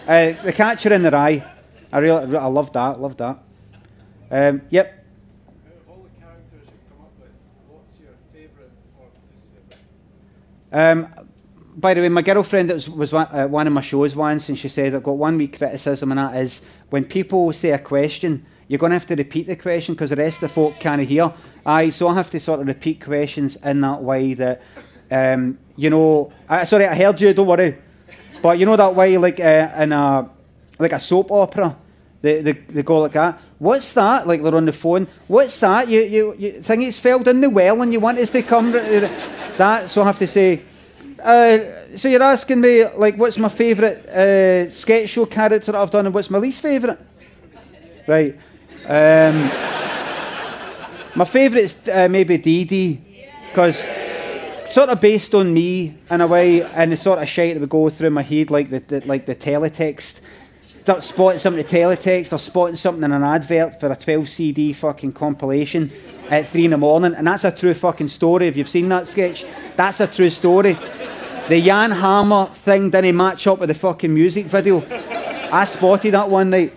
uh, 0.08 0.44
the 0.44 0.54
Catcher 0.54 0.94
in 0.94 1.04
the 1.04 1.12
Rye. 1.12 1.44
I 1.92 1.98
really, 2.00 2.38
I 2.38 2.46
love 2.46 2.72
that. 2.74 3.00
Love 3.00 3.18
that. 3.18 3.40
Um, 4.32 4.62
yep. 4.70 4.96
Um, 10.72 11.08
by 11.76 11.94
the 11.94 12.02
way, 12.02 12.10
my 12.10 12.22
girlfriend 12.22 12.70
was, 12.70 12.90
was 12.90 13.14
one- 13.14 13.28
at 13.32 13.50
one 13.50 13.66
of 13.66 13.74
my 13.74 13.82
shows 13.82 14.16
once, 14.16 14.50
and 14.50 14.60
she 14.60 14.68
said 14.68 14.94
I've 14.94 15.04
got 15.04 15.18
one 15.18 15.38
wee 15.38 15.48
criticism, 15.48 16.12
and 16.12 16.20
that 16.20 16.36
is 16.36 16.62
when 16.90 17.06
people 17.06 17.52
say 17.54 17.72
a 17.72 17.80
question, 17.80 18.46
you're 18.68 18.78
going 18.78 18.92
to 18.92 18.96
have 18.96 19.06
to 19.08 19.16
repeat 19.16 19.48
the 19.48 19.56
question 19.56 19.96
because 19.96 20.12
the 20.12 20.16
rest 20.16 20.38
of 20.38 20.42
the 20.42 20.50
folk 20.50 20.76
can't 20.80 21.02
hear. 21.02 21.34
Aye, 21.66 21.90
so 21.90 22.08
I 22.08 22.14
have 22.14 22.30
to 22.32 22.40
sort 22.40 22.60
of 22.60 22.68
repeat 22.68 23.04
questions 23.04 23.56
in 23.58 23.82
that 23.82 24.04
way 24.04 24.34
that, 24.36 24.62
um, 25.12 25.58
you 25.76 25.90
know, 25.90 26.32
I, 26.48 26.64
sorry, 26.66 26.86
I 26.86 26.96
heard 26.96 27.20
you. 27.22 27.34
Don't 27.34 27.48
worry, 27.48 27.78
but 28.42 28.60
you 28.60 28.66
know 28.66 28.76
that 28.76 28.96
way, 28.96 29.18
like 29.18 29.40
uh, 29.40 29.72
in 29.78 29.92
a 29.92 30.30
like 30.78 30.94
a 30.94 31.00
soap 31.00 31.32
opera. 31.32 31.76
They, 32.22 32.42
they, 32.42 32.52
they 32.52 32.84
go 32.84 33.00
like 33.00 33.14
that. 33.14 33.40
What's 33.60 33.94
that? 33.94 34.28
Like 34.28 34.44
they're 34.44 34.56
on 34.56 34.66
the 34.66 34.74
phone. 34.74 35.08
What's 35.28 35.60
that? 35.62 35.88
You 35.88 36.02
you, 36.02 36.36
you 36.38 36.62
think 36.62 36.84
it's 36.84 37.00
filled 37.00 37.28
in 37.28 37.42
the 37.42 37.50
well 37.50 37.82
and 37.82 37.94
you 37.94 38.00
want 38.00 38.20
us 38.20 38.30
to 38.32 38.42
come? 38.42 38.72
that 38.72 39.90
so 39.90 40.02
I 40.02 40.06
have 40.06 40.20
to 40.20 40.28
say. 40.28 40.64
Uh, 41.22 41.60
so 41.98 42.08
you're 42.08 42.24
asking 42.24 42.62
me 42.62 42.86
like 42.96 43.18
what's 43.18 43.38
my 43.38 43.50
favourite 43.50 44.06
uh, 44.08 44.72
sketch 44.72 45.10
show 45.10 45.26
character 45.26 45.72
that 45.72 45.76
I've 45.76 45.92
done 45.92 46.06
and 46.06 46.16
what's 46.16 46.30
my 46.30 46.38
least 46.38 46.62
favourite? 46.62 46.98
Right. 48.08 48.38
Um, 48.86 49.44
my 51.16 51.26
favourite 51.26 51.64
is 51.64 51.76
uh, 51.92 52.08
maybe 52.10 52.38
Dee 52.38 52.64
Dee 52.64 53.02
because 53.50 53.84
sort 54.70 54.90
of 54.90 55.02
based 55.02 55.34
on 55.34 55.54
me 55.54 55.98
in 56.12 56.22
a 56.22 56.28
way 56.28 56.64
and 56.64 56.92
the 56.92 56.98
sort 56.98 57.20
of 57.20 57.28
shit 57.28 57.56
that 57.56 57.60
would 57.60 57.70
go 57.70 57.90
through 57.90 58.12
my 58.12 58.22
head 58.22 58.52
like 58.52 58.70
the, 58.70 58.80
the 58.80 59.06
like 59.06 59.26
the 59.26 59.36
teletext. 59.36 60.20
Start 60.82 61.04
spotting 61.04 61.40
something 61.40 61.64
to 61.64 61.70
teletext 61.70 62.34
or 62.34 62.38
spotting 62.38 62.76
something 62.76 63.04
in 63.04 63.12
an 63.12 63.24
advert 63.24 63.80
for 63.80 63.92
a 63.92 63.96
12 63.96 64.30
CD 64.30 64.74
fucking 64.74 65.12
compilation 65.12 65.92
at 66.30 66.48
three 66.48 66.66
in 66.66 66.72
the 66.72 66.78
morning, 66.78 67.14
and 67.16 67.26
that's 67.28 67.44
a 67.44 67.52
true 67.52 67.74
fucking 67.74 68.08
story. 68.08 68.48
If 68.48 68.56
you've 68.56 68.70
seen 68.70 68.90
that 68.90 69.08
sketch, 69.08 69.46
that's 69.76 70.00
a 70.00 70.08
true 70.08 70.30
story. 70.30 70.78
The 71.48 71.62
Jan 71.62 71.92
Hammer 71.92 72.46
thing 72.46 72.92
didn't 72.92 73.18
match 73.18 73.48
up 73.48 73.60
with 73.60 73.70
the 73.70 73.76
fucking 73.76 74.14
music 74.14 74.46
video. 74.46 74.84
I 75.52 75.66
spotted 75.66 76.14
that 76.14 76.30
one 76.30 76.52
night. 76.52 76.74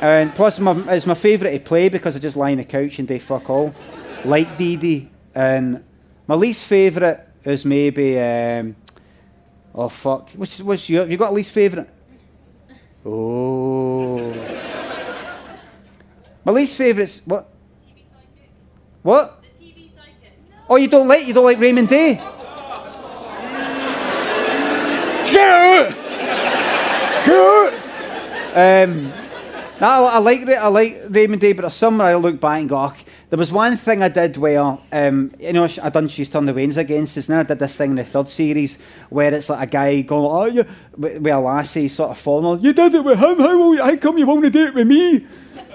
And 0.00 0.34
plus, 0.34 0.60
my, 0.60 0.94
it's 0.94 1.06
my 1.06 1.14
favourite 1.14 1.52
to 1.52 1.60
play 1.60 1.88
because 1.88 2.14
I 2.14 2.20
just 2.20 2.36
lie 2.36 2.52
on 2.52 2.58
the 2.58 2.64
couch 2.64 2.98
and 2.98 3.08
do 3.08 3.18
fuck 3.18 3.50
all. 3.50 3.74
Like 4.24 4.56
Dee 4.56 4.76
Dee. 4.76 5.10
And 5.34 5.82
my 6.26 6.34
least 6.34 6.64
favourite 6.64 7.20
is 7.44 7.64
maybe. 7.64 8.18
Um, 8.18 8.76
oh, 9.74 9.88
fuck. 9.88 10.30
What's, 10.30 10.60
what's 10.60 10.88
your. 10.88 11.06
You 11.06 11.16
got 11.16 11.32
a 11.32 11.34
least 11.34 11.52
favourite? 11.52 11.88
Oh. 13.04 14.32
my 16.44 16.52
least 16.52 16.76
favourite's. 16.76 17.20
What? 17.24 17.50
What? 19.02 19.44
Oh, 20.68 20.76
you 20.76 20.88
don't 20.88 21.06
like 21.06 21.26
you 21.26 21.34
don't 21.34 21.44
like 21.44 21.58
Raymond 21.58 21.88
Day? 21.88 22.14
Get 25.30 25.48
out! 25.50 25.90
Get 27.26 27.36
out! 27.36 27.72
Um, 28.56 29.08
no, 29.08 29.23
I, 29.80 30.02
I 30.02 30.18
like 30.18 30.48
I 30.48 30.68
like 30.68 31.02
Raymond 31.08 31.40
Day, 31.40 31.52
but 31.52 31.68
somewhere 31.70 32.08
I 32.08 32.14
look 32.14 32.40
back 32.40 32.60
and 32.60 32.68
go, 32.68 32.76
"Ugh." 32.76 32.96
there 33.34 33.38
was 33.40 33.50
one 33.50 33.76
thing 33.76 34.00
I 34.00 34.08
did 34.08 34.36
where, 34.36 34.78
um, 34.92 35.32
you 35.40 35.52
know, 35.52 35.66
I 35.82 35.90
done 35.90 36.06
She's 36.06 36.28
Turned 36.28 36.46
the 36.46 36.54
Weans 36.54 36.76
Against 36.76 37.18
Us, 37.18 37.26
and 37.26 37.32
then 37.32 37.40
I 37.40 37.48
did 37.48 37.58
this 37.58 37.76
thing 37.76 37.90
in 37.90 37.96
the 37.96 38.04
third 38.04 38.28
series 38.28 38.78
where 39.10 39.34
it's 39.34 39.48
like 39.48 39.66
a 39.66 39.70
guy 39.70 40.02
going, 40.02 40.30
oh, 40.30 40.44
you, 40.44 40.64
with 40.96 41.26
a 41.26 41.40
lassie 41.40 41.88
sort 41.88 42.10
of 42.12 42.28
on, 42.28 42.62
you 42.62 42.72
did 42.72 42.94
it 42.94 43.02
with 43.02 43.18
him, 43.18 43.40
how, 43.40 43.58
will 43.58 43.74
you, 43.74 43.82
how 43.82 43.96
come 43.96 44.18
you 44.18 44.26
won't 44.26 44.52
do 44.52 44.66
it 44.66 44.74
with 44.74 44.86
me? 44.86 45.26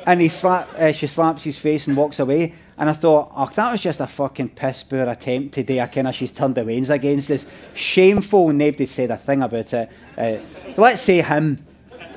And 0.08 0.22
he 0.22 0.30
slap, 0.30 0.70
uh, 0.76 0.93
she 0.93 1.08
slaps 1.08 1.43
his 1.43 1.58
face 1.58 1.88
and 1.88 1.97
walks 1.97 2.22
away. 2.22 2.54
And 2.78 2.89
I 2.89 2.93
thought, 2.93 3.34
oh, 3.36 3.52
that 3.56 3.74
was 3.74 3.82
just 3.82 4.00
a 4.00 4.08
fucking 4.08 4.52
piss 4.52 4.84
poor 4.84 5.10
attempt 5.10 5.56
today. 5.56 5.82
I 5.82 5.88
kind 5.88 6.08
of 6.08 6.16
she's 6.16 6.32
turned 6.32 6.56
the 6.56 6.64
weans 6.64 6.89
against 6.89 7.28
this. 7.28 7.45
Shameful, 7.76 8.54
nobody 8.54 8.86
said 8.86 9.12
a 9.12 9.18
thing 9.18 9.43
about 9.43 9.74
it. 9.74 9.89
Uh, 10.18 10.38
so 10.74 10.82
let's 10.82 11.02
say 11.02 11.22
him. 11.22 11.66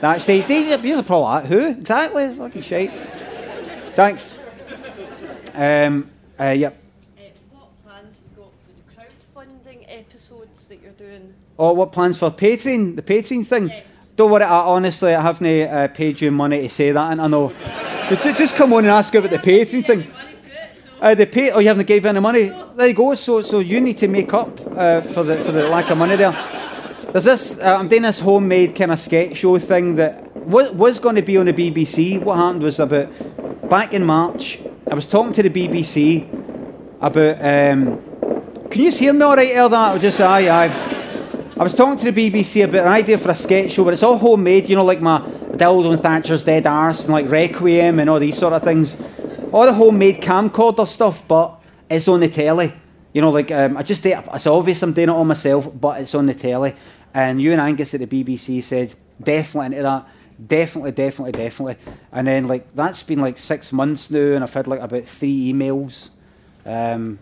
That 0.01 0.21
says, 0.21 0.47
he's 0.49 0.69
a, 0.69 0.79
he's 0.79 0.99
a 0.99 1.03
pro 1.03 1.23
that. 1.23 1.47
Who? 1.47 1.67
Exactly, 1.67 2.25
it's 2.25 2.37
fucking 2.39 2.63
shite. 2.63 2.91
Thanks. 3.95 4.37
Um, 5.55 6.11
uh, 6.41 6.47
yep. 6.51 6.77
Uh, 7.17 7.23
what 7.51 7.85
plans 7.85 8.19
have 8.19 8.25
you 8.31 8.43
got 8.43 8.53
for 8.65 8.73
the 8.73 9.47
crowdfunding 9.47 9.85
episodes 9.89 10.65
that 10.69 10.83
you're 10.83 10.93
doing? 10.93 11.35
Oh, 11.59 11.73
what 11.73 11.93
plans 11.93 12.19
for 12.19 12.31
Patreon? 12.31 12.97
The 12.97 13.03
Patreon 13.03 13.47
thing? 13.47 13.69
Yes. 13.69 13.85
Don't 14.17 14.31
worry, 14.31 14.45
I, 14.45 14.61
honestly, 14.61 15.15
I 15.15 15.21
haven't 15.23 15.47
uh, 15.69 15.89
paid 15.89 16.21
you 16.21 16.31
money 16.31 16.63
to 16.63 16.69
say 16.69 16.93
that, 16.93 17.13
and 17.13 17.21
I 17.21 17.27
know. 17.29 17.53
So 18.09 18.17
ju- 18.17 18.33
just 18.35 18.57
come 18.57 18.73
on 18.73 18.81
and 18.81 18.89
ask 18.89 19.15
about 19.15 19.31
the 19.31 19.39
Patreon 19.51 19.85
thing. 19.87 19.99
Money 20.01 20.09
to 20.11 20.49
it, 20.49 20.71
so 20.75 21.01
Uh, 21.01 21.15
the 21.15 21.27
pay, 21.27 21.51
oh, 21.51 21.61
you 21.61 21.69
haven't 21.69 21.87
gave 21.87 22.05
any 22.07 22.21
money. 22.21 22.53
There 22.77 22.89
you 22.89 22.95
go. 22.95 23.15
So, 23.15 23.43
so 23.43 23.61
you 23.61 23.81
need 23.81 23.99
to 23.99 24.09
make 24.09 24.33
up 24.35 24.59
uh, 24.77 25.01
for 25.03 25.23
the 25.23 25.37
for 25.45 25.53
the 25.53 25.69
lack 25.69 25.91
of 25.91 25.99
money 25.99 26.17
there. 26.17 26.33
There's 27.13 27.25
this. 27.25 27.59
Uh, 27.59 27.77
I'm 27.79 27.89
doing 27.89 28.03
this 28.03 28.21
homemade 28.21 28.75
kind 28.75 28.91
of 28.91 28.99
sketch 28.99 29.37
show 29.37 29.59
thing 29.59 29.97
that 29.97 30.35
was, 30.35 30.73
was 30.73 30.99
going 30.99 31.17
to 31.17 31.23
be 31.23 31.37
on 31.37 31.45
the 31.45 31.53
BBC. 31.53 32.19
What 32.19 32.39
happened 32.39 32.63
was 32.63 32.81
about 32.81 33.69
back 33.69 33.93
in 33.93 34.03
March. 34.03 34.61
I 34.91 34.95
was 34.95 35.07
talking 35.07 35.35
to 35.35 35.43
the 35.43 35.51
BBC 35.51 36.27
about. 37.03 37.37
Um, 37.37 38.03
can 38.71 38.81
you 38.81 38.91
hear 38.91 39.13
me 39.13 39.21
all 39.21 39.37
right, 39.37 39.55
Elder? 39.55 39.77
I 39.77 39.99
just 39.99 40.19
aye 40.23 40.49
aye. 40.49 41.53
I 41.55 41.63
was 41.63 41.75
talking 41.75 41.99
to 41.99 42.11
the 42.11 42.31
BBC 42.31 42.65
about 42.65 42.87
an 42.87 42.93
idea 42.93 43.19
for 43.19 43.31
a 43.31 43.35
sketch 43.35 43.73
show, 43.73 43.85
but 43.85 43.93
it's 43.93 44.03
all 44.03 44.17
homemade. 44.17 44.71
You 44.71 44.77
know, 44.77 44.85
like 44.87 45.03
my 45.03 45.21
Dildo 45.21 45.93
and 45.93 46.03
Thatcher's 46.03 46.45
Dead 46.45 46.67
Arse 46.67 47.05
and 47.05 47.13
like 47.13 47.29
Requiem 47.29 48.01
and 48.01 48.09
all 48.09 48.21
these 48.21 48.39
sort 48.39 48.55
of 48.55 48.63
things. 48.63 48.97
All 49.53 49.67
the 49.67 49.75
homemade 49.75 50.23
camcorder 50.23 50.89
stuff, 50.89 51.23
but 51.29 51.61
it's 51.91 52.09
on 52.09 52.21
the 52.21 52.29
telly. 52.29 52.73
You 53.13 53.21
know, 53.21 53.29
like 53.29 53.51
um, 53.51 53.77
I 53.77 53.83
just 53.83 54.03
did, 54.03 54.19
it's 54.33 54.47
obvious 54.47 54.83
I'm 54.83 54.95
doing 54.95 55.11
it 55.11 55.13
all 55.13 55.27
myself, 55.27 55.69
but 55.79 56.01
it's 56.01 56.15
on 56.15 56.25
the 56.25 56.33
telly. 56.33 56.75
And 57.15 57.41
Ewan 57.41 57.61
Angus 57.61 57.95
at 57.95 58.01
the 58.01 58.07
BBC 58.07 58.63
said 58.63 58.95
definitely 59.23 59.67
into 59.67 59.83
that, 59.83 60.09
definitely, 60.47 60.93
definitely, 60.93 61.33
definitely. 61.33 61.77
And 62.11 62.27
then 62.27 62.49
like 62.49 62.75
that's 62.75 63.03
been 63.03 63.21
like 63.21 63.39
six 63.39 63.73
months 63.73 64.11
now, 64.11 64.35
and 64.35 64.43
I've 64.43 64.55
had 64.55 64.67
like 64.67 64.81
about 64.81 65.05
three 65.05 65.53
emails. 65.53 66.09
Um, 66.65 67.19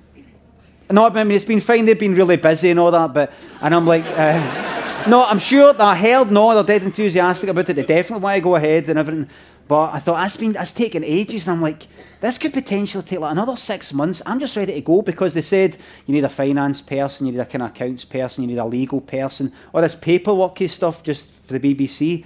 no, 0.91 1.07
I 1.07 1.24
mean 1.24 1.32
it's 1.32 1.45
been 1.45 1.61
fine. 1.61 1.84
They've 1.84 1.99
been 1.99 2.14
really 2.14 2.36
busy 2.36 2.70
and 2.70 2.80
all 2.80 2.91
that, 2.91 3.12
but 3.12 3.32
and 3.61 3.74
I'm 3.74 3.86
like, 3.86 4.05
uh, 4.07 5.05
no, 5.09 5.24
I'm 5.24 5.38
sure 5.38 5.72
that 5.72 5.80
I 5.80 5.97
heard 5.97 6.30
no, 6.30 6.55
they're 6.55 6.78
dead 6.78 6.82
enthusiastic 6.84 7.49
about 7.49 7.68
it. 7.68 7.74
They 7.74 7.82
definitely 7.82 8.22
want 8.22 8.36
to 8.36 8.41
go 8.41 8.57
ahead 8.57 8.88
and 8.88 8.99
everything. 8.99 9.28
But 9.70 9.94
I 9.94 10.00
thought 10.00 10.20
that's 10.20 10.36
been 10.36 10.54
that's 10.54 10.72
taken 10.72 11.04
ages, 11.04 11.46
and 11.46 11.54
I'm 11.54 11.62
like, 11.62 11.86
this 12.20 12.38
could 12.38 12.52
potentially 12.52 13.04
take 13.04 13.20
like 13.20 13.30
another 13.30 13.54
six 13.54 13.92
months. 13.92 14.20
I'm 14.26 14.40
just 14.40 14.56
ready 14.56 14.72
to 14.72 14.80
go 14.80 15.00
because 15.00 15.32
they 15.32 15.42
said 15.42 15.76
you 16.06 16.12
need 16.12 16.24
a 16.24 16.28
finance 16.28 16.80
person, 16.80 17.28
you 17.28 17.34
need 17.34 17.38
a 17.38 17.44
kind 17.44 17.62
of 17.62 17.70
accounts 17.70 18.04
person, 18.04 18.42
you 18.42 18.48
need 18.48 18.58
a 18.58 18.64
legal 18.64 19.00
person, 19.00 19.52
all 19.72 19.80
this 19.80 19.94
paperworky 19.94 20.68
stuff 20.68 21.04
just 21.04 21.30
for 21.44 21.56
the 21.56 21.60
BBC, 21.60 22.24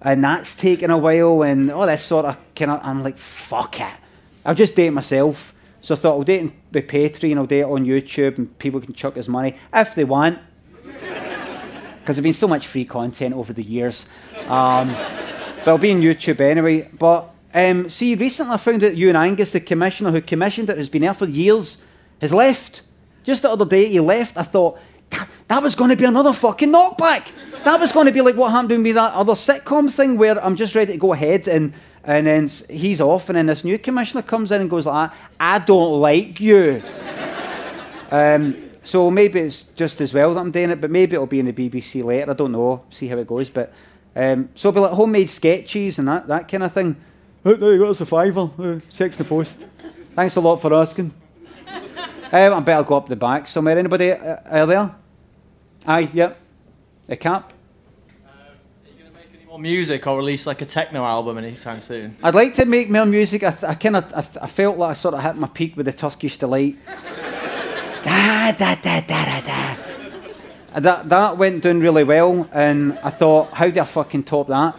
and 0.00 0.24
that's 0.24 0.54
taken 0.54 0.90
a 0.90 0.96
while, 0.96 1.42
and 1.42 1.70
all 1.70 1.86
this 1.86 2.02
sort 2.02 2.24
of 2.24 2.38
kind 2.54 2.70
of. 2.70 2.80
I'm 2.82 3.02
like, 3.02 3.18
fuck 3.18 3.78
it. 3.78 3.94
I'll 4.46 4.54
just 4.54 4.78
it 4.78 4.90
myself. 4.90 5.52
So 5.82 5.96
I 5.96 5.98
thought 5.98 6.12
I'll 6.14 6.30
it 6.30 6.50
with 6.72 6.88
Patreon, 6.88 7.36
I'll 7.36 7.52
it 7.52 7.64
on 7.64 7.84
YouTube, 7.84 8.38
and 8.38 8.58
people 8.58 8.80
can 8.80 8.94
chuck 8.94 9.18
us 9.18 9.28
money 9.28 9.54
if 9.74 9.94
they 9.94 10.04
want. 10.04 10.38
Because 12.00 12.18
there's 12.18 12.22
been 12.22 12.34
so 12.34 12.46
much 12.46 12.68
free 12.68 12.84
content 12.84 13.34
over 13.34 13.52
the 13.52 13.64
years. 13.64 14.06
Um, 14.46 14.94
but 15.66 15.74
it'll 15.74 15.82
be 15.82 15.92
on 15.92 16.00
YouTube 16.00 16.40
anyway. 16.40 16.88
But 16.96 17.28
um, 17.52 17.90
see, 17.90 18.14
recently 18.14 18.54
I 18.54 18.56
found 18.56 18.84
out 18.84 18.96
Ewan 18.96 19.16
Angus, 19.16 19.50
the 19.50 19.58
commissioner 19.58 20.12
who 20.12 20.20
commissioned 20.20 20.70
it, 20.70 20.76
who's 20.76 20.88
been 20.88 21.02
there 21.02 21.12
for 21.12 21.26
years, 21.26 21.78
has 22.20 22.32
left. 22.32 22.82
Just 23.24 23.42
the 23.42 23.50
other 23.50 23.64
day 23.64 23.88
he 23.88 23.98
left. 23.98 24.38
I 24.38 24.44
thought, 24.44 24.78
that, 25.48 25.60
was 25.64 25.74
going 25.74 25.90
to 25.90 25.96
be 25.96 26.04
another 26.04 26.32
fucking 26.32 26.72
knockback. 26.72 27.32
That 27.64 27.80
was 27.80 27.90
going 27.90 28.06
to 28.06 28.12
be 28.12 28.20
like 28.20 28.36
what 28.36 28.52
happened 28.52 28.68
to 28.68 28.78
me 28.78 28.92
that 28.92 29.12
other 29.12 29.32
sitcom 29.32 29.92
thing 29.92 30.16
where 30.16 30.42
I'm 30.42 30.54
just 30.54 30.76
ready 30.76 30.92
to 30.92 30.98
go 30.98 31.12
ahead 31.12 31.48
and 31.48 31.74
and 32.04 32.28
then 32.28 32.48
he's 32.70 33.00
off 33.00 33.28
and 33.28 33.36
then 33.36 33.46
this 33.46 33.64
new 33.64 33.76
commissioner 33.76 34.22
comes 34.22 34.52
in 34.52 34.60
and 34.60 34.70
goes 34.70 34.86
like, 34.86 35.10
I 35.40 35.58
don't 35.58 36.00
like 36.00 36.40
you. 36.40 36.80
Um, 38.08 38.70
so 38.84 39.10
maybe 39.10 39.40
it's 39.40 39.64
just 39.74 40.00
as 40.00 40.14
well 40.14 40.32
that 40.32 40.38
I'm 40.38 40.52
doing 40.52 40.70
it, 40.70 40.80
but 40.80 40.92
maybe 40.92 41.16
it'll 41.16 41.26
be 41.26 41.40
in 41.40 41.46
the 41.46 41.52
BBC 41.52 42.04
later. 42.04 42.30
I 42.30 42.34
don't 42.34 42.52
know. 42.52 42.84
See 42.88 43.08
how 43.08 43.18
it 43.18 43.26
goes. 43.26 43.50
But 43.50 43.72
um, 44.16 44.48
so 44.54 44.70
it'll 44.70 44.76
be 44.76 44.80
like 44.80 44.92
homemade 44.92 45.28
sketches 45.30 45.98
and 45.98 46.08
that 46.08 46.26
that 46.26 46.48
kind 46.48 46.62
of 46.62 46.72
thing. 46.72 46.96
Oh, 47.44 47.54
there 47.54 47.74
you 47.74 47.78
go. 47.78 47.90
It's 47.90 48.00
a 48.00 48.06
fiver. 48.06 48.50
Uh, 48.58 48.80
checks 48.92 49.16
the 49.16 49.24
post. 49.24 49.66
Thanks 50.14 50.34
a 50.36 50.40
lot 50.40 50.56
for 50.56 50.72
asking. 50.74 51.12
um, 52.32 52.54
I 52.54 52.60
better 52.60 52.82
go 52.82 52.96
up 52.96 53.08
the 53.08 53.14
back 53.14 53.46
somewhere. 53.46 53.78
Anybody 53.78 54.12
uh, 54.12 54.36
are 54.46 54.66
there? 54.66 54.90
Aye. 55.86 56.08
Yep. 56.12 56.40
A 57.10 57.16
cap. 57.16 57.52
Um, 58.24 58.30
are 58.30 58.88
you 58.88 58.94
going 58.98 59.12
to 59.12 59.16
make 59.18 59.28
any 59.38 59.44
more 59.44 59.58
music 59.60 60.06
or 60.06 60.16
release 60.16 60.46
like 60.46 60.60
a 60.62 60.66
techno 60.66 61.04
album 61.04 61.38
anytime 61.38 61.80
soon? 61.80 62.16
I'd 62.22 62.34
like 62.34 62.54
to 62.54 62.64
make 62.64 62.90
more 62.90 63.06
music. 63.06 63.44
I, 63.44 63.50
th- 63.50 63.64
I 63.64 63.74
kind 63.74 63.96
of, 63.96 64.04
I, 64.14 64.22
th- 64.22 64.38
I 64.42 64.46
felt 64.48 64.78
like 64.78 64.90
I 64.90 64.94
sort 64.94 65.14
of 65.14 65.22
hit 65.22 65.36
my 65.36 65.46
peak 65.48 65.76
with 65.76 65.86
the 65.86 65.92
Turkish 65.92 66.38
delight. 66.38 66.76
da, 68.04 68.50
da, 68.52 68.74
da, 68.74 69.00
da, 69.02 69.24
da, 69.24 69.40
da. 69.42 69.76
That 70.76 71.08
that 71.08 71.38
went 71.38 71.62
down 71.62 71.80
really 71.80 72.04
well, 72.04 72.48
and 72.52 72.98
I 73.02 73.08
thought, 73.08 73.50
how 73.52 73.70
do 73.70 73.80
I 73.80 73.84
fucking 73.84 74.24
top 74.24 74.48
that? 74.48 74.76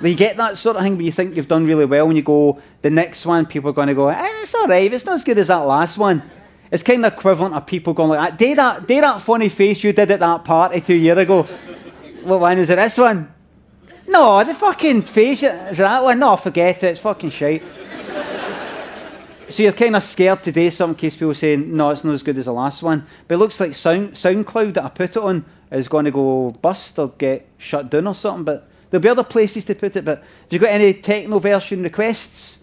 You 0.00 0.14
get 0.14 0.36
that 0.36 0.58
sort 0.58 0.76
of 0.76 0.82
thing 0.82 0.96
where 0.96 1.04
you 1.04 1.12
think 1.12 1.36
you've 1.36 1.48
done 1.48 1.64
really 1.64 1.86
well, 1.86 2.06
and 2.06 2.16
you 2.16 2.22
go, 2.22 2.60
the 2.82 2.90
next 2.90 3.24
one, 3.24 3.46
people 3.46 3.70
are 3.70 3.72
going 3.72 3.88
to 3.88 3.94
go, 3.94 4.08
eh, 4.08 4.28
it's 4.42 4.54
all 4.54 4.66
right, 4.66 4.92
it's 4.92 5.04
not 5.04 5.14
as 5.14 5.24
good 5.24 5.38
as 5.38 5.48
that 5.48 5.58
last 5.58 5.96
one. 5.96 6.22
It's 6.70 6.82
kind 6.82 7.04
of 7.04 7.12
equivalent 7.12 7.54
of 7.54 7.66
people 7.66 7.94
going 7.94 8.10
like 8.10 8.30
that. 8.30 8.38
Do 8.38 8.54
that, 8.56 8.86
do 8.86 9.00
that 9.00 9.22
funny 9.22 9.48
face 9.48 9.82
you 9.82 9.92
did 9.92 10.10
at 10.10 10.20
that 10.20 10.44
party 10.44 10.80
two 10.80 10.94
years 10.94 11.18
ago. 11.18 11.44
What 12.24 12.40
one 12.40 12.58
is 12.58 12.68
it? 12.68 12.76
This 12.76 12.98
one? 12.98 13.32
No, 14.06 14.42
the 14.44 14.54
fucking 14.54 15.02
face. 15.02 15.42
Is 15.42 15.78
that 15.78 16.02
one? 16.02 16.18
No, 16.18 16.36
forget 16.36 16.82
it. 16.82 16.88
It's 16.88 17.00
fucking 17.00 17.30
shite. 17.30 17.62
So 19.48 19.62
you're 19.62 19.72
kind 19.72 19.96
of 19.96 20.02
scared 20.02 20.42
today. 20.42 20.70
Some 20.70 20.94
case 20.94 21.16
people 21.16 21.34
saying, 21.34 21.74
no, 21.74 21.90
it's 21.90 22.04
not 22.04 22.14
as 22.14 22.22
good 22.22 22.38
as 22.38 22.44
the 22.46 22.52
last 22.52 22.82
one. 22.82 23.06
But 23.26 23.36
it 23.36 23.38
looks 23.38 23.58
like 23.60 23.74
Sound, 23.74 24.12
SoundCloud 24.12 24.74
that 24.74 24.84
I 24.84 24.88
put 24.88 25.10
it 25.10 25.16
on 25.16 25.44
is 25.70 25.88
going 25.88 26.04
to 26.04 26.10
go 26.10 26.50
bust 26.62 26.98
or 26.98 27.08
get 27.08 27.46
shut 27.58 27.90
down 27.90 28.06
or 28.06 28.14
something. 28.14 28.44
But 28.44 28.68
there'll 28.90 29.02
be 29.02 29.08
other 29.08 29.24
places 29.24 29.64
to 29.66 29.74
put 29.74 29.96
it. 29.96 30.04
But 30.04 30.18
have 30.18 30.52
you 30.52 30.58
got 30.58 30.70
any 30.70 30.94
techno 30.94 31.38
version 31.38 31.82
requests? 31.82 32.58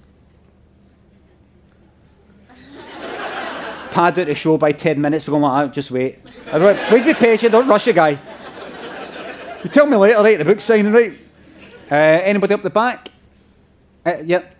Pad 3.91 4.19
out 4.19 4.27
the 4.27 4.36
show 4.36 4.57
by 4.57 4.71
10 4.71 5.01
minutes. 5.01 5.27
We're 5.27 5.33
going 5.33 5.43
like, 5.43 5.67
that. 5.67 5.73
just 5.73 5.91
wait. 5.91 6.23
Please 6.45 7.05
be 7.05 7.13
patient. 7.13 7.51
Don't 7.51 7.67
rush 7.67 7.88
a 7.88 7.93
guy. 7.93 8.19
You 9.63 9.69
tell 9.69 9.88
me 9.88 9.97
later, 9.97 10.21
right? 10.21 10.38
The 10.38 10.45
book's 10.45 10.63
signing, 10.63 10.91
right? 10.91 11.13
Uh, 11.89 11.95
anybody 11.95 12.53
up 12.53 12.61
the 12.61 12.69
back? 12.69 13.09
Uh, 14.05 14.17
yep. 14.23 14.55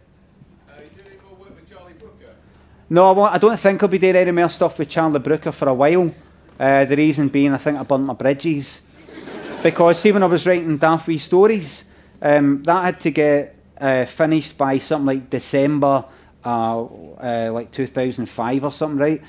No, 2.88 3.09
I, 3.09 3.11
won't, 3.13 3.33
I 3.33 3.38
don't 3.39 3.59
think 3.59 3.81
I'll 3.81 3.89
be 3.89 3.97
doing 3.97 4.15
any 4.15 4.31
more 4.31 4.47
stuff 4.47 4.77
with 4.77 4.89
Charlie 4.89 5.17
Brooker 5.17 5.51
for 5.51 5.69
a 5.69 5.73
while. 5.73 6.13
Uh, 6.59 6.86
the 6.86 6.95
reason 6.95 7.29
being, 7.29 7.51
I 7.51 7.57
think 7.57 7.79
I 7.79 7.83
burnt 7.83 8.03
my 8.03 8.13
bridges. 8.13 8.79
because, 9.63 9.99
see, 9.99 10.11
when 10.11 10.21
I 10.21 10.27
was 10.27 10.45
writing 10.45 10.79
Wee 11.07 11.17
Stories, 11.17 11.83
um, 12.21 12.61
that 12.61 12.86
had 12.86 12.99
to 12.99 13.09
get 13.09 13.55
uh, 13.79 14.05
finished 14.05 14.55
by 14.55 14.77
something 14.77 15.07
like 15.07 15.31
December, 15.31 16.05
uh, 16.45 16.83
uh, 16.83 17.49
like 17.51 17.71
2005 17.71 18.63
or 18.63 18.71
something, 18.71 18.99
right? 18.99 19.21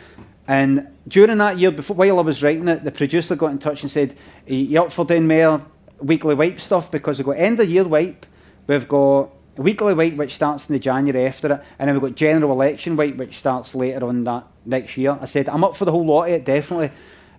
And 0.46 0.88
during 1.08 1.38
that 1.38 1.58
year, 1.58 1.70
before, 1.70 1.96
while 1.96 2.18
I 2.18 2.22
was 2.22 2.42
writing 2.42 2.68
it, 2.68 2.84
the 2.84 2.92
producer 2.92 3.36
got 3.36 3.52
in 3.52 3.58
touch 3.58 3.80
and 3.80 3.90
said, 3.90 4.18
you 4.46 4.78
up 4.82 4.92
for 4.92 5.06
doing 5.06 5.26
more 5.26 5.64
weekly 5.98 6.34
wipe 6.34 6.60
stuff? 6.60 6.90
Because 6.90 7.16
we've 7.16 7.26
got 7.26 7.38
end 7.38 7.58
of 7.58 7.70
year 7.70 7.84
wipe, 7.84 8.26
we've 8.66 8.86
got 8.86 9.30
weekly 9.56 9.94
wipe, 9.94 10.14
which 10.14 10.34
starts 10.34 10.68
in 10.68 10.72
the 10.72 10.78
January 10.78 11.26
after 11.26 11.52
it, 11.52 11.62
and 11.78 11.88
then 11.88 11.94
we've 11.94 12.10
got 12.10 12.16
general 12.16 12.52
election 12.52 12.96
wipe, 12.96 13.16
which 13.16 13.38
starts 13.38 13.74
later 13.74 14.06
on 14.06 14.24
that 14.24 14.46
next 14.64 14.96
year. 14.96 15.18
I 15.20 15.26
said, 15.26 15.48
I'm 15.48 15.64
up 15.64 15.76
for 15.76 15.84
the 15.84 15.92
whole 15.92 16.06
lot 16.06 16.24
of 16.24 16.30
it, 16.30 16.44
definitely. 16.44 16.90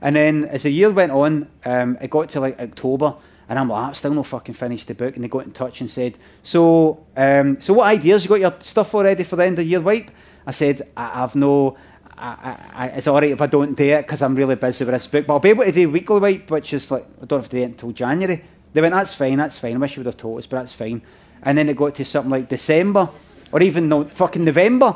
And 0.01 0.15
then 0.15 0.45
as 0.45 0.63
the 0.63 0.69
year 0.69 0.91
went 0.91 1.11
on, 1.11 1.47
um, 1.65 1.97
it 2.01 2.09
got 2.09 2.29
to 2.29 2.39
like 2.39 2.59
October, 2.59 3.15
and 3.49 3.57
I'm 3.57 3.69
like, 3.69 3.89
I've 3.89 3.97
still 3.97 4.13
not 4.13 4.25
fucking 4.25 4.55
finished 4.55 4.87
the 4.87 4.95
book. 4.95 5.15
And 5.15 5.23
they 5.23 5.29
got 5.29 5.45
in 5.45 5.51
touch 5.51 5.79
and 5.81 5.89
said, 5.89 6.17
So, 6.43 7.05
um, 7.15 7.59
so 7.61 7.73
what 7.73 7.87
ideas? 7.87 8.25
You 8.25 8.29
got 8.29 8.39
your 8.39 8.55
stuff 8.59 8.93
already 8.93 9.23
for 9.23 9.37
the 9.37 9.45
end 9.45 9.57
of 9.59 9.65
year 9.65 9.79
wipe? 9.79 10.11
I 10.45 10.51
said, 10.51 10.89
I 10.95 11.19
have 11.19 11.35
no. 11.35 11.77
I, 12.19 12.57
I, 12.73 12.87
it's 12.87 13.07
all 13.07 13.13
right 13.13 13.29
if 13.29 13.41
I 13.41 13.45
don't 13.45 13.75
do 13.77 13.83
it 13.83 14.01
because 14.01 14.23
I'm 14.23 14.33
really 14.33 14.55
busy 14.55 14.83
with 14.83 14.93
this 14.93 15.05
book, 15.05 15.27
but 15.27 15.35
I'll 15.35 15.39
be 15.39 15.49
able 15.49 15.65
to 15.65 15.71
do 15.71 15.89
weekly 15.89 16.19
wipe, 16.19 16.49
which 16.49 16.73
is 16.73 16.89
like 16.89 17.05
I 17.21 17.25
don't 17.25 17.39
have 17.39 17.49
to 17.49 17.57
do 17.57 17.61
it 17.61 17.65
until 17.65 17.91
January. 17.91 18.43
They 18.73 18.81
went, 18.81 18.95
that's 18.95 19.13
fine, 19.13 19.37
that's 19.37 19.59
fine. 19.59 19.75
I 19.75 19.77
wish 19.79 19.95
you 19.95 20.01
would 20.01 20.07
have 20.07 20.17
told 20.17 20.39
us, 20.39 20.47
but 20.47 20.57
that's 20.57 20.73
fine. 20.73 21.01
And 21.43 21.57
then 21.57 21.69
it 21.69 21.77
got 21.77 21.95
to 21.95 22.05
something 22.05 22.31
like 22.31 22.49
December 22.49 23.09
or 23.51 23.61
even 23.61 23.89
no, 23.89 24.03
fucking 24.05 24.43
November, 24.43 24.95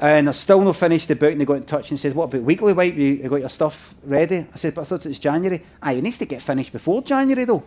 and 0.00 0.28
I've 0.28 0.36
still 0.36 0.60
not 0.60 0.76
finished 0.76 1.08
the 1.08 1.14
book. 1.14 1.32
And 1.32 1.40
they 1.40 1.44
got 1.44 1.54
in 1.54 1.64
touch 1.64 1.90
and 1.90 1.98
said, 1.98 2.14
"What 2.14 2.24
about 2.24 2.42
weekly 2.42 2.72
wipe? 2.72 2.94
You, 2.94 3.16
got 3.28 3.40
your 3.40 3.48
stuff 3.48 3.94
ready?" 4.04 4.46
I 4.52 4.56
said, 4.56 4.74
"But 4.74 4.82
I 4.82 4.84
thought 4.84 5.06
it 5.06 5.08
was 5.08 5.18
January." 5.18 5.64
Aye, 5.82 5.92
it 5.92 6.02
needs 6.02 6.18
to 6.18 6.26
get 6.26 6.42
finished 6.42 6.72
before 6.72 7.02
January 7.02 7.44
though. 7.44 7.62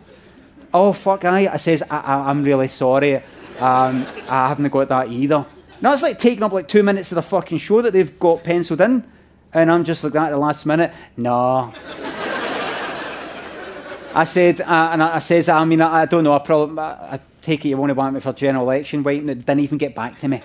Oh 0.72 0.92
fuck, 0.92 1.24
aye. 1.24 1.48
I 1.50 1.56
says, 1.56 1.82
I, 1.82 1.98
I, 1.98 2.30
I'm 2.30 2.44
really 2.44 2.68
sorry. 2.68 3.16
Um, 3.58 4.06
I 4.28 4.48
haven't 4.48 4.68
got 4.68 4.88
that 4.88 5.08
either. 5.08 5.46
Now 5.80 5.92
it's 5.92 6.02
like 6.02 6.18
taking 6.18 6.42
up 6.42 6.52
like 6.52 6.68
two 6.68 6.82
minutes 6.82 7.10
of 7.10 7.16
the 7.16 7.22
fucking 7.22 7.58
show 7.58 7.80
that 7.82 7.92
they've 7.92 8.18
got 8.18 8.44
penciled 8.44 8.80
in. 8.82 9.04
And 9.54 9.70
I'm 9.72 9.82
just 9.84 10.04
like 10.04 10.12
that 10.12 10.26
at 10.26 10.30
the 10.30 10.38
last 10.38 10.66
minute. 10.66 10.92
No. 11.16 11.72
I 14.14 14.24
said, 14.24 14.60
uh, 14.60 14.90
and 14.92 15.02
I, 15.02 15.16
I 15.16 15.18
says, 15.20 15.48
I 15.48 15.64
mean, 15.64 15.80
I, 15.80 16.02
I 16.02 16.06
don't 16.06 16.24
know. 16.24 16.34
I 16.34 16.38
probably, 16.40 16.78
I, 16.78 17.14
I 17.14 17.20
take 17.42 17.64
it 17.64 17.68
you 17.68 17.76
want 17.76 17.90
to 17.90 17.94
want 17.94 18.14
me 18.14 18.20
for 18.20 18.32
general 18.32 18.64
election 18.64 19.02
waiting. 19.02 19.26
They 19.26 19.34
didn't 19.34 19.60
even 19.60 19.78
get 19.78 19.94
back 19.94 20.18
to 20.20 20.28
me. 20.28 20.42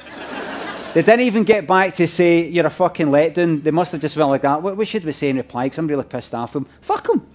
they 0.93 1.01
didn't 1.01 1.21
even 1.21 1.43
get 1.43 1.67
back 1.67 1.95
to 1.95 2.07
say 2.07 2.47
you're 2.47 2.65
a 2.65 2.69
fucking 2.69 3.07
letdown. 3.07 3.63
They 3.63 3.71
must 3.71 3.91
have 3.91 4.01
just 4.01 4.15
been 4.15 4.27
like 4.27 4.41
that. 4.41 4.61
What, 4.61 4.77
what 4.77 4.87
should 4.87 5.05
we 5.05 5.11
say 5.11 5.29
in 5.29 5.37
reply? 5.37 5.65
Because 5.65 5.79
I'm 5.79 5.87
really 5.87 6.03
pissed 6.03 6.33
off 6.33 6.53
them. 6.53 6.67
Fuck 6.81 7.07
them. 7.07 7.25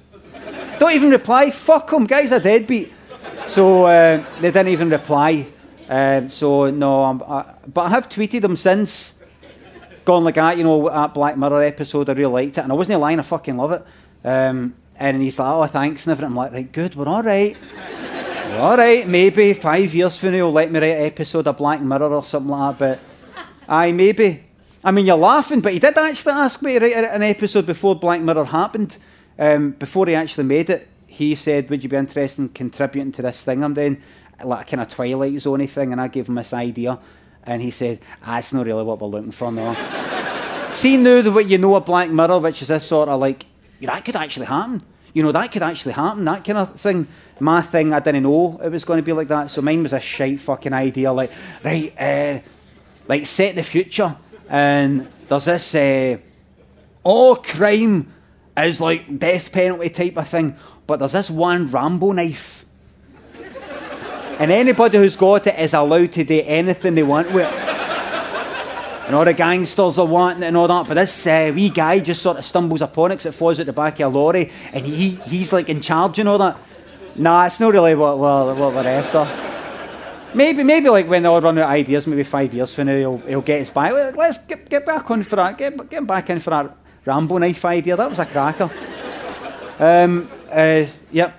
don't 0.79 0.93
even 0.93 1.11
reply. 1.11 1.51
Fuck 1.51 1.91
them. 1.91 2.07
Guys 2.07 2.33
are 2.33 2.41
deadbeat. 2.41 2.93
So 3.47 3.85
uh, 3.85 4.25
they 4.41 4.51
didn't 4.51 4.69
even 4.69 4.91
reply. 4.91 5.47
Um, 5.89 6.29
so 6.29 6.71
no, 6.71 7.05
I, 7.05 7.55
but 7.67 7.83
I 7.83 7.89
have 7.89 8.09
tweeted 8.09 8.43
them 8.43 8.57
since 8.57 9.15
gone 10.09 10.25
like 10.25 10.37
that, 10.37 10.57
you 10.57 10.65
know, 10.65 10.89
that 10.89 11.13
Black 11.13 11.37
Mirror 11.37 11.63
episode, 11.65 12.09
I 12.09 12.15
really 12.15 12.33
liked 12.33 12.57
it. 12.57 12.63
And 12.63 12.73
I 12.73 12.75
wasn't 12.75 12.99
lying, 12.99 13.19
I 13.19 13.23
fucking 13.23 13.59
love 13.59 13.73
it. 13.73 13.85
Um, 14.25 14.75
and 14.97 15.23
he's 15.23 15.39
like, 15.39 15.49
oh, 15.49 15.67
thanks, 15.67 16.07
and 16.07 16.13
everything. 16.13 16.31
I'm 16.31 16.37
like, 16.37 16.53
right, 16.53 16.73
good, 16.73 16.97
we're 16.97 17.07
all 17.07 17.23
right. 17.23 17.57
All 18.59 18.77
right, 18.77 19.07
maybe 19.07 19.53
five 19.53 19.95
years 19.95 20.17
from 20.17 20.33
now, 20.33 20.49
let 20.49 20.71
me 20.71 20.81
write 20.81 20.97
an 20.97 21.07
episode 21.07 21.47
of 21.47 21.57
Black 21.57 21.81
Mirror 21.81 22.13
or 22.15 22.25
something 22.25 22.51
like 22.51 22.79
that. 22.79 22.99
But, 23.35 23.47
aye, 23.69 23.93
maybe. 23.93 24.43
I 24.83 24.91
mean, 24.91 25.07
you're 25.07 25.17
laughing, 25.17 25.61
but 25.61 25.73
he 25.73 25.79
did 25.79 25.97
actually 25.97 26.33
ask 26.33 26.61
me 26.61 26.79
to 26.79 26.81
write 26.81 27.05
an 27.05 27.23
episode 27.23 27.67
before 27.67 27.95
Black 27.95 28.21
Mirror 28.21 28.47
happened. 28.47 28.97
Um, 29.39 29.71
before 29.73 30.07
he 30.07 30.15
actually 30.15 30.45
made 30.45 30.71
it, 30.71 30.89
he 31.07 31.35
said, 31.37 31.71
would 31.71 31.85
you 31.85 31.89
be 31.89 31.97
interested 31.97 32.43
in 32.43 32.49
contributing 32.49 33.13
to 33.13 33.23
this 33.23 33.45
thing 33.45 33.63
I'm 33.63 33.75
doing? 33.75 34.03
Like 34.43 34.67
a 34.67 34.71
kind 34.71 34.83
of 34.83 34.89
Twilight 34.89 35.41
Zone 35.41 35.67
thing, 35.67 35.93
and 35.93 36.01
I 36.01 36.09
gave 36.09 36.29
him 36.29 36.35
this 36.35 36.53
idea. 36.53 36.99
And 37.45 37.63
he 37.63 37.71
said, 37.71 38.01
ah, 38.25 38.43
not 38.53 38.67
really 38.67 38.83
what 38.83 39.01
we're 39.01 39.07
looking 39.07 39.33
for, 39.33 39.53
no. 39.53 39.75
See 40.75 40.97
now 40.97 41.23
the 41.23 41.45
you 41.45 41.59
know 41.59 41.77
of 41.77 41.87
Black 41.87 42.11
Mirror, 42.11 42.41
which 42.41 42.63
is 42.63 42.69
this 42.69 42.85
sort 42.85 43.09
of 43.09 43.21
like, 43.21 43.47
that 43.81 44.05
could 44.05 44.17
actually 44.17 44.47
happen. 44.47 44.83
You 45.15 45.23
know, 45.23 45.33
that 45.33 45.53
could 45.53 45.63
actually 45.63 45.93
happen, 45.93 46.25
that 46.25 46.45
kind 46.45 46.59
of 46.59 46.79
thing. 46.79 47.09
My 47.41 47.63
thing, 47.63 47.93
I 47.93 48.01
didn't 48.01 48.25
know 48.25 48.61
it 48.63 48.69
was 48.71 48.85
going 48.85 48.99
to 48.99 49.03
be 49.03 49.13
like 49.13 49.29
that. 49.29 49.51
So 49.51 49.63
mine 49.63 49.83
was 49.83 49.93
a 49.93 50.01
shite 50.01 50.41
fucking 50.41 50.73
idea. 50.73 51.13
Like, 51.13 51.31
right, 51.65 51.95
uh, 51.99 52.41
like 53.07 53.27
set 53.27 53.55
the 53.55 53.63
future. 53.63 54.17
And 54.49 55.09
there's 55.29 55.45
this, 55.45 55.75
uh, 55.75 56.19
all 57.05 57.37
crime 57.37 58.13
is 58.57 58.81
like 58.81 59.19
death 59.19 59.53
penalty 59.53 59.91
type 59.91 60.17
of 60.17 60.29
thing. 60.29 60.57
But 60.87 60.99
there's 60.99 61.13
this 61.13 61.31
one 61.31 61.71
Rambo 61.71 62.13
knife. 62.13 62.65
And 64.39 64.53
anybody 64.53 64.99
who's 64.99 65.17
got 65.17 65.47
it 65.49 65.59
is 65.59 65.75
allowed 65.75 66.13
to 66.13 66.25
do 66.25 66.43
anything 66.45 66.95
they 66.95 67.03
want 67.03 67.33
with 67.33 67.47
it. 67.47 67.69
And 69.07 69.15
all 69.17 69.25
the 69.25 69.33
gangsters 69.33 69.99
are 69.99 70.07
wanting 70.07 70.43
it 70.43 70.47
and 70.47 70.57
all 70.57 70.69
that. 70.69 70.87
But 70.87 70.95
this 70.95 71.27
uh, 71.27 71.51
wee 71.55 71.71
guy 71.71 71.99
just 71.99 72.23
sort 72.23 72.37
of 72.37 72.45
stumbles 72.45 72.83
upon 72.83 73.11
it 73.11 73.17
because 73.17 73.35
it 73.35 73.39
falls 73.39 73.59
at 73.59 73.67
the 73.67 73.73
back 73.73 74.01
of 74.01 74.13
a 74.13 74.17
lorry. 74.17 74.53
And 74.73 74.85
he, 74.85 75.11
he's 75.11 75.53
like 75.53 75.69
in 75.69 75.81
charge 75.81 76.19
and 76.19 76.29
all 76.29 76.39
that. 76.39 76.59
Nah, 77.19 77.47
it's 77.47 77.59
not 77.59 77.73
really 77.73 77.97
what, 77.97 78.17
what, 78.17 78.57
what 78.57 78.75
we're 78.75 78.87
after. 78.87 79.27
Maybe, 80.35 80.63
maybe 80.63 80.89
like 80.89 81.09
when 81.09 81.23
they 81.23 81.29
all 81.29 81.41
run 81.41 81.59
out 81.59 81.65
of 81.65 81.71
ideas, 81.71 82.07
maybe 82.07 82.23
five 82.23 82.55
years 82.55 82.73
from 82.73 82.87
now, 82.87 82.97
he'll, 82.97 83.19
he'll 83.19 83.41
get 83.41 83.63
us 83.63 83.71
back. 83.71 83.93
Let's 84.15 84.39
get, 84.39 84.69
get 84.69 84.87
back 84.87 85.11
on 85.11 85.25
for 85.25 85.37
that. 85.37 85.59
Get, 85.59 85.91
get 85.91 86.07
back 86.07 86.31
in 86.31 86.39
for 86.39 86.51
that 86.51 86.77
Rambo 87.05 87.39
knife 87.39 87.65
idea. 87.65 87.97
That 87.97 88.09
was 88.09 88.21
a 88.21 88.27
cracker. 88.27 88.71
Um, 89.81 90.31
uh, 90.51 90.87
yep. 91.11 91.35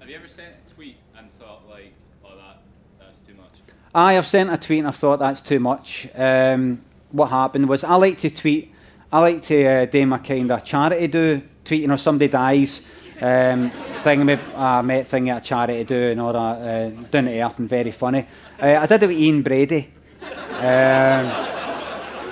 Have 0.00 0.08
you 0.10 0.16
ever 0.16 0.28
sent 0.28 0.54
a 0.66 0.74
tweet 0.74 0.96
and 1.16 1.28
thought 1.38 1.62
like, 1.68 1.94
oh 2.24 2.36
that 2.36 2.62
that's 2.98 3.18
too 3.20 3.34
much? 3.34 3.52
I 3.94 4.14
have 4.14 4.26
sent 4.26 4.52
a 4.52 4.58
tweet 4.58 4.80
and 4.80 4.88
I 4.88 4.90
thought 4.90 5.18
that's 5.18 5.40
too 5.40 5.60
much. 5.60 6.08
Um, 6.14 6.82
what 7.10 7.30
happened 7.30 7.68
was 7.68 7.84
I 7.84 7.94
like 7.94 8.18
to 8.18 8.30
tweet. 8.30 8.74
I 9.10 9.20
like 9.20 9.44
to 9.44 9.66
uh, 9.66 9.84
do 9.86 10.04
my 10.04 10.18
kind 10.18 10.50
of 10.50 10.62
charity 10.62 11.06
do 11.06 11.42
tweet. 11.64 11.80
You 11.80 11.88
know, 11.88 11.96
somebody 11.96 12.28
dies. 12.28 12.82
Um, 13.20 13.70
thing 14.00 14.28
I 14.54 14.82
met 14.82 15.08
thing 15.08 15.30
at 15.30 15.42
a 15.42 15.44
charity 15.44 15.84
do 15.84 16.10
and 16.10 16.20
all 16.20 16.32
that. 16.32 16.38
Uh, 16.38 16.90
down 17.10 17.24
to 17.24 17.40
earth 17.40 17.56
very 17.56 17.90
funny. 17.92 18.26
Uh, 18.60 18.76
I 18.80 18.86
did 18.86 19.02
it 19.02 19.06
with 19.06 19.18
Ian 19.18 19.42
Brady. 19.42 19.90
Um, 20.22 21.26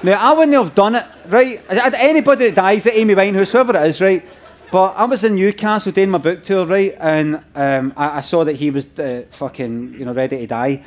now 0.02 0.18
I 0.20 0.32
wouldn't 0.36 0.54
have 0.54 0.74
done 0.74 0.96
it, 0.96 1.06
right? 1.26 1.62
Anybody 1.68 2.50
that 2.50 2.54
dies, 2.54 2.86
Amy 2.86 3.14
Winehouse, 3.14 3.52
whoever 3.52 3.76
it 3.76 3.88
is, 3.88 4.00
right? 4.00 4.24
But 4.70 4.94
I 4.96 5.04
was 5.04 5.24
in 5.24 5.36
Newcastle 5.36 5.92
doing 5.92 6.10
my 6.10 6.18
book 6.18 6.42
tour, 6.42 6.66
right? 6.66 6.96
And 6.98 7.36
um, 7.54 7.92
I, 7.96 8.18
I, 8.18 8.20
saw 8.20 8.44
that 8.44 8.56
he 8.56 8.70
was 8.70 8.86
uh, 8.98 9.24
fucking, 9.30 9.94
you 9.94 10.04
know, 10.04 10.12
ready 10.12 10.38
to 10.38 10.46
die. 10.46 10.84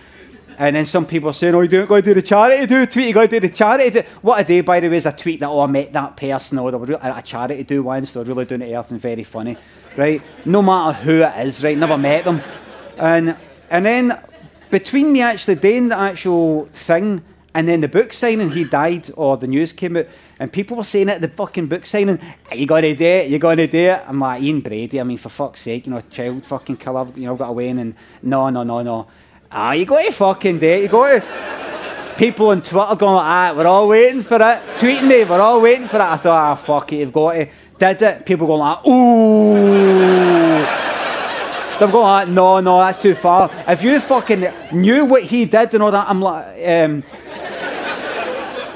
And 0.58 0.76
then 0.76 0.86
some 0.86 1.06
people 1.06 1.32
saying, 1.34 1.54
oh, 1.54 1.62
you 1.62 1.68
don't 1.68 1.88
go 1.88 2.02
do 2.02 2.14
the 2.14 2.22
charity 2.22 2.66
do 2.66 2.86
tweet, 2.88 3.08
you 3.08 3.14
to 3.14 3.28
do 3.28 3.40
the 3.40 3.50
charity 3.50 3.90
do. 3.92 4.02
What 4.22 4.40
I 4.40 4.44
do, 4.44 4.64
by 4.64 4.80
the 4.80 4.90
way, 4.90 4.98
is 4.98 5.06
a 5.06 5.12
tweet 5.12 5.40
that, 5.40 5.48
oh, 5.48 5.62
I 5.62 5.68
met 5.68 5.94
that 5.94 6.18
person, 6.18 6.58
or 6.58 6.72
a 6.74 7.22
charity 7.22 7.64
do 7.64 7.84
once, 7.84 8.12
they're 8.12 8.24
really 8.24 8.46
doing 8.46 8.64
it 8.64 8.74
earth 8.74 8.90
and 8.90 9.00
very 9.00 9.24
funny, 9.24 9.56
right? 9.98 10.22
No 10.46 10.62
matter 10.62 10.98
who 10.98 11.24
it 11.24 11.48
is, 11.48 11.64
right? 11.64 11.78
Never 11.78 11.98
met 11.98 12.24
them. 12.26 12.42
And 12.98 13.36
And 13.70 13.86
then 13.86 14.18
between 14.70 15.12
me 15.12 15.22
actually 15.22 15.56
doing 15.56 15.90
the 15.90 15.98
actual 15.98 16.70
thing 16.72 17.22
and 17.58 17.68
then 17.68 17.82
the 17.82 17.88
book 17.88 18.14
signing, 18.14 18.52
he 18.52 18.66
died 18.66 19.10
or 19.16 19.36
the 19.36 19.48
news 19.48 19.74
came 19.74 19.98
out, 19.98 20.06
and 20.38 20.54
people 20.54 20.78
were 20.78 20.84
saying 20.84 21.10
at 21.10 21.22
the 21.22 21.28
fucking 21.28 21.66
book 21.66 21.88
signing, 21.88 22.20
"Are 22.52 22.56
you 22.56 22.68
gonna 22.68 22.94
do 22.94 23.04
it? 23.04 23.30
You 23.30 23.40
gonna 23.40 23.66
do 23.66 23.80
it?" 23.80 24.00
I'm 24.08 24.20
like, 24.20 24.44
Ian 24.44 24.60
Brady. 24.60 25.00
I 25.00 25.04
mean, 25.04 25.18
for 25.18 25.30
fuck's 25.30 25.62
sake, 25.62 25.88
you 25.88 25.94
know, 25.94 26.02
child 26.12 26.46
fucking 26.46 26.78
killer. 26.78 27.08
You 27.16 27.26
know, 27.26 27.36
got 27.36 27.50
away 27.50 27.70
and 27.70 27.96
no, 28.22 28.50
no, 28.50 28.62
no, 28.62 28.84
no. 28.84 29.08
Ah, 29.52 29.72
you 29.72 29.86
got 29.86 30.06
to 30.06 30.12
fucking 30.12 30.60
do 30.60 30.68
it. 30.68 30.84
You 30.84 30.88
got 30.88 31.08
to. 31.08 32.16
People 32.18 32.50
on 32.50 32.62
Twitter 32.62 32.96
going 32.96 33.16
like, 33.16 33.26
ah, 33.26 33.54
we're 33.56 33.66
all 33.66 33.88
waiting 33.88 34.22
for 34.22 34.36
it. 34.36 34.60
Tweeting 34.78 35.08
me, 35.08 35.24
we're 35.24 35.42
all 35.42 35.60
waiting 35.60 35.88
for 35.88 35.98
it. 35.98 36.02
I 36.02 36.18
thought, 36.18 36.42
ah, 36.42 36.56
fuck 36.56 36.94
it, 36.94 36.98
you've 36.98 37.14
got 37.14 37.34
to. 37.34 37.48
Did 37.80 38.02
it? 38.02 38.26
People 38.26 38.48
going 38.48 38.60
like, 38.60 38.88
ooh. 38.88 39.98
They're 41.78 41.92
going 41.92 42.04
like, 42.04 42.28
no, 42.28 42.60
no, 42.60 42.80
that's 42.80 43.02
too 43.02 43.14
far. 43.14 43.52
If 43.68 43.84
you 43.84 44.00
fucking 44.00 44.48
knew 44.72 45.06
what 45.06 45.22
he 45.22 45.46
did 45.46 45.76
and 45.76 45.84
all 45.84 45.92
that, 45.92 46.10
I'm 46.10 46.20
like, 46.20 46.68
um, 46.68 47.04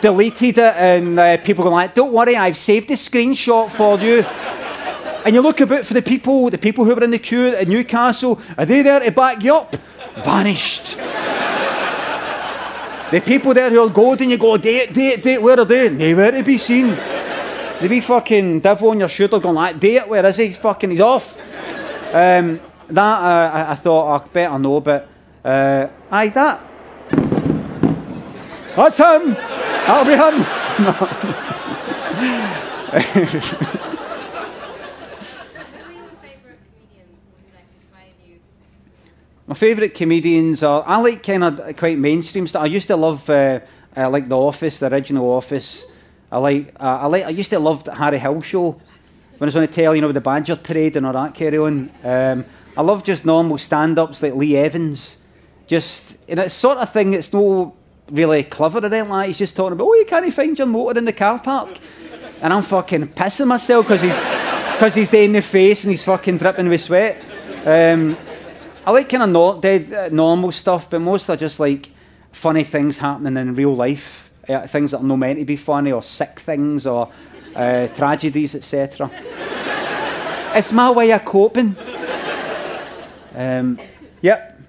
deleted 0.02 0.60
it, 0.60 0.76
and 0.76 1.20
uh, 1.20 1.38
people 1.38 1.64
going 1.64 1.74
like, 1.74 1.95
don't 1.95 2.14
worry, 2.14 2.36
I've 2.36 2.58
saved 2.58 2.89
the 2.89 2.93
screenshot 2.93 3.72
for 3.72 3.97
you. 3.99 4.22
And 5.26 5.34
you 5.34 5.41
look 5.41 5.62
about 5.62 5.86
for 5.86 5.95
the 5.95 6.02
people, 6.04 6.52
the 6.52 6.60
people 6.60 6.86
who 6.86 6.93
were 6.93 7.04
in 7.04 7.10
the 7.10 7.20
queue 7.20 7.47
at 7.47 7.68
Newcastle, 7.68 8.39
are 8.58 8.66
they 8.66 8.84
there 8.84 8.99
to 8.99 9.12
back 9.12 9.43
you 9.43 9.56
up? 9.56 9.76
Vanished. 10.18 10.97
the 13.12 13.22
people 13.26 13.54
there 13.56 13.72
who 13.72 13.82
are 13.84 13.89
golden, 13.89 14.30
you 14.30 14.38
go, 14.38 14.58
date, 14.58 14.93
date, 14.93 15.24
date, 15.24 15.41
where 15.41 15.60
are 15.60 15.66
they? 15.66 15.89
Nowhere 15.89 16.32
to 16.32 16.43
be 16.43 16.60
seen. 16.60 16.97
They 17.82 17.88
be 17.88 18.00
fucking 18.00 18.60
devil 18.60 18.92
on 18.92 19.00
your 19.00 19.10
shoulder 19.10 19.40
going 19.40 19.56
like, 19.56 19.80
date, 19.80 20.08
where 20.08 20.24
is 20.28 20.38
he? 20.38 20.52
Fucking, 20.54 20.92
he's 20.92 21.00
off. 21.00 21.42
Um, 22.14 22.60
that 22.88 23.00
uh, 23.00 23.52
I, 23.52 23.72
I 23.72 23.76
thought 23.76 24.22
I 24.22 24.28
better 24.28 24.60
know, 24.60 24.80
but 24.82 25.10
uh, 25.44 25.88
aye, 26.12 26.28
that. 26.30 26.62
That's 28.76 28.98
him. 28.98 29.34
That'll 29.34 30.06
be 30.06 30.16
him. 30.16 30.46
My 39.48 39.56
favourite 39.56 39.96
comedians 39.96 40.62
are 40.62 40.84
I 40.86 40.98
like 40.98 41.24
kind 41.24 41.44
of 41.44 41.76
quite 41.78 41.98
mainstream 41.98 42.46
stuff. 42.46 42.62
I 42.62 42.68
used 42.68 42.88
to 42.90 42.96
love 42.96 43.28
uh, 43.28 43.60
uh, 43.98 44.10
like 44.10 44.30
The 44.30 44.38
Office, 44.38 44.78
the 44.78 44.92
original 44.92 45.32
Office. 45.32 45.88
I 46.32 46.38
like 46.38 46.74
uh, 46.80 47.00
I 47.02 47.06
like 47.08 47.26
I 47.26 47.30
used 47.30 47.50
to 47.50 47.60
love 47.60 47.84
the 47.84 47.94
Harry 47.94 48.18
Hill 48.18 48.42
show 48.42 48.72
when 49.38 49.42
I 49.42 49.46
was 49.46 49.56
on 49.56 49.62
the 49.62 49.68
telly, 49.68 49.98
you 49.98 50.02
know, 50.02 50.08
with 50.08 50.16
the 50.16 50.22
Badger 50.22 50.56
Parade 50.56 50.96
and 50.96 51.06
all 51.06 51.14
that 51.14 51.34
carry 51.34 51.58
on. 51.58 51.92
Um, 52.04 52.46
I 52.78 52.82
love 52.82 53.04
just 53.04 53.26
normal 53.26 53.58
stand-ups 53.58 54.24
like 54.24 54.36
Lee 54.36 54.56
Evans. 54.56 55.18
Just 55.68 56.18
and 56.28 56.40
it's 56.40 56.54
sort 56.54 56.78
of 56.78 56.92
thing. 56.92 57.14
It's 57.14 57.34
no 57.34 57.76
really 58.10 58.44
clever 58.44 58.80
or 58.80 58.86
anything 58.86 59.10
like. 59.10 59.28
He's 59.28 59.38
just 59.38 59.56
talking 59.56 59.74
about, 59.74 59.88
oh, 59.88 59.94
you 59.96 60.06
can't 60.06 60.34
find 60.34 60.58
your 60.58 60.68
motor 60.68 61.00
in 61.00 61.06
the 61.06 61.14
car 61.14 61.40
park, 61.40 61.78
and 62.42 62.54
I'm 62.54 62.64
fucking 62.64 63.10
pissing 63.10 63.48
myself 63.48 63.88
because 63.88 64.02
he's 64.02 64.18
because 64.74 64.96
he's 64.96 65.10
doing 65.10 65.32
the 65.32 65.42
face 65.42 65.84
and 65.84 65.92
he's 65.92 66.04
fucking 66.04 66.38
dripping 66.38 66.70
with 66.70 66.82
sweat. 66.82 67.22
Um, 67.66 68.18
I 68.86 68.92
like 68.92 69.10
kind 69.10 69.24
of 69.24 69.30
not 69.30 69.62
dead 69.62 69.94
uh, 69.94 70.10
normal 70.10 70.52
stuff, 70.52 70.90
but 70.90 71.00
most 71.00 71.30
are 71.30 71.38
just 71.38 71.60
like 71.60 71.92
funny 72.32 72.64
things 72.64 72.98
happening 72.98 73.38
in 73.38 73.54
real 73.54 73.76
life, 73.76 74.31
uh, 74.48 74.68
things 74.68 74.92
that 74.92 74.98
are 74.98 75.04
not 75.04 75.18
meant 75.18 75.39
to 75.39 75.46
be 75.46 75.56
funny, 75.56 75.92
or 75.92 76.04
sick 76.04 76.39
things, 76.39 76.88
or 76.88 77.10
uh, 77.56 77.88
tragedies, 77.88 78.56
etc. 78.56 79.10
it's 80.56 80.72
my 80.72 80.92
way 80.92 81.12
of 81.12 81.24
coping. 81.26 81.76
Um, 83.36 83.80
yep. 84.22 84.60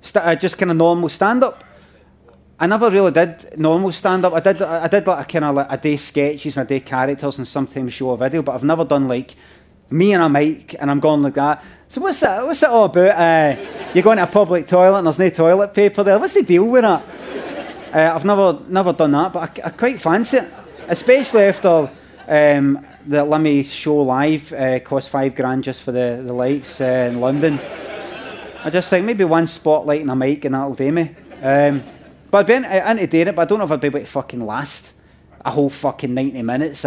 St- 0.00 0.24
uh, 0.24 0.34
just 0.34 0.58
kind 0.58 0.70
of 0.70 0.76
normal 0.76 1.08
stand 1.08 1.44
up. 1.44 1.64
I 2.58 2.66
never 2.66 2.90
really 2.90 3.10
did 3.10 3.58
normal 3.58 3.90
stand 3.92 4.24
up. 4.24 4.34
I 4.34 4.40
did 4.40 4.60
I 4.60 4.86
did 4.86 5.06
like 5.06 5.24
a 5.24 5.32
kind 5.32 5.44
of 5.46 5.54
like 5.54 5.66
a 5.70 5.78
day 5.78 5.96
sketches 5.96 6.58
and 6.58 6.66
a 6.66 6.68
day 6.68 6.80
characters 6.80 7.38
and 7.38 7.48
sometimes 7.48 7.94
show 7.94 8.10
a 8.10 8.16
video, 8.18 8.42
but 8.42 8.54
I've 8.54 8.64
never 8.64 8.84
done 8.84 9.08
like 9.08 9.34
me 9.90 10.12
and 10.12 10.22
a 10.22 10.28
mic 10.28 10.76
and 10.78 10.90
I'm 10.90 11.00
going 11.00 11.22
like 11.22 11.34
that. 11.34 11.64
So 11.88 12.00
what's 12.00 12.20
that? 12.20 12.44
What's 12.44 12.62
it 12.62 12.68
all 12.68 12.84
about? 12.84 13.10
Uh, 13.10 13.90
you're 13.94 14.04
going 14.04 14.18
to 14.18 14.24
a 14.24 14.26
public 14.26 14.66
toilet 14.66 14.98
and 14.98 15.06
there's 15.06 15.18
no 15.18 15.30
toilet 15.30 15.74
paper 15.74 16.02
there. 16.02 16.18
What's 16.18 16.34
the 16.34 16.42
deal 16.42 16.64
with 16.64 16.82
that? 16.82 17.02
Uh, 17.92 18.14
I've 18.14 18.24
never 18.24 18.60
never 18.68 18.92
done 18.92 19.12
that, 19.12 19.32
but 19.32 19.58
I, 19.58 19.66
I 19.66 19.70
quite 19.70 20.00
fancy 20.00 20.36
it, 20.36 20.52
especially 20.86 21.42
after 21.42 21.90
um, 22.28 22.86
the 23.04 23.24
Limmy 23.24 23.64
show 23.66 23.96
live 23.96 24.52
uh, 24.52 24.78
cost 24.78 25.10
five 25.10 25.34
grand 25.34 25.64
just 25.64 25.82
for 25.82 25.90
the 25.90 26.22
the 26.24 26.32
lights 26.32 26.80
uh, 26.80 27.08
in 27.10 27.20
London. 27.20 27.58
I 28.62 28.70
just 28.70 28.90
think 28.90 29.06
maybe 29.06 29.24
one 29.24 29.46
spotlight 29.48 30.02
and 30.02 30.10
a 30.10 30.14
mic 30.14 30.44
and 30.44 30.54
that'll 30.54 30.74
do 30.74 30.92
me. 30.92 31.16
Um, 31.42 31.82
but 32.30 32.38
I've 32.38 32.46
been 32.46 32.64
uh, 32.64 32.86
into 32.90 33.06
doing 33.08 33.28
it, 33.28 33.34
but 33.34 33.42
I 33.42 33.44
don't 33.46 33.58
know 33.58 33.64
if 33.64 33.72
I'd 33.72 33.80
be 33.80 33.88
able 33.88 34.00
to 34.00 34.06
fucking 34.06 34.46
last 34.46 34.92
a 35.44 35.50
whole 35.50 35.70
fucking 35.70 36.12
90 36.12 36.42
minutes. 36.42 36.84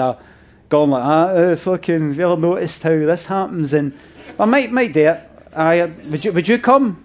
Going 0.74 0.89
like, 0.89 1.03
ah, 1.03 1.28
uh, 1.28 1.55
fucking, 1.55 2.07
have 2.09 2.17
you 2.17 2.26
ever 2.26 2.36
noticed 2.36 2.82
how 2.82 2.89
this 2.89 3.28
happens? 3.28 3.74
And 3.74 3.95
I 4.39 4.45
might, 4.45 4.71
might 4.71 4.91
do 4.91 5.07
it. 5.07 5.21
I, 5.55 5.86
would, 5.86 6.26
you, 6.26 6.34
would 6.34 6.47
you 6.47 6.57
come? 6.57 7.03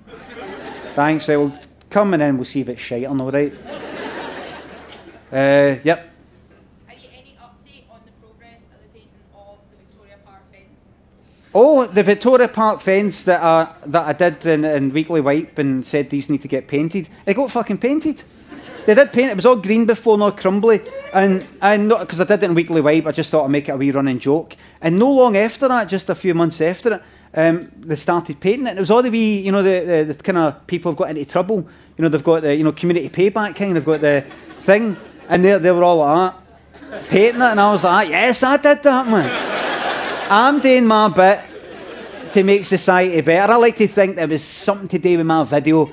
Thanks, 0.95 1.29
I 1.29 1.37
will 1.37 1.53
come 1.91 2.15
and 2.15 2.23
then 2.23 2.39
we'll 2.39 2.47
see 2.47 2.63
if 2.63 2.71
it's 2.71 2.81
shite 2.81 3.05
or 3.07 3.15
not, 3.15 3.35
right? 3.35 3.53
uh, 5.31 5.77
yep. 5.85 6.15
Oh, 11.55 11.87
the 11.87 12.03
Victoria 12.03 12.49
Park 12.49 12.81
fence 12.81 13.23
that 13.25 13.43
I, 13.43 13.75
that 13.85 14.07
I 14.07 14.13
did 14.15 14.47
in, 14.47 14.65
in 14.65 14.93
Weekly 14.95 15.21
Wipe 15.21 15.59
and 15.59 15.87
said 15.87 16.09
these 16.09 16.31
need 16.31 16.41
to 16.41 16.49
get 16.49 16.69
painted. 16.69 17.11
They 17.27 17.35
got 17.35 17.51
fucking 17.51 17.79
painted. 17.79 18.23
They 18.89 18.95
did 18.95 19.13
paint 19.13 19.29
it. 19.29 19.33
It 19.33 19.37
was 19.37 19.45
all 19.45 19.57
green 19.57 19.85
before, 19.85 20.17
not 20.17 20.39
crumbly. 20.39 20.81
And 21.13 21.47
and 21.61 21.89
not 21.89 22.01
because 22.01 22.23
I 22.23 22.25
did 22.25 22.43
it 22.43 22.47
in 22.47 22.55
Weekly 22.55 22.81
Wipe, 22.81 23.05
I 23.05 23.13
just 23.13 23.31
thought 23.31 23.45
I'd 23.45 23.51
make 23.51 23.69
it 23.69 23.73
a 23.73 23.77
wee 23.77 23.91
running 23.91 24.19
joke. 24.19 24.57
And 24.81 24.99
no 24.99 25.13
long 25.13 25.37
after 25.37 25.69
that, 25.69 25.91
just 25.91 26.09
a 26.09 26.15
few 26.15 26.33
months 26.33 26.59
after 26.63 26.95
it, 26.95 27.03
um, 27.35 27.71
they 27.81 27.97
started 27.97 28.41
painting 28.41 28.67
it. 28.67 28.71
And 28.71 28.79
it 28.79 28.81
was 28.81 28.91
all 28.91 29.03
the 29.03 29.11
wee, 29.11 29.41
you 29.41 29.53
know, 29.53 29.63
the, 29.63 30.05
the, 30.07 30.15
the 30.15 30.23
kind 30.23 30.39
of 30.39 30.67
people 30.67 30.91
have 30.91 30.97
got 30.97 31.11
into 31.11 31.27
trouble. 31.27 31.69
You 31.99 32.03
know, 32.03 32.09
they've 32.09 32.25
got 32.25 32.41
the 32.41 32.57
you 32.57 32.65
know 32.65 32.73
community 32.73 33.11
payback 33.11 33.57
kind. 33.57 33.77
They've 33.77 33.85
got 33.85 34.01
the 34.01 34.25
thing, 34.61 34.97
and 35.29 35.45
they 35.45 35.59
they 35.59 35.71
were 35.71 35.85
all 35.85 35.99
like 35.99 36.33
that, 36.81 37.09
painting 37.11 37.43
it. 37.43 37.45
And 37.45 37.61
I 37.61 37.71
was 37.71 37.85
like, 37.85 38.09
yes, 38.09 38.43
I 38.43 38.57
did 38.57 38.83
that, 38.85 39.07
man. 39.07 40.31
I'm 40.31 40.61
doing 40.61 40.87
my 40.87 41.09
bit 41.09 41.41
to 42.33 42.43
make 42.43 42.65
society 42.65 43.21
better. 43.21 43.53
I 43.53 43.57
like 43.57 43.77
to 43.77 43.87
think 43.87 44.17
there 44.17 44.27
was 44.27 44.43
something 44.43 44.89
to 44.89 44.99
do 44.99 45.19
with 45.19 45.27
my 45.27 45.45
video. 45.45 45.93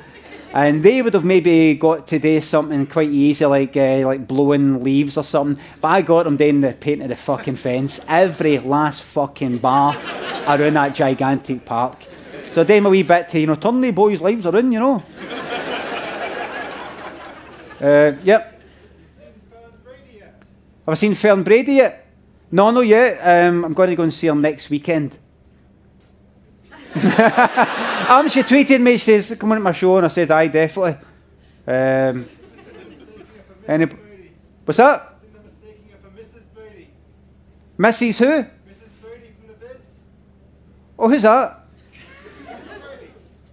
And 0.55 0.81
they 0.81 1.01
would 1.01 1.13
have 1.13 1.25
maybe 1.25 1.73
got 1.73 2.07
today 2.07 2.39
something 2.39 2.87
quite 2.87 3.09
easy, 3.09 3.45
like 3.45 3.75
uh, 3.75 4.05
like 4.05 4.25
blowing 4.25 4.81
leaves 4.81 5.17
or 5.17 5.23
something. 5.23 5.61
But 5.81 5.87
I 5.89 6.01
got 6.01 6.23
them 6.23 6.37
doing 6.37 6.61
the 6.61 6.71
paint 6.71 7.01
of 7.01 7.09
the 7.09 7.17
fucking 7.17 7.57
fence, 7.57 7.99
every 8.07 8.59
last 8.59 9.03
fucking 9.03 9.57
bar 9.57 9.97
around 10.47 10.75
that 10.75 10.95
gigantic 10.95 11.65
park. 11.65 12.05
So 12.51 12.65
I 12.67 12.79
my 12.79 12.89
wee 12.89 13.03
bit 13.03 13.27
to, 13.29 13.39
you 13.41 13.47
know, 13.47 13.55
turn 13.55 13.81
the 13.81 13.91
boys' 13.91 14.21
lives 14.21 14.45
around, 14.45 14.71
you 14.71 14.79
know. 14.79 15.03
Uh, 17.81 18.13
yep. 18.23 18.61
Have 20.85 20.93
I 20.93 20.93
seen 20.93 21.15
Fern 21.15 21.43
Brady 21.43 21.73
yet? 21.73 22.07
No, 22.49 22.71
no, 22.71 22.79
yet. 22.79 23.19
Um, 23.19 23.65
I'm 23.65 23.73
going 23.73 23.89
to 23.89 23.95
go 23.97 24.03
and 24.03 24.13
see 24.13 24.27
him 24.27 24.39
next 24.39 24.69
weekend. 24.69 25.17
um, 28.09 28.29
she 28.29 28.41
tweeted 28.43 28.81
me, 28.81 28.93
she 28.93 29.19
says, 29.19 29.37
come 29.37 29.51
on 29.51 29.57
to 29.57 29.63
my 29.63 29.71
show, 29.71 29.97
and 29.97 30.05
I 30.05 30.09
says, 30.09 30.31
aye, 30.31 30.47
definitely. 30.47 30.97
Um, 31.67 32.29
any, 33.67 33.85
what's 34.65 34.77
that? 34.77 35.15
Mrs. 37.77 38.17
who? 38.19 38.25
Mrs. 38.25 38.89
From 39.01 39.47
the 39.47 39.53
Viz. 39.53 39.99
Oh, 40.97 41.09
who's 41.09 41.23
that? 41.23 41.65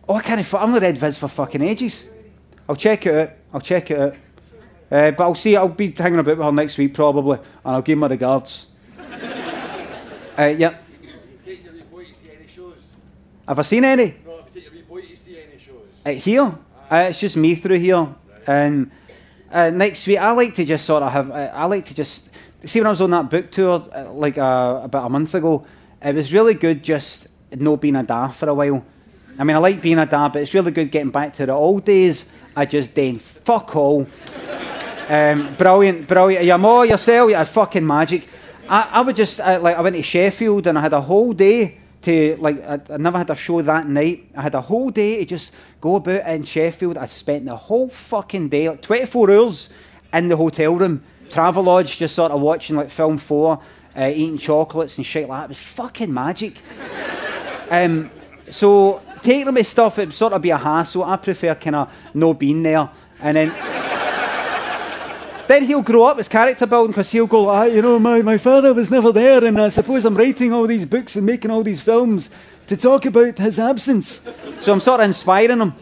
Oh, 0.08 0.14
I 0.14 0.22
can't. 0.22 0.40
I've 0.40 0.68
not 0.68 0.82
read 0.82 0.98
Viz 0.98 1.18
for 1.18 1.28
fucking 1.28 1.62
ages. 1.62 2.06
I'll 2.68 2.76
check 2.76 3.06
it 3.06 3.14
out. 3.14 3.30
I'll 3.52 3.60
check 3.60 3.90
it 3.90 3.98
out. 3.98 4.14
Uh, 4.90 5.10
but 5.10 5.20
I'll 5.20 5.34
see. 5.34 5.56
I'll 5.56 5.68
be 5.68 5.90
hanging 5.90 6.20
about 6.20 6.36
with 6.36 6.46
her 6.46 6.52
next 6.52 6.78
week 6.78 6.94
probably, 6.94 7.38
and 7.38 7.76
I'll 7.76 7.82
give 7.82 7.98
my 7.98 8.06
regards. 8.06 8.66
uh, 10.38 10.44
yep. 10.44 10.84
Take 11.44 11.64
your 11.64 11.72
wee 11.72 11.82
boy 11.90 12.04
to 12.04 12.14
see 12.14 12.30
any 12.36 12.46
shows. 12.46 12.94
Have 13.52 13.58
I 13.58 13.62
seen 13.64 13.84
any? 13.84 14.14
No, 14.24 14.38
if 14.38 14.54
you 14.54 14.62
take 14.62 14.64
your 14.64 14.72
wee 14.72 14.80
boy 14.88 15.02
to 15.02 15.14
see 15.14 15.36
any 15.36 15.58
shows. 15.58 15.86
Uh, 16.06 16.10
here, 16.12 16.58
uh, 16.90 17.08
it's 17.10 17.20
just 17.20 17.36
me 17.36 17.54
through 17.54 17.80
here. 17.80 18.08
And 18.46 18.90
uh, 19.50 19.68
next 19.68 20.06
week, 20.06 20.16
I 20.16 20.30
like 20.30 20.54
to 20.54 20.64
just 20.64 20.86
sort 20.86 21.02
of 21.02 21.12
have. 21.12 21.30
Uh, 21.30 21.50
I 21.52 21.66
like 21.66 21.84
to 21.84 21.94
just 21.94 22.30
see 22.64 22.80
when 22.80 22.86
I 22.86 22.90
was 22.92 23.02
on 23.02 23.10
that 23.10 23.28
book 23.28 23.50
tour, 23.50 23.86
uh, 23.94 24.10
like 24.10 24.38
uh, 24.38 24.80
about 24.84 25.04
a 25.04 25.10
month 25.10 25.34
ago. 25.34 25.66
It 26.02 26.14
was 26.14 26.32
really 26.32 26.54
good 26.54 26.82
just 26.82 27.26
not 27.54 27.82
being 27.82 27.94
a 27.96 28.02
dad 28.02 28.28
for 28.28 28.48
a 28.48 28.54
while. 28.54 28.86
I 29.38 29.44
mean, 29.44 29.54
I 29.54 29.58
like 29.58 29.82
being 29.82 29.98
a 29.98 30.06
dad, 30.06 30.32
but 30.32 30.40
it's 30.40 30.54
really 30.54 30.72
good 30.72 30.90
getting 30.90 31.10
back 31.10 31.34
to 31.34 31.44
the 31.44 31.52
old 31.52 31.84
days. 31.84 32.24
I 32.56 32.64
just 32.64 32.94
done 32.94 33.18
fuck 33.18 33.76
all. 33.76 34.08
Um, 35.08 35.56
brilliant, 35.56 36.08
brilliant. 36.08 36.46
You're 36.46 36.56
more 36.56 36.86
yourself. 36.86 37.30
You're 37.30 37.44
fucking 37.44 37.86
magic. 37.86 38.26
I, 38.66 38.88
I 38.92 39.00
would 39.02 39.16
just 39.16 39.40
I, 39.40 39.56
like 39.58 39.76
I 39.76 39.82
went 39.82 39.96
to 39.96 40.02
Sheffield 40.02 40.66
and 40.68 40.78
I 40.78 40.80
had 40.80 40.94
a 40.94 41.02
whole 41.02 41.34
day 41.34 41.81
to 42.02 42.36
like 42.38 42.62
I, 42.64 42.80
I 42.90 42.96
never 42.96 43.18
had 43.18 43.30
a 43.30 43.34
show 43.34 43.62
that 43.62 43.88
night. 43.88 44.30
I 44.36 44.42
had 44.42 44.54
a 44.54 44.60
whole 44.60 44.90
day 44.90 45.18
to 45.18 45.24
just 45.24 45.52
go 45.80 45.96
about 45.96 46.26
in 46.28 46.44
Sheffield. 46.44 46.96
I 46.96 47.06
spent 47.06 47.44
the 47.44 47.56
whole 47.56 47.88
fucking 47.88 48.48
day, 48.48 48.68
like 48.68 48.82
24 48.82 49.30
hours 49.30 49.70
in 50.12 50.28
the 50.28 50.36
hotel 50.36 50.74
room, 50.74 51.02
Travelodge, 51.28 51.96
just 51.96 52.14
sort 52.14 52.32
of 52.32 52.40
watching 52.40 52.76
like 52.76 52.90
film 52.90 53.18
four, 53.18 53.60
uh, 53.96 54.10
eating 54.14 54.38
chocolates 54.38 54.96
and 54.98 55.06
shit 55.06 55.28
like 55.28 55.40
that. 55.40 55.44
It 55.44 55.48
was 55.48 55.62
fucking 55.62 56.12
magic. 56.12 56.60
um, 57.70 58.10
so 58.50 59.00
taking 59.22 59.52
my 59.54 59.62
stuff, 59.62 59.98
it'd 59.98 60.14
sort 60.14 60.32
of 60.32 60.42
be 60.42 60.50
a 60.50 60.58
hassle. 60.58 61.04
I 61.04 61.16
prefer 61.16 61.54
kind 61.54 61.76
of 61.76 61.92
no 62.14 62.34
being 62.34 62.62
there. 62.62 62.90
And 63.20 63.36
then 63.36 63.48
then 65.52 65.64
he'll 65.64 65.82
grow 65.82 66.04
up 66.04 66.18
as 66.18 66.28
character 66.28 66.66
building 66.66 66.92
because 66.92 67.10
he'll 67.10 67.26
go, 67.26 67.50
ah, 67.50 67.64
you 67.64 67.82
know, 67.82 67.98
my, 67.98 68.22
my 68.22 68.38
father 68.38 68.72
was 68.72 68.90
never 68.90 69.12
there, 69.12 69.44
and 69.44 69.60
I 69.60 69.68
suppose 69.68 70.04
I'm 70.06 70.14
writing 70.14 70.52
all 70.52 70.66
these 70.66 70.86
books 70.86 71.14
and 71.14 71.26
making 71.26 71.50
all 71.50 71.62
these 71.62 71.82
films 71.82 72.30
to 72.68 72.76
talk 72.76 73.04
about 73.04 73.36
his 73.36 73.58
absence. 73.58 74.22
So 74.60 74.72
I'm 74.72 74.80
sort 74.80 75.00
of 75.00 75.06
inspiring 75.06 75.60
him. 75.60 75.74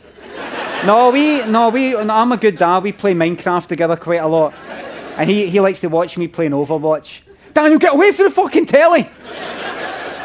No, 0.84 1.10
we, 1.10 1.46
no, 1.46 1.68
we, 1.68 1.92
no, 1.92 2.14
I'm 2.14 2.32
a 2.32 2.36
good 2.36 2.56
dad. 2.58 2.82
We 2.82 2.92
play 2.92 3.14
Minecraft 3.14 3.68
together 3.68 3.96
quite 3.96 4.20
a 4.20 4.26
lot. 4.26 4.54
And 5.16 5.30
he, 5.30 5.48
he 5.48 5.60
likes 5.60 5.80
to 5.80 5.88
watch 5.88 6.18
me 6.18 6.26
playing 6.26 6.52
Overwatch. 6.52 7.20
Daniel, 7.54 7.78
get 7.78 7.94
away 7.94 8.10
from 8.12 8.24
the 8.24 8.30
fucking 8.30 8.66
telly! 8.66 9.02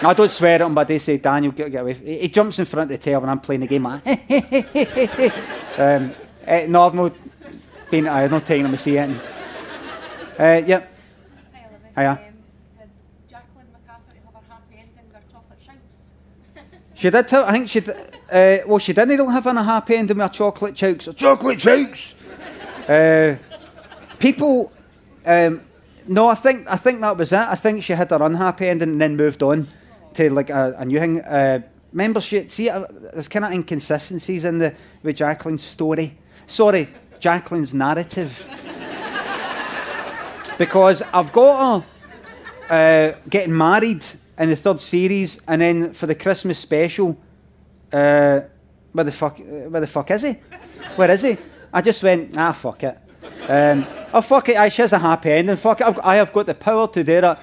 No, 0.02 0.10
I 0.10 0.14
don't 0.16 0.32
swear 0.32 0.56
at 0.56 0.62
him, 0.62 0.74
but 0.74 0.88
they 0.88 0.98
say, 0.98 1.18
Daniel, 1.18 1.52
get, 1.52 1.72
get 1.72 1.82
away. 1.82 1.94
He, 1.94 2.30
jumps 2.30 2.58
in 2.58 2.66
front 2.66 2.92
of 2.92 2.98
the 2.98 3.04
telly 3.04 3.18
when 3.18 3.30
I'm 3.30 3.40
playing 3.40 3.62
the 3.62 3.68
game. 3.68 3.86
Um, 5.78 6.16
eh, 6.46 6.68
no, 6.68 6.86
I've 6.86 6.94
not 6.94 7.18
been, 7.92 8.08
I've 8.08 8.32
not 8.32 8.46
taken 8.46 8.66
him 8.66 8.72
to 8.72 8.78
see 8.78 8.96
it. 8.96 9.35
Uh, 10.40 10.62
yep. 10.66 10.92
Hiya. 11.98 12.20
She 16.96 17.10
did 17.10 17.28
tell, 17.28 17.44
I 17.44 17.52
think 17.52 17.70
she, 17.70 17.82
uh, 17.82 18.58
well, 18.66 18.80
she 18.80 18.94
didn't 18.94 19.18
really 19.18 19.32
have 19.32 19.46
a 19.46 19.64
happy 19.64 19.96
ending 19.96 20.18
with 20.18 20.26
her 20.26 20.34
chocolate 20.34 20.76
chokes. 20.76 21.10
Chocolate 21.16 21.60
chokes! 21.60 22.16
uh, 22.88 23.36
people, 24.18 24.72
um, 25.26 25.62
no, 26.08 26.30
I 26.30 26.36
think, 26.36 26.68
I 26.68 26.78
think 26.78 27.02
that 27.02 27.18
was 27.18 27.32
it. 27.34 27.38
I 27.38 27.56
think 27.56 27.84
she 27.84 27.94
had 27.94 28.10
her 28.12 28.24
unhappy 28.24 28.70
ending 28.70 28.90
and 28.90 29.02
then 29.02 29.18
moved 29.18 29.44
on 29.44 29.68
to 30.14 30.30
like 30.30 30.50
a, 30.50 30.76
a 30.78 30.86
new 30.86 31.00
thing. 31.00 31.22
Uh, 31.22 31.60
remember, 31.92 32.22
she, 32.22 32.48
see, 32.48 32.70
uh, 32.70 32.86
there's 33.14 33.28
kind 33.28 33.46
of 33.46 33.52
inconsistencies 33.52 34.46
in 34.46 34.60
the 34.60 34.74
with 35.04 35.18
Jacqueline's 35.18 35.64
story. 35.64 36.18
Sorry, 36.48 36.90
Jacqueline's 37.20 37.74
narrative. 37.74 38.48
Because 40.58 41.02
I've 41.14 41.32
got 41.32 41.84
her 42.70 43.14
uh, 43.14 43.18
getting 43.30 43.58
married 43.58 44.04
in 44.38 44.50
the 44.50 44.56
third 44.56 44.80
series, 44.80 45.40
and 45.48 45.62
then 45.62 45.94
for 45.94 46.08
the 46.08 46.16
Christmas 46.16 46.60
special, 46.60 47.18
uh, 47.92 48.42
where 48.92 49.06
the 49.06 49.12
fuck, 49.12 49.40
uh, 49.40 49.70
where 49.70 49.82
the 49.82 49.88
fuck 49.88 50.12
is 50.12 50.24
he? 50.24 50.38
Where 50.96 51.12
is 51.12 51.22
he? 51.22 51.38
I 51.74 51.82
just 51.82 52.04
went, 52.04 52.38
ah, 52.38 52.52
fuck 52.52 52.84
it. 52.84 52.98
Um, 53.48 53.86
oh, 54.14 54.22
fuck 54.22 54.50
it, 54.50 54.72
she 54.72 54.82
has 54.82 54.94
a 54.94 55.00
happy 55.00 55.32
ending. 55.32 55.56
Fuck 55.56 55.82
it, 55.82 55.88
I've, 55.88 56.00
I 56.00 56.16
have 56.16 56.32
got 56.34 56.46
the 56.46 56.54
power 56.54 56.88
to 56.88 57.04
do 57.04 57.22
that. 57.22 57.42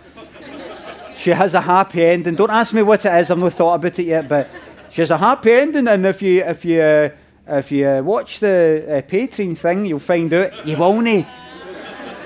She 1.17 1.31
has 1.31 1.55
a 1.55 1.61
happy 1.61 2.05
ending. 2.05 2.35
Don't 2.35 2.51
ask 2.51 2.75
me 2.75 2.83
what 2.83 3.05
it 3.05 3.15
is. 3.15 3.31
I've 3.31 3.39
not 3.39 3.53
thought 3.53 3.75
about 3.75 3.99
it 3.99 4.07
yet, 4.07 4.29
but 4.29 4.49
she 4.91 5.03
has 5.03 5.11
a 5.11 5.19
happy 5.19 5.53
ending. 5.53 5.87
And 5.87 6.05
if 6.05 6.21
you 6.21 6.43
if 6.43 6.65
you 6.65 6.81
uh, 6.81 7.11
if 7.47 7.71
you 7.71 7.87
uh, 7.87 8.03
watch 8.03 8.41
the 8.41 8.85
uh, 8.89 9.03
Patreon 9.03 9.57
thing, 9.57 9.87
you'll 9.87 10.01
find 10.01 10.33
out 10.35 10.67
you 10.67 10.77
won't. 10.77 11.27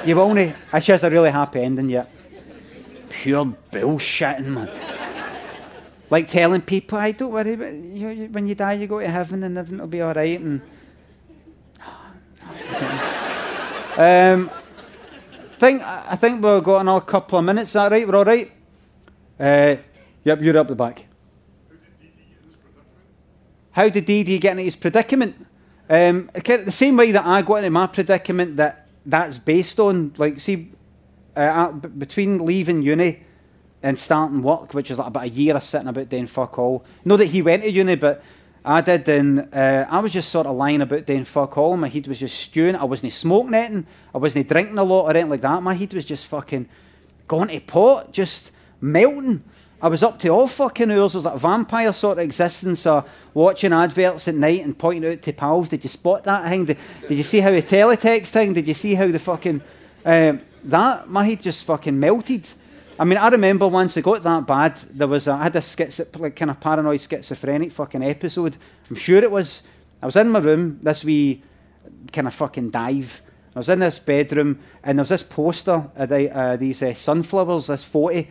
You 0.07 0.15
won't. 0.15 0.55
Uh, 0.73 0.79
she 0.79 0.93
has 0.93 1.03
a 1.03 1.11
really 1.11 1.31
happy 1.33 1.61
ending 1.61 1.91
yet. 1.91 2.09
Pure 3.09 3.57
bullshitting, 3.73 4.47
man. 4.47 4.71
like 6.11 6.29
telling 6.29 6.61
people, 6.61 6.97
"I 6.97 7.11
don't 7.11 7.33
worry, 7.33 7.57
but 7.57 7.73
you, 7.75 8.09
you, 8.11 8.27
when 8.29 8.47
you 8.47 8.55
die, 8.55 8.75
you 8.75 8.87
go 8.87 9.01
to 9.01 9.09
heaven, 9.09 9.43
and 9.43 9.59
everything 9.59 9.81
will 9.81 9.89
be 9.89 10.01
all 10.01 10.15
right." 10.15 10.41
And 10.41 10.61
um, 13.97 14.51
think 15.59 15.83
I 15.83 16.15
think 16.15 16.35
we've 16.35 16.63
got 16.63 16.83
another 16.83 17.05
couple 17.05 17.41
of 17.41 17.45
minutes. 17.45 17.71
Is 17.71 17.75
that 17.75 17.91
right? 17.91 18.07
We're 18.07 18.15
all 18.15 18.25
right. 18.25 18.53
Uh, 19.41 19.75
yep, 20.23 20.41
you're 20.41 20.57
up 20.57 20.69
the 20.69 20.77
back. 20.77 21.05
How 23.73 23.89
did 23.89 24.05
Dee 24.05 24.23
Dee 24.23 24.39
get 24.39 24.53
into 24.53 24.63
his 24.63 24.77
predicament? 24.77 25.47
Um, 25.91 26.31
the 26.33 26.71
same 26.71 26.97
way 26.97 27.11
that 27.11 27.27
I 27.27 27.43
got 27.43 27.57
into 27.57 27.71
my 27.71 27.87
predicament, 27.87 28.57
that 28.57 28.86
that's 29.07 29.39
based 29.39 29.81
on, 29.81 30.13
like, 30.19 30.41
see, 30.41 30.73
uh, 31.37 31.41
uh, 31.41 31.73
between 31.73 32.45
leaving 32.45 32.83
uni 32.83 33.21
and 33.83 33.99
starting 33.99 34.43
work, 34.43 34.75
which 34.75 34.91
is 34.91 34.99
like 34.99 35.09
about 35.09 35.25
a 35.25 35.29
year 35.29 35.55
of 35.55 35.63
sitting 35.63 35.89
about 35.89 36.09
doing 36.09 36.27
fuck 36.27 36.59
all. 36.59 36.85
Know 37.05 37.17
that 37.17 37.27
he 37.27 37.43
went 37.43 37.63
to 37.63 37.71
uni, 37.71 37.95
but 37.95 38.23
I 38.65 38.81
did, 38.81 39.09
and 39.09 39.49
uh, 39.55 39.87
I 39.89 40.01
was 40.01 40.13
just 40.13 40.31
sort 40.31 40.47
of 40.47 40.57
lying 40.57 40.81
about 40.81 41.07
doing 41.07 41.25
fuck 41.25 41.57
all. 41.57 41.77
My 41.77 41.89
head 41.89 42.09
was 42.09 42.19
just 42.19 42.37
stewing. 42.37 42.75
I 42.75 42.85
wasn't 42.85 43.13
smoking 43.13 43.55
anything. 43.55 43.87
I 44.13 44.19
wasn't 44.19 44.49
drinking 44.49 44.79
a 44.79 44.83
lot 44.83 45.05
or 45.05 45.11
anything 45.11 45.31
like 45.31 45.43
that. 45.43 45.63
My 45.63 45.75
head 45.75 45.95
was 45.95 46.05
just 46.05 46.27
fucking 46.27 46.69
going 47.29 47.49
to 47.49 47.61
pot, 47.61 48.13
just 48.13 48.51
melting. 48.81 49.45
I 49.81 49.89
was 49.89 50.03
up 50.03 50.19
to 50.21 50.29
all 50.29 50.49
fucking 50.49 50.91
hours. 50.91 51.15
It 51.15 51.19
was 51.19 51.25
like 51.27 51.35
a 51.35 51.39
vampire 51.39 51.93
sort 51.93 52.19
of 52.19 52.25
existence 52.25 52.87
or 52.87 53.05
watching 53.35 53.73
adverts 53.73 54.27
at 54.27 54.35
night 54.35 54.63
and 54.65 54.79
pointing 54.79 55.13
out 55.13 55.23
to 55.23 55.33
pals, 55.33 55.69
did 55.69 55.85
you 55.85 55.91
spot 55.91 56.25
that 56.25 56.49
thing? 56.49 56.65
Did, 56.65 56.79
did 57.07 57.17
you 57.17 57.23
see 57.23 57.41
how 57.41 57.51
the 57.51 57.63
teletext 57.63 58.29
thing? 58.29 58.55
Did 58.55 58.67
you 58.67 58.75
see 58.75 58.95
how 58.95 59.09
the 59.09 59.19
fucking... 59.19 59.61
Um, 60.05 60.41
that, 60.65 61.09
my 61.09 61.25
head 61.25 61.43
just 61.43 61.65
fucking 61.65 61.99
melted. 61.99 62.49
I 62.99 63.05
mean, 63.05 63.19
I 63.19 63.29
remember 63.29 63.69
once 63.69 63.97
it 63.97 64.03
got 64.03 64.23
that 64.23 64.47
bad, 64.47 64.77
there 64.91 65.07
was 65.07 65.29
a, 65.29 65.33
I 65.33 65.45
had 65.45 65.57
a 65.57 65.61
schizo, 65.61 66.19
like 66.19 66.35
kind 66.35 66.51
of 66.51 66.59
paranoid 66.59 67.01
schizophrenic 67.01 67.71
fucking 67.73 68.03
episode. 68.03 68.57
I'm 68.89 68.97
sure 68.97 69.23
it 69.23 69.31
was. 69.31 69.63
I 70.01 70.07
was 70.07 70.17
in 70.17 70.31
my 70.31 70.39
room, 70.39 70.79
this 70.83 71.05
wee 71.05 71.43
kind 72.13 72.27
of 72.27 72.35
fucking 72.35 72.71
dive. 72.71 73.21
I 73.55 73.59
was 73.59 73.69
in 73.69 73.81
this 73.81 73.99
bedroom, 73.99 74.61
and 74.83 74.99
there 74.99 75.03
was 75.03 75.11
this 75.11 75.23
poster 75.23 75.91
of 75.95 76.09
the, 76.09 76.35
uh, 76.35 76.57
these 76.57 76.83
uh, 76.83 76.95
sunflowers, 76.95 77.67
this 77.67 77.85
40. 77.85 78.31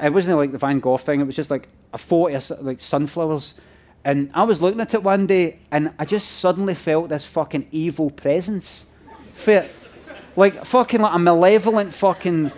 It 0.00 0.12
wasn't 0.12 0.36
like 0.36 0.52
the 0.52 0.58
Van 0.58 0.78
Gogh 0.78 0.96
thing, 0.98 1.20
it 1.20 1.24
was 1.24 1.36
just 1.36 1.50
like 1.50 1.68
a 1.92 1.98
40 1.98 2.34
of 2.34 2.50
like 2.62 2.80
sunflowers. 2.80 3.54
And 4.04 4.30
I 4.34 4.44
was 4.44 4.62
looking 4.62 4.80
at 4.80 4.94
it 4.94 5.02
one 5.02 5.26
day, 5.26 5.58
and 5.70 5.92
I 5.98 6.04
just 6.04 6.38
suddenly 6.38 6.74
felt 6.74 7.08
this 7.08 7.24
fucking 7.24 7.68
evil 7.72 8.10
presence. 8.10 8.86
for. 9.34 9.66
Like 10.36 10.66
fucking 10.66 11.00
like 11.00 11.14
a 11.14 11.18
malevolent 11.18 11.94
fucking 11.94 12.52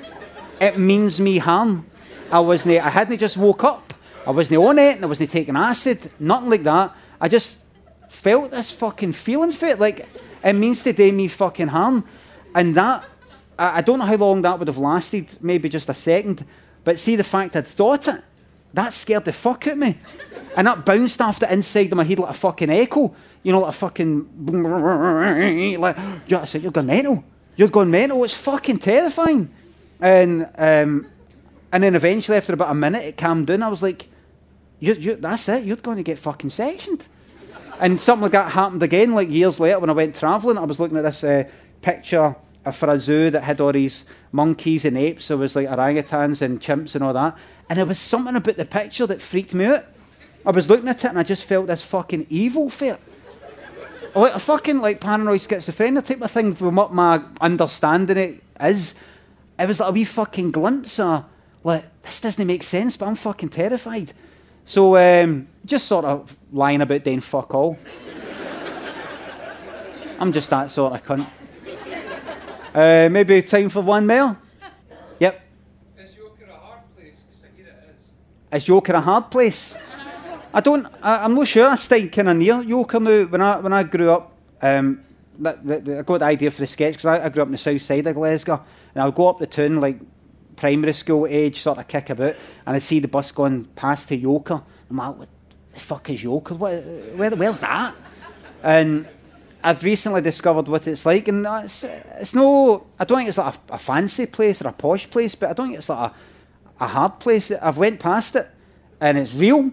it 0.61 0.77
means 0.77 1.21
me 1.21 1.39
harm. 1.39 1.87
I 2.31 2.41
wasn't 2.41 2.85
I 2.85 2.91
hadn't 2.91 3.19
just 3.19 3.37
woke 3.37 3.63
up. 3.65 3.95
I 4.27 4.33
wasn't 4.33 4.59
on 4.59 4.79
it 4.79 4.97
and 4.97 5.05
I 5.05 5.07
wasn't 5.07 5.31
taking 5.31 5.57
acid, 5.57 6.11
nothing 6.19 6.51
like 6.51 6.65
that. 6.65 6.95
I 7.21 7.29
just 7.29 7.57
felt 8.09 8.51
this 8.51 8.73
fucking 8.73 9.13
feeling 9.13 9.53
for 9.53 9.67
it. 9.67 9.79
Like 9.79 10.09
it 10.43 10.53
means 10.55 10.83
to 10.83 10.93
do 10.93 11.13
me 11.13 11.29
fucking 11.29 11.69
harm. 11.69 12.05
And 12.55 12.75
that 12.75 13.05
I, 13.57 13.79
I 13.79 13.81
don't 13.81 14.01
know 14.01 14.07
how 14.07 14.17
long 14.17 14.43
that 14.43 14.59
would 14.59 14.69
have 14.69 14.79
lasted, 14.79 15.39
maybe 15.41 15.69
just 15.69 15.89
a 15.89 15.95
second. 15.95 16.45
But 16.85 16.99
see 16.99 17.17
the 17.17 17.25
fact 17.25 17.57
I'd 17.57 17.67
thought 17.67 18.09
it, 18.09 18.23
that 18.75 18.93
scared 18.93 19.25
the 19.25 19.33
fuck 19.33 19.67
out 19.67 19.73
of 19.75 19.79
me. 19.79 19.99
And 20.57 20.67
that 20.67 20.85
bounced 20.85 21.21
off 21.21 21.41
the 21.41 21.53
inside 21.53 21.93
of 21.93 21.97
my 21.97 22.05
head 22.05 22.19
like 22.19 22.31
a 22.31 22.35
fucking 22.35 22.71
echo. 22.71 23.15
You 23.43 23.53
know, 23.53 23.61
like 23.61 23.71
a 23.71 23.73
fucking 23.73 24.47
like 25.79 25.97
yeah, 26.27 26.41
I 26.41 26.45
said, 26.45 26.63
you're 26.63 26.73
going 26.73 26.87
mental. 26.87 27.25
You're 27.57 27.69
going 27.69 27.91
mental. 27.91 28.25
It's 28.25 28.35
fucking 28.35 28.79
terrifying. 28.79 29.51
And 30.01 30.49
um, 30.57 31.07
and 31.73 31.83
then 31.83 31.95
eventually, 31.95 32.37
after 32.37 32.55
about 32.55 32.71
a 32.71 32.75
minute, 32.75 33.05
it 33.05 33.17
calmed 33.17 33.47
down. 33.47 33.63
I 33.63 33.69
was 33.69 33.83
like, 33.83 34.09
you, 34.81 34.95
you, 34.95 35.17
that's 35.17 35.49
it. 35.49 35.65
You're 35.65 35.77
going 35.77 35.97
to 35.97 36.03
get 36.03 36.19
fucking 36.19 36.51
sectioned. 36.51 37.05
And 37.81 38.01
something 38.01 38.23
like 38.23 38.33
that 38.33 38.53
happened 38.53 38.83
again, 38.83 39.15
like 39.15 39.31
years 39.31 39.61
later 39.61 39.79
when 39.79 39.91
I 39.91 39.93
went 39.93 40.17
travelling. 40.17 40.59
I 40.59 40.65
was 40.65 40.81
looking 40.81 40.97
at 40.97 41.05
this 41.05 41.23
uh, 41.23 41.45
picture 41.83 42.35
a 42.65 43.01
zoo 43.01 43.31
that 43.31 43.45
had 43.45 43.61
all 43.61 43.73
these 43.73 44.05
monkeys 44.33 44.85
and 44.85 44.97
apes. 44.97 45.29
There 45.29 45.37
was 45.37 45.57
like 45.57 45.69
orangutans 45.69 46.43
and 46.43 46.61
chimps 46.61 46.95
and 46.95 47.03
all 47.03 47.13
that. 47.15 47.37
And 47.69 47.79
there 47.79 47.87
was 47.87 47.99
something 47.99 48.37
about 48.37 48.57
the 48.57 48.65
picture 48.65 49.07
that 49.07 49.23
freaked 49.23 49.55
me 49.55 49.67
out. 49.67 49.85
I 50.45 50.51
was 50.51 50.69
looking 50.69 50.89
at 50.89 51.05
it 51.05 51.09
and 51.09 51.19
I 51.19 51.23
just 51.23 51.45
felt 51.45 51.67
this 51.67 51.83
fucking 51.83 52.27
evil 52.31 52.71
it. 52.81 53.01
Like 54.15 54.35
a 54.35 54.39
fucking 54.39 54.81
like 54.81 55.01
paranoid 55.01 55.41
schizophrenia 55.41 56.05
type 56.05 56.23
of 56.23 56.31
thing 56.31 56.55
from 56.55 56.77
what 56.77 56.93
my 56.93 57.23
understanding 57.41 58.17
it 58.17 58.43
is. 58.61 58.95
It 59.59 59.67
was 59.67 59.81
like 59.81 59.91
a 59.91 59.93
wee 59.93 60.05
fucking 60.05 60.51
glimpse 60.51 60.99
of 60.99 61.25
like 61.65 61.85
this 62.03 62.21
doesn't 62.21 62.47
make 62.47 62.63
sense, 62.63 62.97
but 62.97 63.07
I'm 63.07 63.15
fucking 63.15 63.51
terrified. 63.51 64.13
So 64.65 64.97
um, 64.97 65.49
just 65.65 65.87
sort 65.87 66.05
of 66.05 66.37
lying 66.53 66.81
about 66.81 67.05
doing 67.05 67.21
fuck 67.21 67.55
all. 67.55 67.79
I'm 70.19 70.33
just 70.33 70.51
that 70.51 70.71
sort 70.71 70.95
of 70.95 71.05
cunt. 71.05 71.27
Uh, 72.79 73.09
maybe 73.11 73.43
time 73.43 73.69
for 73.69 73.81
one 73.81 74.07
more. 74.07 74.37
Yep. 75.19 75.41
Is 75.99 76.15
Yoker 76.15 76.49
a 76.49 76.53
hard 76.57 76.81
place? 76.97 77.25
'Cause 77.29 77.43
I 77.43 77.57
hear 77.57 77.67
it 77.67 77.97
is. 77.99 78.63
Is 78.63 78.69
Yoker 78.69 78.95
a 78.95 79.01
hard 79.01 79.33
place? 79.33 79.75
I 80.55 80.61
don't. 80.61 80.87
I, 81.03 81.25
I'm 81.25 81.35
not 81.35 81.49
sure. 81.49 81.69
I 81.69 81.75
stayed 81.75 82.13
kind 82.13 82.29
of 82.29 82.37
near 82.37 82.55
Yoker 82.63 83.03
now. 83.03 83.25
When 83.29 83.41
I 83.43 83.59
when 83.59 83.73
I 83.73 83.83
grew 83.83 84.13
up, 84.13 84.33
um, 84.63 85.01
that, 85.41 85.67
that, 85.67 85.85
that- 85.87 85.99
I 85.99 86.03
got 86.03 86.19
the 86.19 86.27
idea 86.27 86.53
for 86.53 86.61
the 86.61 86.69
sketch 86.69 86.93
because 86.95 87.07
I, 87.07 87.25
I 87.25 87.29
grew 87.31 87.43
up 87.43 87.49
in 87.49 87.53
the 87.53 87.59
south 87.59 87.83
side 87.83 88.07
of 88.07 88.15
Glasgow, 88.15 88.63
and 88.95 89.03
I'd 89.03 89.15
go 89.17 89.29
up 89.29 89.41
the 89.41 89.49
town 89.49 89.81
like 89.81 89.99
primary 90.55 90.93
school 90.93 91.27
age, 91.29 91.61
sort 91.61 91.79
of 91.79 91.89
kick 91.89 92.11
about, 92.11 92.37
and 92.65 92.77
I'd 92.77 92.83
see 92.85 93.01
the 93.01 93.09
bus 93.09 93.33
going 93.33 93.65
past 93.75 94.07
to 94.09 94.17
Yoker, 94.17 94.63
I'm 94.89 94.97
like, 94.99 95.17
what 95.19 95.29
the 95.73 95.81
fuck 95.81 96.11
is 96.11 96.23
Yoker? 96.23 96.53
What, 96.57 96.85
where, 97.17 97.31
where's 97.31 97.59
that? 97.59 97.97
And 98.63 99.09
I've 99.63 99.83
recently 99.83 100.21
discovered 100.21 100.69
what 100.69 100.87
it's 100.87 101.05
like, 101.05 101.27
and 101.29 101.45
it's, 101.47 101.83
it's 101.83 102.35
no, 102.35 102.87
I 102.99 103.05
don't 103.05 103.19
think 103.19 103.29
it's 103.29 103.39
like 103.39 103.55
a, 103.55 103.75
a 103.75 103.79
fancy 103.79 104.27
place 104.27 104.63
or 104.63 104.69
a 104.69 104.73
posh 104.73 105.11
place, 105.11 105.35
but 105.35 105.51
I 105.51 105.53
don't 105.53 105.67
think 105.69 105.79
it's 105.79 105.89
like 105.89 106.13
a, 106.13 106.85
a 106.85 106.87
hard 106.87 107.19
place. 107.19 107.51
I've 107.51 107.77
went 107.79 107.99
past 107.99 108.37
it, 108.37 108.49
and 109.01 109.19
it's 109.19 109.35
real. 109.35 109.73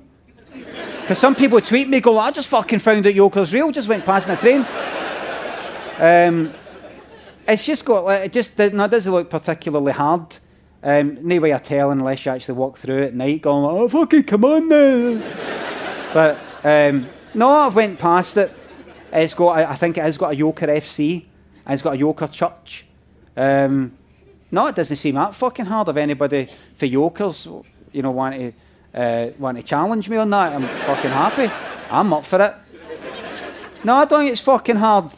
Because 1.01 1.19
some 1.19 1.35
people 1.35 1.61
tweet 1.61 1.87
me, 1.87 1.99
go, 1.99 2.17
I 2.17 2.31
just 2.31 2.49
fucking 2.49 2.79
found 2.79 3.05
out 3.05 3.13
Yoker's 3.13 3.53
real, 3.53 3.71
just 3.71 3.87
went 3.87 4.05
past 4.05 4.27
in 4.27 4.33
a 4.33 4.37
train. 4.37 4.65
Um, 5.99 6.53
it's 7.47 7.63
just 7.63 7.85
got, 7.85 8.05
like, 8.05 8.25
it 8.25 8.33
just 8.33 8.55
does- 8.55 8.73
no, 8.73 8.85
it 8.85 8.91
doesn't 8.91 9.11
look 9.11 9.29
particularly 9.29 9.91
hard. 9.91 10.37
Um, 10.81 11.17
no 11.21 11.39
way 11.39 11.51
of 11.51 11.61
telling 11.63 11.99
unless 11.99 12.25
you 12.25 12.31
actually 12.31 12.55
walk 12.55 12.77
through 12.77 13.03
it 13.03 13.05
at 13.07 13.13
night 13.15 13.41
going, 13.41 13.65
oh, 13.65 13.87
fucking 13.87 14.23
come 14.23 14.45
on 14.45 14.67
now. 14.67 16.11
but 16.13 16.39
um, 16.63 17.07
no, 17.33 17.49
I've 17.49 17.75
went 17.75 17.99
past 17.99 18.37
it. 18.37 18.51
It's 19.11 19.33
got, 19.33 19.57
I 19.57 19.71
I 19.71 19.75
think 19.75 19.97
it 19.97 20.01
has 20.01 20.17
got 20.17 20.33
a 20.33 20.35
Yoker 20.35 20.67
FC, 20.67 21.25
and 21.65 21.73
it's 21.73 21.83
got 21.83 21.95
a 21.95 21.97
Yoker 21.97 22.31
Church. 22.31 22.85
Um, 23.37 23.97
no, 24.51 24.67
it 24.67 24.75
doesn't 24.75 24.95
seem 24.97 25.15
that 25.15 25.35
fucking 25.35 25.65
hard 25.65 25.89
if 25.89 25.97
anybody 25.97 26.49
for 26.75 26.85
Yokers, 26.85 27.47
you 27.91 28.01
know, 28.01 28.11
want 28.11 28.35
to 28.35 28.53
uh, 28.93 29.31
want 29.37 29.57
to 29.57 29.63
challenge 29.63 30.09
me 30.09 30.17
on 30.17 30.29
that. 30.29 30.53
I'm 30.53 30.67
fucking 30.85 31.11
happy. 31.11 31.51
I'm 31.89 32.13
up 32.13 32.25
for 32.25 32.41
it. 32.41 32.55
No, 33.83 33.95
I 33.95 34.05
don't 34.05 34.21
think 34.21 34.31
it's 34.31 34.41
fucking 34.41 34.77
hard. 34.77 35.11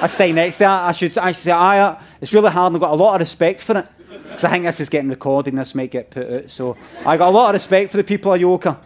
I 0.00 0.06
stay 0.06 0.32
next 0.32 0.56
to 0.56 0.60
that. 0.60 0.84
I 0.84 0.92
should, 0.92 1.18
I 1.18 1.32
should 1.32 1.42
say, 1.42 1.50
aye, 1.50 1.80
uh, 1.80 2.00
it's 2.20 2.32
really 2.32 2.50
hard 2.50 2.72
and 2.72 2.76
I've 2.76 2.88
got 2.88 2.92
a 2.92 2.96
lot 2.96 3.14
of 3.14 3.20
respect 3.20 3.60
for 3.60 3.78
it. 3.78 3.86
Because 4.08 4.44
I 4.44 4.50
think 4.50 4.64
this 4.64 4.80
is 4.80 4.88
getting 4.88 5.10
recorded 5.10 5.52
and 5.52 5.58
this 5.58 5.74
might 5.74 5.90
get 5.90 6.10
put 6.10 6.30
out. 6.30 6.50
So 6.50 6.76
I 7.04 7.16
got 7.16 7.28
a 7.28 7.30
lot 7.30 7.48
of 7.48 7.54
respect 7.54 7.90
for 7.90 7.96
the 7.96 8.04
people 8.04 8.32
of 8.32 8.40
Yoker. 8.40 8.78